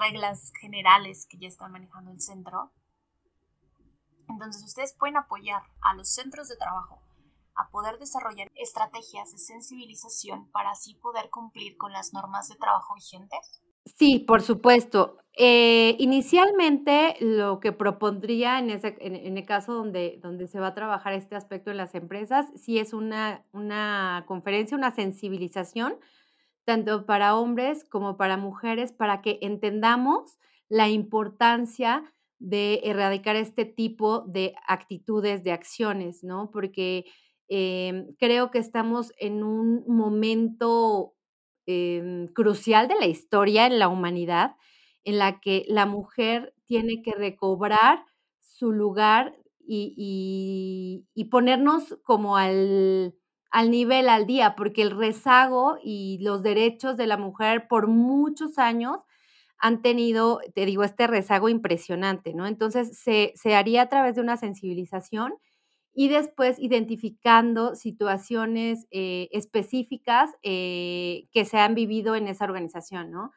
reglas 0.00 0.52
generales 0.60 1.26
que 1.26 1.38
ya 1.38 1.48
están 1.48 1.72
manejando 1.72 2.10
el 2.10 2.20
centro. 2.20 2.72
Entonces 4.28 4.64
ustedes 4.64 4.94
pueden 4.94 5.16
apoyar 5.16 5.62
a 5.82 5.94
los 5.94 6.08
centros 6.08 6.48
de 6.48 6.56
trabajo 6.56 7.00
a 7.56 7.68
poder 7.70 7.98
desarrollar 7.98 8.50
estrategias 8.56 9.30
de 9.32 9.38
sensibilización 9.38 10.50
para 10.50 10.70
así 10.70 10.94
poder 10.94 11.30
cumplir 11.30 11.76
con 11.76 11.92
las 11.92 12.12
normas 12.12 12.48
de 12.48 12.56
trabajo 12.56 12.94
vigentes. 12.94 13.62
Sí, 13.96 14.18
por 14.18 14.42
supuesto. 14.42 15.18
Eh, 15.36 15.96
inicialmente 15.98 17.16
lo 17.20 17.60
que 17.60 17.72
propondría 17.72 18.58
en, 18.58 18.70
ese, 18.70 18.96
en, 19.00 19.36
el 19.36 19.44
caso 19.44 19.74
donde, 19.74 20.18
donde 20.22 20.46
se 20.46 20.60
va 20.60 20.68
a 20.68 20.74
trabajar 20.74 21.12
este 21.12 21.36
aspecto 21.36 21.70
en 21.70 21.76
las 21.76 21.94
empresas, 21.94 22.46
sí 22.56 22.78
es 22.78 22.92
una, 22.92 23.44
una 23.52 24.24
conferencia, 24.26 24.76
una 24.76 24.94
sensibilización 24.94 25.98
tanto 26.64 27.06
para 27.06 27.36
hombres 27.36 27.84
como 27.84 28.16
para 28.16 28.36
mujeres, 28.36 28.92
para 28.92 29.22
que 29.22 29.38
entendamos 29.42 30.38
la 30.68 30.88
importancia 30.88 32.02
de 32.38 32.80
erradicar 32.84 33.36
este 33.36 33.64
tipo 33.64 34.20
de 34.22 34.54
actitudes, 34.66 35.44
de 35.44 35.52
acciones, 35.52 36.24
¿no? 36.24 36.50
Porque 36.50 37.04
em, 37.48 38.14
creo 38.18 38.50
que 38.50 38.58
estamos 38.58 39.12
en 39.18 39.42
un 39.44 39.84
momento 39.86 41.14
em, 41.66 42.28
crucial 42.28 42.88
de 42.88 42.96
la 42.96 43.06
historia 43.06 43.66
en 43.66 43.78
la 43.78 43.88
humanidad 43.88 44.56
en 45.04 45.18
la 45.18 45.40
que 45.40 45.64
la 45.68 45.86
mujer 45.86 46.54
tiene 46.66 47.02
que 47.02 47.12
recobrar 47.12 48.04
su 48.40 48.72
lugar 48.72 49.36
y, 49.66 51.06
ponernos 51.30 51.98
como 52.04 52.36
al, 52.36 53.14
al 53.54 53.70
nivel, 53.70 54.08
al 54.08 54.26
día, 54.26 54.56
porque 54.56 54.82
el 54.82 54.90
rezago 54.90 55.78
y 55.80 56.18
los 56.20 56.42
derechos 56.42 56.96
de 56.96 57.06
la 57.06 57.16
mujer 57.16 57.68
por 57.68 57.86
muchos 57.86 58.58
años 58.58 58.98
han 59.58 59.80
tenido, 59.80 60.40
te 60.56 60.66
digo, 60.66 60.82
este 60.82 61.06
rezago 61.06 61.48
impresionante, 61.48 62.34
¿no? 62.34 62.48
Entonces, 62.48 62.98
se, 62.98 63.32
se 63.36 63.54
haría 63.54 63.82
a 63.82 63.88
través 63.88 64.16
de 64.16 64.22
una 64.22 64.36
sensibilización 64.36 65.34
y 65.94 66.08
después 66.08 66.58
identificando 66.58 67.76
situaciones 67.76 68.86
eh, 68.90 69.28
específicas 69.32 70.30
eh, 70.42 71.28
que 71.32 71.44
se 71.44 71.58
han 71.58 71.76
vivido 71.76 72.16
en 72.16 72.26
esa 72.28 72.44
organización, 72.46 73.12
¿no? 73.12 73.30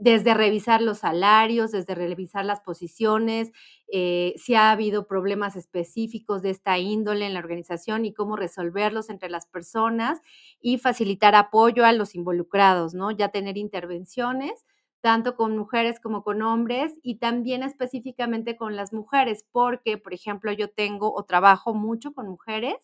Desde 0.00 0.34
revisar 0.34 0.80
los 0.82 0.98
salarios, 0.98 1.72
desde 1.72 1.94
revisar 1.94 2.44
las 2.44 2.60
posiciones, 2.60 3.52
eh, 3.92 4.34
si 4.36 4.54
ha 4.54 4.70
habido 4.70 5.06
problemas 5.06 5.56
específicos 5.56 6.42
de 6.42 6.50
esta 6.50 6.78
índole 6.78 7.26
en 7.26 7.34
la 7.34 7.40
organización 7.40 8.04
y 8.04 8.12
cómo 8.14 8.36
resolverlos 8.36 9.10
entre 9.10 9.28
las 9.30 9.46
personas 9.46 10.20
y 10.60 10.78
facilitar 10.78 11.34
apoyo 11.34 11.84
a 11.84 11.92
los 11.92 12.14
involucrados, 12.14 12.94
¿no? 12.94 13.10
Ya 13.10 13.28
tener 13.30 13.56
intervenciones 13.56 14.64
tanto 15.00 15.36
con 15.36 15.56
mujeres 15.56 16.00
como 16.00 16.24
con 16.24 16.42
hombres 16.42 16.94
y 17.02 17.16
también 17.18 17.62
específicamente 17.62 18.56
con 18.56 18.74
las 18.74 18.92
mujeres, 18.92 19.44
porque, 19.52 19.96
por 19.96 20.12
ejemplo, 20.12 20.50
yo 20.52 20.70
tengo 20.70 21.14
o 21.14 21.22
trabajo 21.24 21.72
mucho 21.72 22.12
con 22.12 22.26
mujeres, 22.28 22.74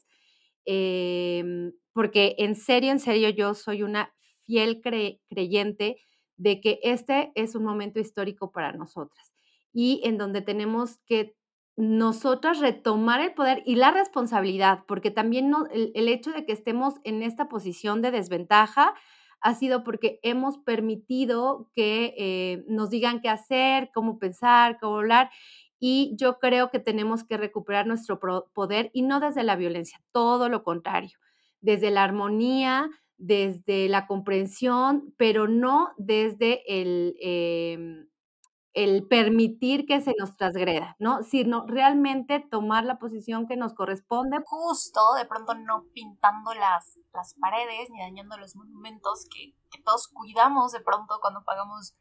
em, 0.65 1.73
porque 1.93 2.35
en 2.39 2.55
serio, 2.57 2.91
en 2.93 3.01
serio, 3.01 3.29
yo 3.31 3.55
soy 3.55 3.83
una 3.83 4.13
fiel 4.45 4.81
creyente 4.83 5.99
de 6.37 6.61
que 6.61 6.81
este 6.83 7.33
es 7.35 7.55
un 7.55 7.65
momento 7.65 8.01
histórico 8.01 8.51
para 8.51 8.73
nosotras 8.73 9.33
y 9.73 10.01
en 10.05 10.19
donde 10.19 10.41
tenemos 10.43 10.99
que 11.07 11.37
nosotras 11.77 12.61
retomar 12.61 13.21
el 13.21 13.35
poder 13.35 13.63
y 13.67 13.75
la 13.75 13.91
responsabilidad, 13.91 14.85
porque 14.87 15.11
también 15.11 15.53
el 15.73 16.09
hecho 16.09 16.31
de 16.31 16.47
que 16.47 16.53
estemos 16.53 16.95
en 17.03 17.23
esta 17.23 17.49
posición 17.49 18.01
de 18.01 18.13
desventaja, 18.13 18.95
ha 19.41 19.55
sido 19.55 19.85
porque 19.85 20.21
hemos 20.23 20.57
permitido 20.57 21.69
que 21.75 22.15
eh, 22.17 22.65
nos 22.67 22.89
digan 22.89 23.21
qué 23.21 23.29
hacer, 23.29 23.91
cómo 23.93 24.19
pensar, 24.19 24.79
cómo 24.81 24.97
hablar. 24.97 25.31
Y 25.79 26.15
yo 26.17 26.39
creo 26.39 26.71
que 26.71 26.79
tenemos 26.79 27.25
que 27.25 27.37
recuperar 27.37 27.87
nuestro 27.87 28.19
poder 28.55 28.91
y 28.95 29.03
no 29.03 29.21
desde 29.21 29.43
la 29.43 29.55
violencia, 29.55 30.01
todo 30.13 30.49
lo 30.49 30.63
contrario, 30.63 31.19
desde 31.61 31.91
la 31.91 32.05
armonía, 32.05 32.89
desde 33.17 33.89
la 33.89 34.07
comprensión, 34.07 35.15
pero 35.17 35.49
no 35.49 35.93
desde 35.97 36.63
el, 36.67 37.17
em, 37.21 38.09
el 38.75 39.07
permitir 39.07 39.87
que 39.87 40.01
se 40.01 40.15
nos 40.19 40.37
transgreda, 40.37 40.97
¿no? 40.99 41.23
Sino 41.23 41.65
realmente 41.67 42.41
tomar 42.51 42.85
la 42.85 42.99
posición 42.99 43.47
que 43.47 43.57
nos 43.57 43.73
corresponde. 43.75 44.39
Justo, 44.45 45.15
de 45.15 45.27
pronto 45.27 45.55
no 45.55 45.85
pintando 45.95 46.53
las, 46.55 46.99
las 47.13 47.35
paredes 47.35 47.89
ni 47.91 48.01
dañando 48.01 48.37
los 48.37 48.57
monumentos 48.57 49.27
que, 49.33 49.55
todos 49.85 50.09
cuidamos 50.09 50.73
de 50.73 50.81
pronto 50.81 51.19
cuando 51.21 51.43
pagamos 51.45 51.95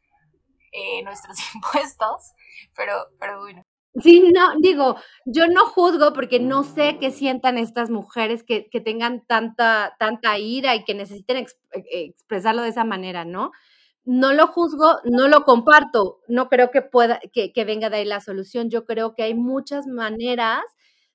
eh, 0.72 1.02
nuestros 1.02 1.36
impuestos, 1.54 2.32
pero, 2.74 2.94
pero 3.18 3.40
bueno. 3.40 3.62
Sí, 4.02 4.28
no, 4.34 4.58
digo, 4.60 4.96
yo 5.24 5.46
no 5.46 5.66
juzgo 5.66 6.12
porque 6.12 6.40
no 6.40 6.64
sé 6.64 6.98
qué 7.00 7.12
sientan 7.12 7.58
estas 7.58 7.90
mujeres 7.90 8.42
que, 8.42 8.68
que 8.68 8.80
tengan 8.80 9.24
tanta, 9.24 9.94
tanta 10.00 10.36
ira 10.38 10.74
y 10.74 10.84
que 10.84 10.94
necesiten 10.94 11.36
e, 11.36 11.46
expresarlo 11.90 12.62
de 12.62 12.70
esa 12.70 12.82
manera, 12.84 13.24
¿no? 13.24 13.52
no 14.04 14.32
lo 14.34 14.46
juzgo, 14.48 14.98
no 15.04 15.28
lo 15.28 15.44
comparto, 15.44 16.20
no 16.28 16.48
creo 16.48 16.70
que 16.70 16.82
pueda, 16.82 17.20
que, 17.32 17.52
venga 17.64 17.88
de 17.90 17.98
ahí 17.98 18.04
la 18.04 18.20
solución. 18.20 18.70
Yo 18.70 18.84
creo 18.84 19.14
que 19.14 19.22
hay 19.22 19.34
muchas 19.34 19.86
maneras 19.86 20.62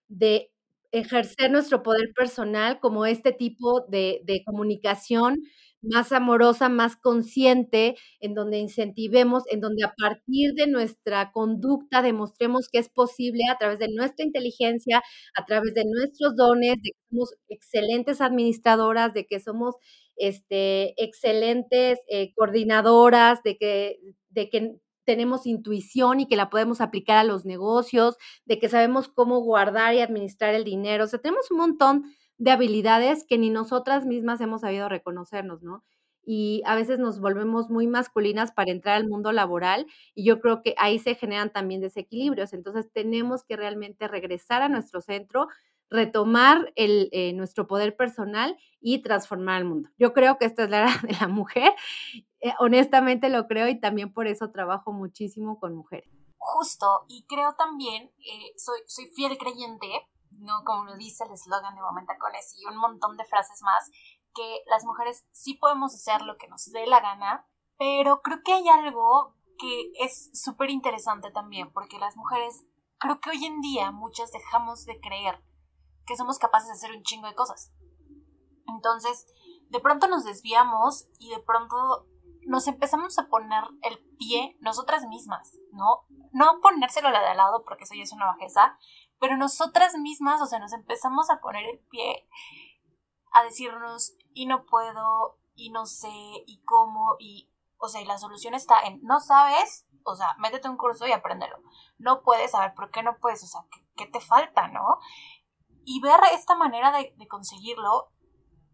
de 0.08 0.52
ejercer 0.92 1.52
nuestro 1.52 1.84
poder 1.84 2.14
personal 2.16 2.80
como 2.80 3.06
este 3.06 3.32
tipo 3.32 3.82
de, 3.82 4.22
de 4.26 4.44
comunicación 4.44 5.44
más 5.82 6.12
amorosa, 6.12 6.70
más 6.70 6.96
consciente, 6.98 7.96
en 8.20 8.34
donde 8.34 8.60
incentivemos, 8.60 9.44
en 9.50 9.62
donde 9.62 9.84
a 9.86 9.94
partir 9.96 10.54
de 10.56 10.68
nuestra 10.68 11.32
conducta 11.32 12.02
demostremos 12.02 12.70
que 12.72 12.80
es 12.80 12.90
posible 12.90 13.44
a 13.52 13.58
través 13.58 13.80
de 13.80 13.90
nuestra 13.90 14.26
inteligencia, 14.26 15.02
a 15.36 15.46
través 15.46 15.74
de 15.74 15.86
nuestros 15.86 16.36
dones, 16.36 16.76
de 16.82 16.92
que 16.92 17.00
somos 17.10 17.34
excelentes 17.48 18.22
administradoras, 18.22 19.14
de 19.14 19.26
que 19.26 19.40
somos 19.40 19.76
este, 20.16 21.02
excelentes 21.02 22.00
eh, 22.10 22.34
coordinadoras, 22.36 23.42
de 23.44 23.58
que, 23.58 24.00
de 24.30 24.50
que 24.50 24.76
tenemos 25.06 25.48
intuición 25.48 26.20
y 26.20 26.28
que 26.28 26.36
la 26.36 26.50
podemos 26.50 26.82
aplicar 26.82 27.18
a 27.18 27.24
los 27.24 27.46
negocios, 27.46 28.16
de 28.46 28.60
que 28.60 28.70
sabemos 28.70 29.08
cómo 29.08 29.40
guardar 29.40 29.96
y 29.96 30.02
administrar 30.02 30.54
el 30.54 30.64
dinero. 30.64 31.06
O 31.06 31.08
sea, 31.08 31.20
tenemos 31.20 31.50
un 31.52 31.58
montón 31.58 32.04
de 32.40 32.52
habilidades 32.52 33.26
que 33.28 33.38
ni 33.38 33.50
nosotras 33.52 34.06
mismas 34.06 34.42
hemos 34.42 34.62
sabido 34.62 34.90
reconocernos, 34.90 35.62
¿no? 35.62 35.84
Y 36.26 36.64
a 36.66 36.76
veces 36.76 37.00
nos 37.00 37.20
volvemos 37.20 37.70
muy 37.70 37.88
masculinas 37.88 38.52
para 38.52 38.72
entrar 38.72 38.96
al 38.96 39.08
mundo 39.08 39.32
laboral 39.32 39.88
y 40.16 40.24
yo 40.26 40.40
creo 40.40 40.62
que 40.62 40.74
ahí 40.78 41.00
se 41.00 41.16
generan 41.16 41.52
también 41.52 41.82
desequilibrios. 41.82 42.54
Entonces 42.54 42.90
tenemos 42.94 43.44
que 43.44 43.58
realmente 43.58 44.08
regresar 44.08 44.62
a 44.62 44.70
nuestro 44.70 45.02
centro, 45.02 45.48
retomar 45.90 46.72
el, 46.76 47.10
eh, 47.12 47.34
nuestro 47.34 47.68
poder 47.68 47.96
personal 47.96 48.58
y 48.80 49.02
transformar 49.02 49.60
el 49.62 49.68
mundo. 49.68 49.90
Yo 49.98 50.14
creo 50.14 50.38
que 50.38 50.46
esta 50.46 50.64
es 50.64 50.70
la 50.70 50.80
era 50.82 50.98
de 51.04 51.14
la 51.20 51.28
mujer. 51.28 51.74
Eh, 52.42 52.54
honestamente 52.60 53.30
lo 53.30 53.48
creo 53.48 53.68
y 53.68 53.80
también 53.80 54.14
por 54.14 54.28
eso 54.28 54.52
trabajo 54.52 54.94
muchísimo 54.94 55.60
con 55.60 55.76
mujeres. 55.76 56.10
Justo, 56.38 57.06
y 57.10 57.26
creo 57.28 57.54
también, 57.58 58.12
eh, 58.20 58.54
soy, 58.56 58.80
soy 58.88 59.08
fiel 59.08 59.38
creyente, 59.38 59.88
¿no? 60.40 60.64
Como 60.64 60.86
lo 60.86 60.96
dice 60.96 61.24
el 61.24 61.32
eslogan 61.32 61.76
de 61.76 61.82
Momentacones 61.82 62.56
y 62.58 62.66
un 62.66 62.78
montón 62.78 63.18
de 63.18 63.26
frases 63.26 63.62
más, 63.62 63.90
que 64.34 64.62
las 64.68 64.86
mujeres 64.86 65.28
sí 65.32 65.56
podemos 65.56 65.94
hacer 65.94 66.22
lo 66.22 66.38
que 66.38 66.48
nos 66.48 66.66
dé 66.72 66.86
la 66.88 67.00
gana, 67.00 67.48
pero 67.78 68.22
creo 68.22 68.40
que 68.44 68.54
hay 68.54 68.68
algo 68.68 69.36
que 69.58 69.92
es 70.00 70.30
súper 70.34 70.70
interesante 70.70 71.32
también, 71.32 71.72
porque 71.72 72.00
las 72.00 72.16
mujeres, 72.16 72.66
creo 72.98 73.20
que 73.20 73.32
hoy 73.32 73.46
en 73.46 73.62
día 73.62 73.92
muchas 73.92 74.32
dejamos 74.32 74.86
de 74.86 75.00
creer 75.00 75.44
que 76.06 76.16
somos 76.16 76.40
capaces 76.40 76.68
de 76.68 76.74
hacer 76.74 76.92
un 76.96 77.04
chingo 77.04 77.28
de 77.28 77.36
cosas. 77.36 77.72
Entonces, 78.68 79.28
de 79.70 79.80
pronto 79.80 80.08
nos 80.08 80.24
desviamos 80.24 81.08
y 81.20 81.30
de 81.30 81.40
pronto 81.40 82.08
nos 82.48 82.68
empezamos 82.68 83.20
a 83.20 83.28
poner 83.28 83.64
el 83.84 84.00
pie 84.18 84.58
nosotras 84.60 85.06
mismas, 85.08 85.56
¿no? 85.72 86.06
No 86.32 86.60
ponérselo 86.62 87.12
la 87.12 87.22
de 87.22 87.28
al 87.28 87.38
lado 87.38 87.64
porque 87.64 87.84
eso 87.84 87.96
ya 87.96 88.04
es 88.04 88.14
una 88.14 88.26
bajeza, 88.26 88.78
pero 89.20 89.38
nosotras 89.38 89.96
mismas, 89.98 90.42
o 90.42 90.46
sea, 90.46 90.60
nos 90.60 90.74
empezamos 90.74 91.30
a 91.30 91.40
poner 91.40 91.66
el 91.66 91.80
pie 91.90 92.28
a 93.32 93.44
decirnos, 93.44 94.14
y 94.34 94.46
no 94.46 94.66
puedo, 94.66 95.40
y 95.56 95.72
no 95.72 95.86
sé, 95.86 96.10
y 96.12 96.62
cómo, 96.66 97.16
y, 97.20 97.52
o 97.78 97.88
sea, 97.88 98.02
y 98.02 98.06
la 98.06 98.18
solución 98.18 98.54
está 98.54 98.80
en, 98.82 99.02
no 99.04 99.20
sabes, 99.20 99.86
o 100.04 100.16
sea, 100.16 100.36
métete 100.40 100.70
un 100.70 100.78
curso 100.78 101.06
y 101.06 101.12
apréndelo. 101.12 101.58
No 101.98 102.22
puedes 102.22 102.52
saber 102.52 102.74
por 102.74 102.90
qué 102.90 103.04
no 103.04 103.18
puedes, 103.20 103.44
o 103.44 103.48
sea, 103.48 103.62
¿qué, 103.96 104.06
te 104.08 104.20
falta, 104.22 104.68
no? 104.68 105.00
y 105.92 106.02
ver 106.02 106.20
esta 106.34 106.56
manera 106.56 106.92
de, 106.92 107.28
conseguirlo, 107.28 108.12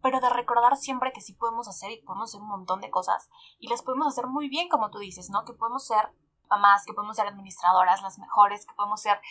pero 0.02 0.20
de 0.20 0.30
recordar 0.30 0.76
siempre 0.76 1.14
que 1.14 1.22
sí 1.22 1.34
podemos 1.34 1.66
hacer 1.70 1.92
y 1.92 2.02
podemos 2.02 2.30
hacer 2.30 2.42
un 2.42 2.50
montón 2.50 2.82
de 2.82 2.92
cosas 2.92 3.30
y 3.58 3.70
las 3.70 3.84
podemos 3.84 4.08
hacer 4.08 4.28
muy 4.28 4.50
bien, 4.50 4.68
como 4.68 4.90
tú 4.90 5.00
dices, 5.00 5.30
¿no? 5.30 5.46
Que 5.46 5.54
podemos 5.54 5.88
ser 5.88 6.12
mamás, 6.50 6.86
que 6.86 6.94
podemos 6.94 7.16
ser 7.16 7.28
administradoras 7.28 8.02
las 8.02 8.20
mejores, 8.20 8.66
que 8.66 8.76
podemos 8.76 9.02
ser 9.02 9.22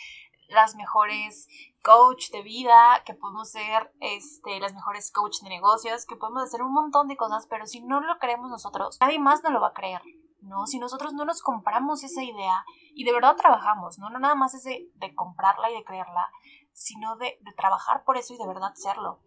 las 0.49 0.75
mejores 0.75 1.47
coach 1.83 2.29
de 2.31 2.41
vida, 2.41 3.03
que 3.05 3.13
podemos 3.13 3.51
ser 3.51 3.93
este, 3.99 4.59
las 4.59 4.73
mejores 4.73 5.11
coach 5.11 5.39
de 5.41 5.49
negocios, 5.49 6.05
que 6.05 6.15
podemos 6.15 6.43
hacer 6.43 6.61
un 6.61 6.73
montón 6.73 7.07
de 7.07 7.17
cosas, 7.17 7.47
pero 7.47 7.67
si 7.67 7.81
no 7.81 7.99
lo 8.01 8.17
creemos 8.17 8.49
nosotros, 8.49 8.97
nadie 9.01 9.19
más 9.19 9.43
no 9.43 9.51
lo 9.51 9.61
va 9.61 9.67
a 9.67 9.73
creer, 9.73 10.01
¿no? 10.41 10.65
Si 10.65 10.79
nosotros 10.79 11.13
no 11.13 11.25
nos 11.25 11.41
compramos 11.41 12.03
esa 12.03 12.23
idea 12.23 12.65
y 12.95 13.03
de 13.03 13.13
verdad 13.13 13.35
trabajamos, 13.35 13.99
¿no? 13.99 14.09
No 14.09 14.19
nada 14.19 14.35
más 14.35 14.53
es 14.53 14.63
de 14.63 15.15
comprarla 15.15 15.69
y 15.69 15.75
de 15.75 15.83
creerla, 15.83 16.31
sino 16.75 17.15
de, 17.15 17.39
trabajar 17.55 18.03
por 18.03 18.17
eso 18.17 18.33
y 18.33 18.37
de 18.37 18.45
verdad 18.45 18.73
serlo. 18.75 19.21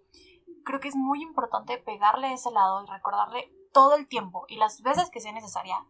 Creo 0.64 0.80
que 0.80 0.88
es 0.88 0.96
muy 0.96 1.22
importante 1.22 1.78
pegarle 1.78 2.32
ese 2.32 2.50
lado 2.50 2.84
y 2.84 2.86
recordarle 2.86 3.50
todo 3.72 3.94
el 3.94 4.06
tiempo 4.06 4.44
y 4.48 4.56
las 4.56 4.82
veces 4.82 5.10
que 5.10 5.20
sea 5.20 5.32
necesaria 5.32 5.84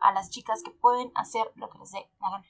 a 0.00 0.12
las 0.12 0.30
chicas 0.30 0.62
que 0.62 0.70
pueden 0.70 1.12
hacer 1.14 1.52
lo 1.54 1.68
que 1.68 1.78
les 1.78 1.92
dé 1.92 2.10
la 2.18 2.30
gana. 2.30 2.46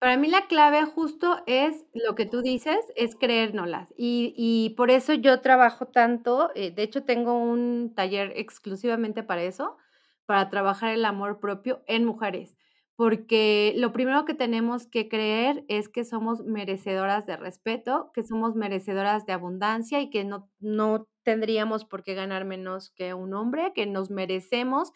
Para 0.00 0.16
mí 0.16 0.28
la 0.28 0.46
clave 0.46 0.84
justo 0.84 1.42
es 1.46 1.84
lo 1.92 2.14
que 2.14 2.24
tú 2.24 2.40
dices, 2.40 2.76
es 2.94 3.16
creérnoslas. 3.16 3.92
Y, 3.96 4.32
y 4.36 4.70
por 4.76 4.90
eso 4.92 5.12
yo 5.14 5.40
trabajo 5.40 5.86
tanto, 5.86 6.50
eh, 6.54 6.70
de 6.70 6.84
hecho 6.84 7.02
tengo 7.04 7.36
un 7.38 7.92
taller 7.96 8.32
exclusivamente 8.36 9.24
para 9.24 9.42
eso, 9.42 9.76
para 10.24 10.50
trabajar 10.50 10.92
el 10.92 11.04
amor 11.04 11.40
propio 11.40 11.82
en 11.86 12.04
mujeres 12.04 12.56
porque 12.96 13.74
lo 13.76 13.92
primero 13.92 14.24
que 14.24 14.34
tenemos 14.34 14.88
que 14.88 15.08
creer 15.08 15.64
es 15.68 15.88
que 15.88 16.02
somos 16.04 16.42
merecedoras 16.44 17.26
de 17.26 17.36
respeto, 17.36 18.10
que 18.12 18.24
somos 18.24 18.56
merecedoras 18.56 19.24
de 19.24 19.32
abundancia 19.34 20.00
y 20.00 20.10
que 20.10 20.24
no, 20.24 20.50
no 20.58 21.06
tendríamos 21.22 21.84
por 21.84 22.02
qué 22.02 22.14
ganar 22.14 22.44
menos 22.44 22.90
que 22.90 23.14
un 23.14 23.34
hombre, 23.34 23.72
que 23.72 23.86
nos 23.86 24.10
merecemos 24.10 24.90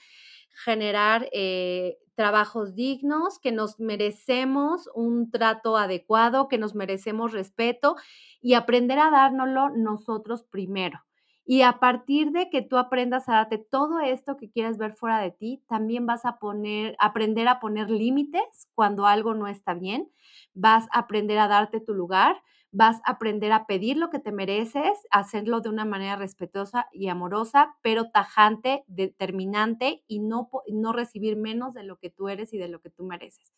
generar 0.65 1.29
eh, 1.33 1.99
trabajos 2.15 2.75
dignos, 2.75 3.39
que 3.39 3.53
nos 3.53 3.81
merecemos 3.81 4.89
un 4.95 5.31
trato 5.31 5.77
adecuado, 5.77 6.49
que 6.49 6.59
nos 6.59 6.75
merecemos 6.75 7.33
respeto 7.33 7.97
y 8.41 8.55
aprender 8.55 8.99
a 8.99 9.11
dárnoslo 9.11 9.71
nosotros 9.71 10.45
primero. 10.45 11.01
Y 11.45 11.63
a 11.63 11.81
partir 11.81 12.31
de 12.31 12.51
que 12.51 12.63
tú 12.63 12.77
aprendas 12.79 13.29
a 13.29 13.33
darte 13.33 13.59
todo 13.59 13.99
esto 13.99 14.37
que 14.37 14.51
quieres 14.51 14.79
ver 14.79 14.93
fuera 14.95 15.19
de 15.19 15.33
ti, 15.33 15.63
también 15.69 16.07
vas 16.07 16.25
a 16.25 16.39
poner, 16.39 16.95
aprender 17.01 17.49
a 17.49 17.59
poner 17.59 17.91
límites 17.91 18.69
cuando 18.75 19.07
algo 19.07 19.35
no 19.35 19.49
está 19.49 19.75
bien, 19.75 20.09
vas 20.55 20.87
a 20.93 21.01
aprender 21.01 21.39
a 21.39 21.49
darte 21.49 21.81
tu 21.81 21.95
lugar, 21.95 22.41
vas 22.73 22.97
a 23.07 23.13
aprender 23.13 23.53
a 23.53 23.67
pedir 23.67 23.97
lo 23.99 24.11
que 24.11 24.19
te 24.19 24.33
mereces, 24.33 24.91
hacerlo 25.11 25.61
de 25.61 25.69
una 25.69 25.85
manera 25.85 26.17
respetuosa 26.17 26.89
y 26.93 27.09
amorosa, 27.09 27.77
pero 27.83 28.11
tajante, 28.11 28.85
determinante 28.89 30.03
y 30.09 30.21
no, 30.21 30.51
no 30.69 30.93
recibir 30.93 31.37
menos 31.37 31.75
de 31.75 31.85
lo 31.85 31.99
que 31.99 32.11
tú 32.11 32.29
eres 32.29 32.53
y 32.55 32.59
de 32.59 32.69
lo 32.69 32.81
que 32.81 32.91
tú 32.91 33.05
mereces. 33.05 33.53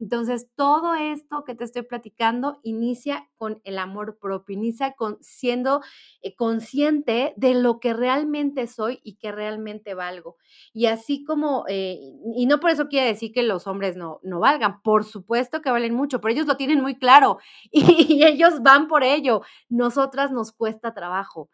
Entonces, 0.00 0.48
todo 0.56 0.94
esto 0.94 1.44
que 1.44 1.54
te 1.54 1.64
estoy 1.64 1.82
platicando 1.82 2.60
inicia 2.62 3.28
con 3.36 3.60
el 3.64 3.78
amor 3.78 4.18
propio, 4.20 4.54
inicia 4.56 4.92
con 4.92 5.18
siendo 5.20 5.80
eh, 6.22 6.34
consciente 6.36 7.34
de 7.36 7.54
lo 7.54 7.80
que 7.80 7.94
realmente 7.94 8.66
soy 8.66 9.00
y 9.02 9.16
que 9.16 9.32
realmente 9.32 9.94
valgo. 9.94 10.36
Y 10.72 10.86
así 10.86 11.24
como, 11.24 11.64
eh, 11.68 11.98
y 12.36 12.46
no 12.46 12.60
por 12.60 12.70
eso 12.70 12.88
quiere 12.88 13.08
decir 13.08 13.32
que 13.32 13.42
los 13.42 13.66
hombres 13.66 13.96
no, 13.96 14.20
no 14.22 14.40
valgan, 14.40 14.80
por 14.82 15.04
supuesto 15.04 15.62
que 15.62 15.70
valen 15.70 15.94
mucho, 15.94 16.20
pero 16.20 16.32
ellos 16.34 16.46
lo 16.46 16.56
tienen 16.56 16.80
muy 16.80 16.96
claro 16.96 17.38
y 17.70 18.24
ellos 18.24 18.62
van 18.62 18.88
por 18.88 19.02
ello. 19.04 19.42
Nosotras 19.68 20.30
nos 20.32 20.52
cuesta 20.52 20.94
trabajo 20.94 21.48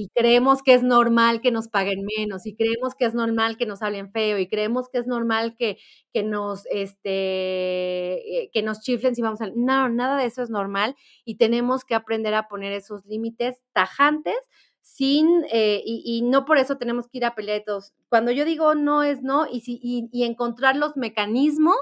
y 0.00 0.10
creemos 0.10 0.62
que 0.62 0.74
es 0.74 0.84
normal 0.84 1.40
que 1.40 1.50
nos 1.50 1.66
paguen 1.66 2.06
menos 2.16 2.46
y 2.46 2.54
creemos 2.54 2.94
que 2.94 3.04
es 3.04 3.14
normal 3.14 3.56
que 3.56 3.66
nos 3.66 3.82
hablen 3.82 4.12
feo 4.12 4.38
y 4.38 4.46
creemos 4.46 4.88
que 4.88 4.98
es 4.98 5.08
normal 5.08 5.56
que, 5.56 5.76
que 6.12 6.22
nos 6.22 6.66
este 6.66 8.44
eh, 8.44 8.50
que 8.52 8.62
nos 8.62 8.80
chiflen 8.80 9.16
si 9.16 9.22
vamos 9.22 9.40
a 9.40 9.48
no 9.56 9.88
nada 9.88 10.16
de 10.18 10.26
eso 10.26 10.40
es 10.40 10.50
normal 10.50 10.94
y 11.24 11.34
tenemos 11.34 11.84
que 11.84 11.96
aprender 11.96 12.32
a 12.34 12.46
poner 12.46 12.72
esos 12.74 13.04
límites 13.06 13.60
tajantes 13.72 14.36
sin 14.82 15.44
eh, 15.50 15.82
y, 15.84 16.22
no 16.22 16.44
por 16.44 16.58
eso 16.58 16.78
tenemos 16.78 17.08
que 17.08 17.18
ir 17.18 17.24
a 17.24 17.34
pelear 17.34 17.64
todos. 17.66 17.92
Cuando 18.08 18.30
yo 18.30 18.44
digo 18.44 18.76
no 18.76 19.02
es 19.02 19.20
no 19.22 19.46
y, 19.50 19.62
si, 19.62 19.80
y, 19.82 20.22
encontrar 20.22 20.76
los 20.76 20.96
mecanismos 20.96 21.76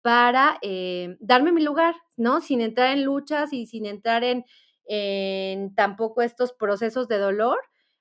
para 0.00 0.58
eh, 0.62 1.16
darme 1.18 1.50
mi 1.50 1.64
lugar 1.64 1.96
no 2.16 2.40
sin 2.40 2.60
entrar 2.60 2.96
en 2.96 3.04
luchas 3.04 3.52
y 3.52 3.66
sin 3.66 3.84
entrar 3.84 4.22
en 4.22 4.44
en 4.88 5.74
tampoco 5.74 6.22
estos 6.22 6.52
procesos 6.52 7.08
de 7.08 7.18
dolor. 7.18 7.58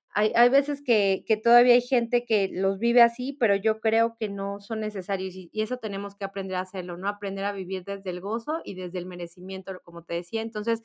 Hay, 0.10 0.32
hay 0.36 0.50
veces 0.50 0.82
que, 0.82 1.24
que, 1.28 1.38
todavía 1.38 1.76
hay 1.76 1.82
gente 1.82 2.26
que 2.26 2.50
los 2.52 2.80
vive 2.80 3.04
así, 3.04 3.34
pero 3.40 3.56
yo 3.56 3.80
creo 3.80 4.16
que 4.20 4.30
no 4.30 4.60
son 4.60 4.80
necesarios 4.80 5.36
y, 5.36 5.50
y, 5.54 5.62
eso 5.62 5.78
tenemos 5.78 6.16
que 6.16 6.26
aprender 6.26 6.58
a 6.58 6.62
hacerlo, 6.62 6.98
¿no? 6.98 7.08
Aprender 7.08 7.46
a 7.46 7.52
vivir 7.52 7.84
desde 7.84 8.10
el 8.10 8.22
gozo 8.22 8.62
y 8.64 8.74
desde 8.74 8.98
el 8.98 9.06
merecimiento, 9.06 9.80
como 9.84 10.04
te 10.04 10.16
decía. 10.16 10.42
Entonces, 10.42 10.82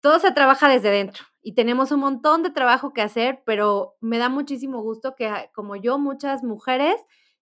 todo 0.00 0.20
se 0.20 0.32
trabaja 0.32 0.68
desde 0.68 0.90
dentro 0.90 1.24
y 1.42 1.54
tenemos 1.54 1.90
un 1.92 2.00
montón 2.00 2.42
de 2.42 2.50
trabajo 2.50 2.92
que 2.92 3.02
hacer, 3.02 3.42
pero 3.44 3.96
me 4.00 4.18
da 4.18 4.28
muchísimo 4.28 4.80
gusto 4.82 5.16
que 5.16 5.28
como 5.54 5.76
yo, 5.76 5.98
muchas 5.98 6.44
mujeres 6.44 6.94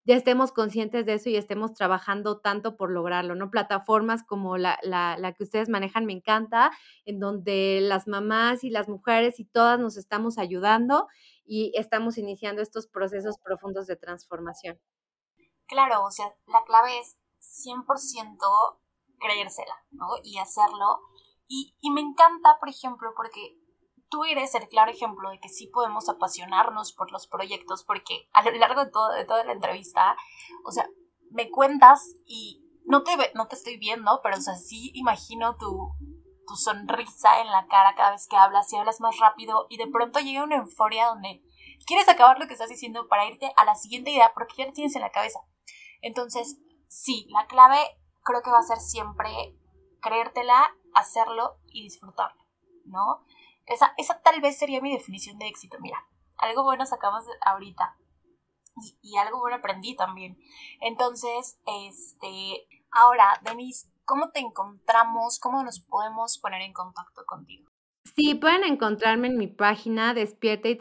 ya 0.05 0.17
estemos 0.17 0.53
conscientes 0.53 1.07
de 1.07 1.15
eso 1.15 1.31
y 1.31 1.37
estemos 1.37 1.73
trabajando 1.73 2.41
tanto 2.41 2.77
por 2.77 2.91
lograrlo, 2.91 3.35
¿no? 3.35 3.51
Plataformas 3.51 4.23
como 4.23 4.59
la, 4.59 4.79
la, 4.83 5.33
que 5.33 5.45
ustedes 5.45 5.69
manejan 5.69 6.05
me 6.05 6.13
encanta, 6.13 6.71
en 7.07 7.21
donde 7.21 7.81
las 7.81 8.07
mamás 8.07 8.65
y 8.65 8.71
las 8.71 8.89
mujeres 8.89 9.41
y 9.41 9.47
todas 9.47 9.81
nos 9.81 9.97
estamos 9.97 10.37
ayudando 10.37 11.09
y 11.45 11.73
estamos 11.75 12.19
iniciando 12.19 12.61
estos 12.61 12.87
procesos 12.87 13.39
profundos 13.39 13.87
de 13.87 13.97
transformación. 13.97 14.79
Claro, 15.67 16.05
o 16.05 16.11
sea, 16.11 16.27
la 16.47 16.63
clave 16.65 16.99
es 16.99 17.17
100% 17.67 18.37
creérsela, 19.19 19.75
¿no? 19.91 20.09
Y 20.23 20.39
hacerlo. 20.39 21.01
Y, 21.49 21.77
y 21.81 21.91
me 21.91 22.03
encanta, 22.03 22.59
por 22.61 22.69
ejemplo, 22.69 23.13
porque 23.17 23.59
tú 24.15 24.23
eres 24.23 24.55
el 24.55 24.69
claro 24.69 24.93
ejemplo 24.93 25.29
de 25.29 25.41
que 25.41 25.49
sí 25.49 25.67
podemos 25.67 26.09
apasionarnos 26.09 26.93
por 26.93 27.11
los 27.11 27.27
proyectos, 27.27 27.83
porque 27.83 28.29
a 28.33 28.45
lo 28.45 28.53
largo 28.53 28.85
de, 28.85 28.91
todo, 28.93 29.13
de 29.13 29.25
toda 29.25 29.43
la 29.43 29.51
entrevista, 29.51 30.17
o 30.65 30.71
sea, 30.71 30.89
me 31.33 31.51
cuentas 31.51 32.15
y 32.25 32.65
no 32.85 33.03
te, 33.03 33.11
no 33.35 33.49
te 33.49 33.57
estoy 33.57 33.77
viendo, 33.77 34.21
pero 34.23 34.37
sí 34.41 34.93
imagino 34.95 35.57
tu, 35.57 35.97
tu 36.47 36.55
sonrisa 36.55 37.41
en 37.41 37.49
la 37.49 37.67
cara 37.67 37.97
cada 37.97 38.13
vez 38.13 38.29
que 38.29 38.37
hablas 38.37 38.73
y 38.73 38.77
hablas 38.77 39.01
más 39.01 39.19
rápido 39.19 39.67
y 39.69 39.79
de 39.79 39.89
pronto 39.89 40.21
llega 40.21 40.45
una 40.45 40.59
euforia 40.59 41.09
donde 41.09 41.43
quieres 41.85 42.09
acabar 42.09 42.39
lo 42.39 42.47
que 42.47 42.53
estás 42.53 42.69
diciendo 42.69 43.09
para 43.09 43.27
irte 43.27 43.53
a 43.57 43.65
la 43.65 43.75
siguiente 43.75 44.13
idea 44.13 44.31
porque 44.33 44.55
ya 44.59 44.67
lo 44.67 44.73
tienes 44.73 44.95
en 44.95 45.03
la 45.03 45.11
cabeza. 45.11 45.41
Entonces, 46.03 46.57
sí, 46.87 47.27
la 47.31 47.49
clave 47.49 47.81
creo 48.23 48.43
que 48.43 48.53
va 48.53 48.61
a 48.61 48.63
ser 48.63 48.79
siempre 48.79 49.59
creértela, 50.01 50.73
hacerlo 50.95 51.57
y 51.67 51.83
disfrutarlo, 51.83 52.45
¿no? 52.85 53.25
Esa, 53.67 53.95
esa 53.97 54.21
tal 54.23 54.41
vez 54.41 54.59
sería 54.59 54.81
mi 54.81 54.93
definición 54.93 55.39
de 55.39 55.49
éxito. 55.49 55.79
Mira, 55.81 56.07
algo 56.39 56.65
bueno 56.65 56.85
sacamos 56.87 57.25
ahorita. 57.45 57.97
Y, 59.03 59.17
algo 59.19 59.39
bueno 59.39 59.57
aprendí 59.57 59.95
también. 59.95 60.37
Entonces, 60.81 61.61
este, 61.85 62.67
ahora, 62.91 63.41
Denise, 63.43 63.89
¿cómo 64.05 64.31
te 64.31 64.41
encontramos? 64.41 65.39
¿Cómo 65.39 65.63
nos 65.63 65.81
podemos 65.81 66.39
poner 66.39 66.63
en 66.63 66.73
contacto 66.73 67.25
contigo? 67.25 67.71
Sí, 68.17 68.35
pueden 68.35 68.65
encontrarme 68.65 69.29
en 69.29 69.39
mi 69.39 69.47
página 69.47 70.13
despierta 70.13 70.69
y 70.69 70.79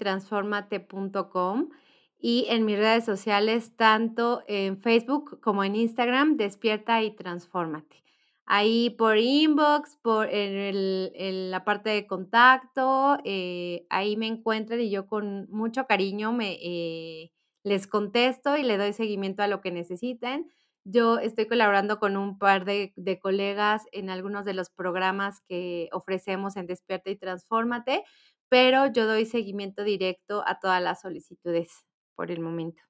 y 2.20 2.46
en 2.50 2.66
mis 2.66 2.78
redes 2.78 3.06
sociales, 3.06 3.76
tanto 3.76 4.44
en 4.48 4.82
Facebook 4.82 5.40
como 5.42 5.64
en 5.64 5.76
Instagram, 5.76 6.38
despierta 6.38 7.02
y 7.04 7.16
transformate 7.16 8.03
ahí 8.46 8.92
por 8.92 9.18
inbox, 9.18 9.98
por 10.02 10.28
en, 10.32 11.52
la 11.52 11.64
parte 11.64 11.90
de 11.90 12.08
contacto, 12.08 13.18
eh, 13.24 13.86
ahí 13.90 14.18
me 14.18 14.28
encuentran 14.28 14.82
y 14.82 14.90
yo 14.90 15.08
con 15.08 15.48
mucho 15.50 15.86
cariño 15.86 16.34
me, 16.34 16.58
eh, 16.62 17.32
les 17.64 17.88
contesto 17.88 18.58
y 18.58 18.64
le 18.64 18.78
doy 18.78 18.94
seguimiento 18.94 19.44
a 19.44 19.48
lo 19.48 19.62
que 19.62 19.72
necesiten. 19.72 20.50
Yo 20.86 21.18
estoy 21.20 21.48
colaborando 21.48 22.00
con 22.00 22.18
un 22.18 22.38
par 22.38 22.66
de, 22.66 22.94
de 22.98 23.20
colegas 23.20 23.84
en 23.94 24.10
algunos 24.10 24.44
de 24.46 24.54
los 24.54 24.70
programas 24.70 25.40
que 25.48 25.90
ofrecemos 25.94 26.58
en 26.58 26.68
Despierta 26.68 27.10
y 27.10 27.16
Transfórmate, 27.16 28.04
pero 28.50 28.88
yo 28.92 29.08
doy 29.08 29.26
seguimiento 29.26 29.84
directo 29.84 30.44
a 30.46 30.60
todas 30.60 30.82
las 30.82 31.02
solicitudes 31.02 31.86
por 32.16 32.32
el 32.32 32.42
momento. 32.42 32.84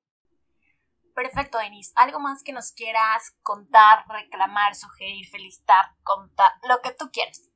Perfecto, 1.14 1.58
Denise. 1.60 1.92
¿Algo 1.96 2.20
más 2.20 2.44
que 2.44 2.54
nos 2.54 2.72
quieras 2.72 3.36
contar, 3.44 4.06
reclamar, 4.10 4.76
sugerir, 4.76 5.28
felicitar, 5.28 5.86
contar, 6.04 6.52
lo 6.68 6.82
que 6.82 6.96
tú 6.98 7.10
quieras? 7.12 7.50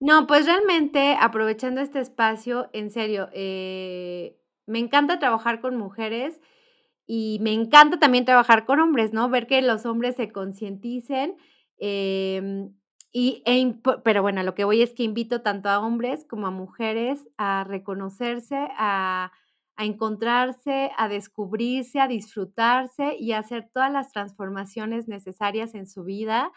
No, 0.00 0.26
pues 0.26 0.44
realmente 0.44 1.16
aprovechando 1.18 1.80
este 1.80 2.00
espacio, 2.00 2.68
en 2.72 2.90
serio, 2.90 3.30
eh, 3.32 4.38
me 4.66 4.78
encanta 4.78 5.18
trabajar 5.18 5.60
con 5.60 5.76
mujeres 5.76 6.40
y 7.06 7.38
me 7.40 7.52
encanta 7.52 7.98
también 7.98 8.24
trabajar 8.24 8.66
con 8.66 8.80
hombres, 8.80 9.12
¿no? 9.12 9.28
Ver 9.30 9.46
que 9.46 9.62
los 9.62 9.86
hombres 9.86 10.16
se 10.16 10.30
concienticen. 10.30 11.36
Em, 11.78 12.74
y, 13.12 13.42
e 13.46 13.74
pero 14.04 14.22
bueno, 14.22 14.42
lo 14.42 14.54
que 14.54 14.64
voy 14.64 14.82
es 14.82 14.92
que 14.92 15.04
invito 15.04 15.42
tanto 15.42 15.68
a 15.68 15.78
hombres 15.80 16.26
como 16.28 16.48
a 16.48 16.50
mujeres 16.50 17.26
a 17.38 17.64
reconocerse, 17.64 18.68
a 18.76 19.32
a 19.76 19.84
encontrarse, 19.84 20.90
a 20.96 21.08
descubrirse, 21.08 22.00
a 22.00 22.08
disfrutarse 22.08 23.16
y 23.18 23.32
a 23.32 23.38
hacer 23.38 23.68
todas 23.72 23.90
las 23.92 24.12
transformaciones 24.12 25.08
necesarias 25.08 25.74
en 25.74 25.86
su 25.86 26.04
vida 26.04 26.52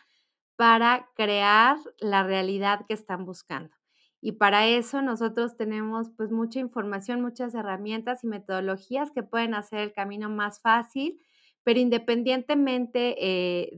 para 0.55 1.09
crear 1.15 1.77
la 1.99 2.23
realidad 2.23 2.85
que 2.87 2.93
están 2.93 3.25
buscando. 3.25 3.75
Y 4.21 4.33
para 4.33 4.67
eso 4.67 5.01
nosotros 5.01 5.55
tenemos 5.57 6.09
pues 6.17 6.31
mucha 6.31 6.59
información, 6.59 7.21
muchas 7.21 7.53
herramientas 7.53 8.23
y 8.23 8.27
metodologías 8.27 9.11
que 9.11 9.23
pueden 9.23 9.53
hacer 9.53 9.79
el 9.79 9.93
camino 9.93 10.29
más 10.29 10.59
fácil, 10.61 11.19
pero 11.63 11.79
independientemente 11.79 13.15
eh, 13.19 13.69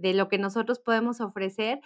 de, 0.00 0.14
lo 0.14 0.28
que 0.28 0.38
nosotros 0.38 0.78
podemos 0.78 1.20
ofrecer, 1.20 1.80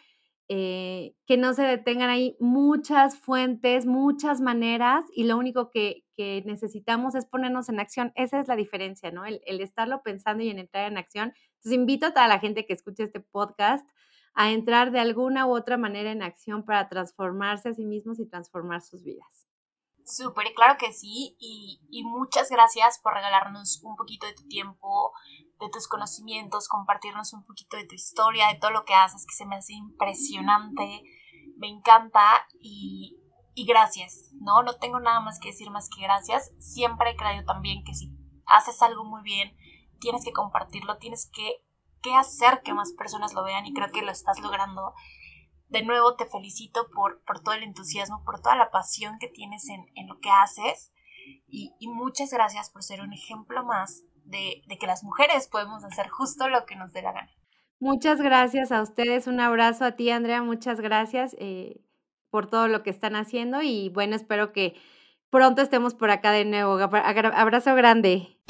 eh, 0.48 1.14
que 1.26 1.38
no 1.38 1.54
se 1.54 1.62
detengan 1.62 2.10
ahí 2.10 2.36
muchas 2.38 3.18
fuentes, 3.18 3.86
muchas 3.86 4.42
maneras 4.42 5.06
y 5.14 5.24
lo 5.24 5.38
único 5.38 5.70
que, 5.70 6.03
necesitamos 6.16 7.14
es 7.14 7.26
ponernos 7.26 7.68
en 7.68 7.80
acción. 7.80 8.12
Esa 8.14 8.40
es 8.40 8.48
la 8.48 8.56
diferencia, 8.56 9.10
¿no? 9.10 9.24
El, 9.24 9.40
estarlo 9.60 10.02
pensando 10.02 10.42
y 10.42 10.50
en 10.50 10.58
entrar 10.58 10.90
en 10.90 10.98
acción. 10.98 11.34
Entonces 11.56 11.72
invito 11.72 12.06
a 12.06 12.14
toda 12.14 12.28
la 12.28 12.38
gente 12.38 12.66
que 12.66 12.72
escuche 12.72 13.02
este 13.02 13.20
podcast 13.20 13.88
a 14.34 14.50
entrar 14.50 14.90
de 14.90 15.00
alguna 15.00 15.46
u 15.46 15.56
otra 15.56 15.76
manera 15.76 16.10
en 16.10 16.22
acción 16.22 16.64
para 16.64 16.88
transformarse 16.88 17.68
a 17.68 17.74
sí 17.74 17.84
mismos 17.84 18.18
y 18.18 18.26
transformar 18.26 18.82
sus 18.82 19.04
vidas. 19.04 19.46
Súper, 20.06 20.52
claro 20.54 20.76
que 20.78 20.92
sí, 20.92 21.34
y, 21.38 21.80
y 21.90 22.04
muchas 22.04 22.50
gracias 22.50 22.98
por 22.98 23.14
regalarnos 23.14 23.80
un 23.82 23.96
poquito 23.96 24.26
de 24.26 24.34
tu 24.34 24.46
tiempo, 24.48 25.12
de 25.58 25.70
tus 25.70 25.88
conocimientos, 25.88 26.68
compartirnos 26.68 27.32
un 27.32 27.42
poquito 27.42 27.78
de 27.78 27.86
tu 27.86 27.94
historia, 27.94 28.48
de 28.48 28.58
todo 28.58 28.70
lo 28.70 28.84
que 28.84 28.92
haces, 28.92 29.24
que 29.24 29.34
se 29.34 29.46
me 29.46 29.56
hace 29.56 29.72
impresionante, 29.72 31.02
me 31.56 31.68
encanta 31.68 32.46
y, 32.60 33.16
y 33.54 33.66
gracias, 33.66 34.30
¿no? 34.40 34.62
No 34.62 34.76
tengo 34.76 35.00
nada 35.00 35.20
más 35.20 35.38
que 35.38 35.48
decir 35.48 35.70
más 35.70 35.88
que 35.88 36.02
gracias. 36.02 36.52
Siempre 36.58 37.10
he 37.10 37.16
creído 37.16 37.44
también 37.44 37.84
que 37.84 37.94
si 37.94 38.10
haces 38.46 38.82
algo 38.82 39.04
muy 39.04 39.22
bien, 39.22 39.56
tienes 40.00 40.24
que 40.24 40.32
compartirlo, 40.32 40.98
tienes 40.98 41.30
que 41.30 41.64
qué 42.02 42.14
hacer 42.14 42.60
que 42.62 42.74
más 42.74 42.92
personas 42.92 43.32
lo 43.32 43.42
vean 43.42 43.64
y 43.64 43.72
creo 43.72 43.90
que 43.90 44.02
lo 44.02 44.12
estás 44.12 44.38
logrando. 44.40 44.92
De 45.68 45.82
nuevo 45.82 46.14
te 46.16 46.26
felicito 46.26 46.88
por, 46.94 47.22
por 47.24 47.40
todo 47.40 47.54
el 47.54 47.62
entusiasmo, 47.62 48.22
por 48.24 48.40
toda 48.40 48.56
la 48.56 48.70
pasión 48.70 49.18
que 49.18 49.28
tienes 49.28 49.68
en, 49.70 49.86
en 49.94 50.06
lo 50.08 50.20
que 50.20 50.30
haces 50.30 50.92
y, 51.48 51.74
y, 51.78 51.88
muchas 51.88 52.30
gracias 52.30 52.68
por 52.68 52.82
ser 52.82 53.00
un 53.00 53.14
ejemplo 53.14 53.64
más 53.64 54.02
de, 54.24 54.62
de 54.66 54.76
que 54.76 54.86
las 54.86 55.02
mujeres 55.02 55.48
podemos 55.48 55.82
hacer 55.82 56.08
justo 56.08 56.48
lo 56.48 56.66
que 56.66 56.76
nos 56.76 56.92
dé 56.92 57.00
la 57.00 57.12
gana. 57.12 57.30
Muchas 57.80 58.20
gracias 58.20 58.72
a 58.72 58.82
ustedes, 58.82 59.26
un 59.26 59.40
abrazo 59.40 59.86
a 59.86 59.92
ti 59.92 60.10
Andrea, 60.10 60.42
muchas 60.42 60.80
gracias 60.80 61.34
eh, 61.38 61.80
por 62.34 62.48
todo 62.48 62.66
lo 62.66 62.82
que 62.82 62.90
están 62.90 63.14
haciendo 63.14 63.62
y 63.62 63.90
bueno, 63.90 64.16
espero 64.16 64.52
que 64.52 64.74
pronto 65.30 65.62
estemos 65.62 65.94
por 65.94 66.10
acá 66.10 66.32
de 66.32 66.44
nuevo. 66.44 66.72
Abrazo 66.82 67.76
grande. 67.76 68.40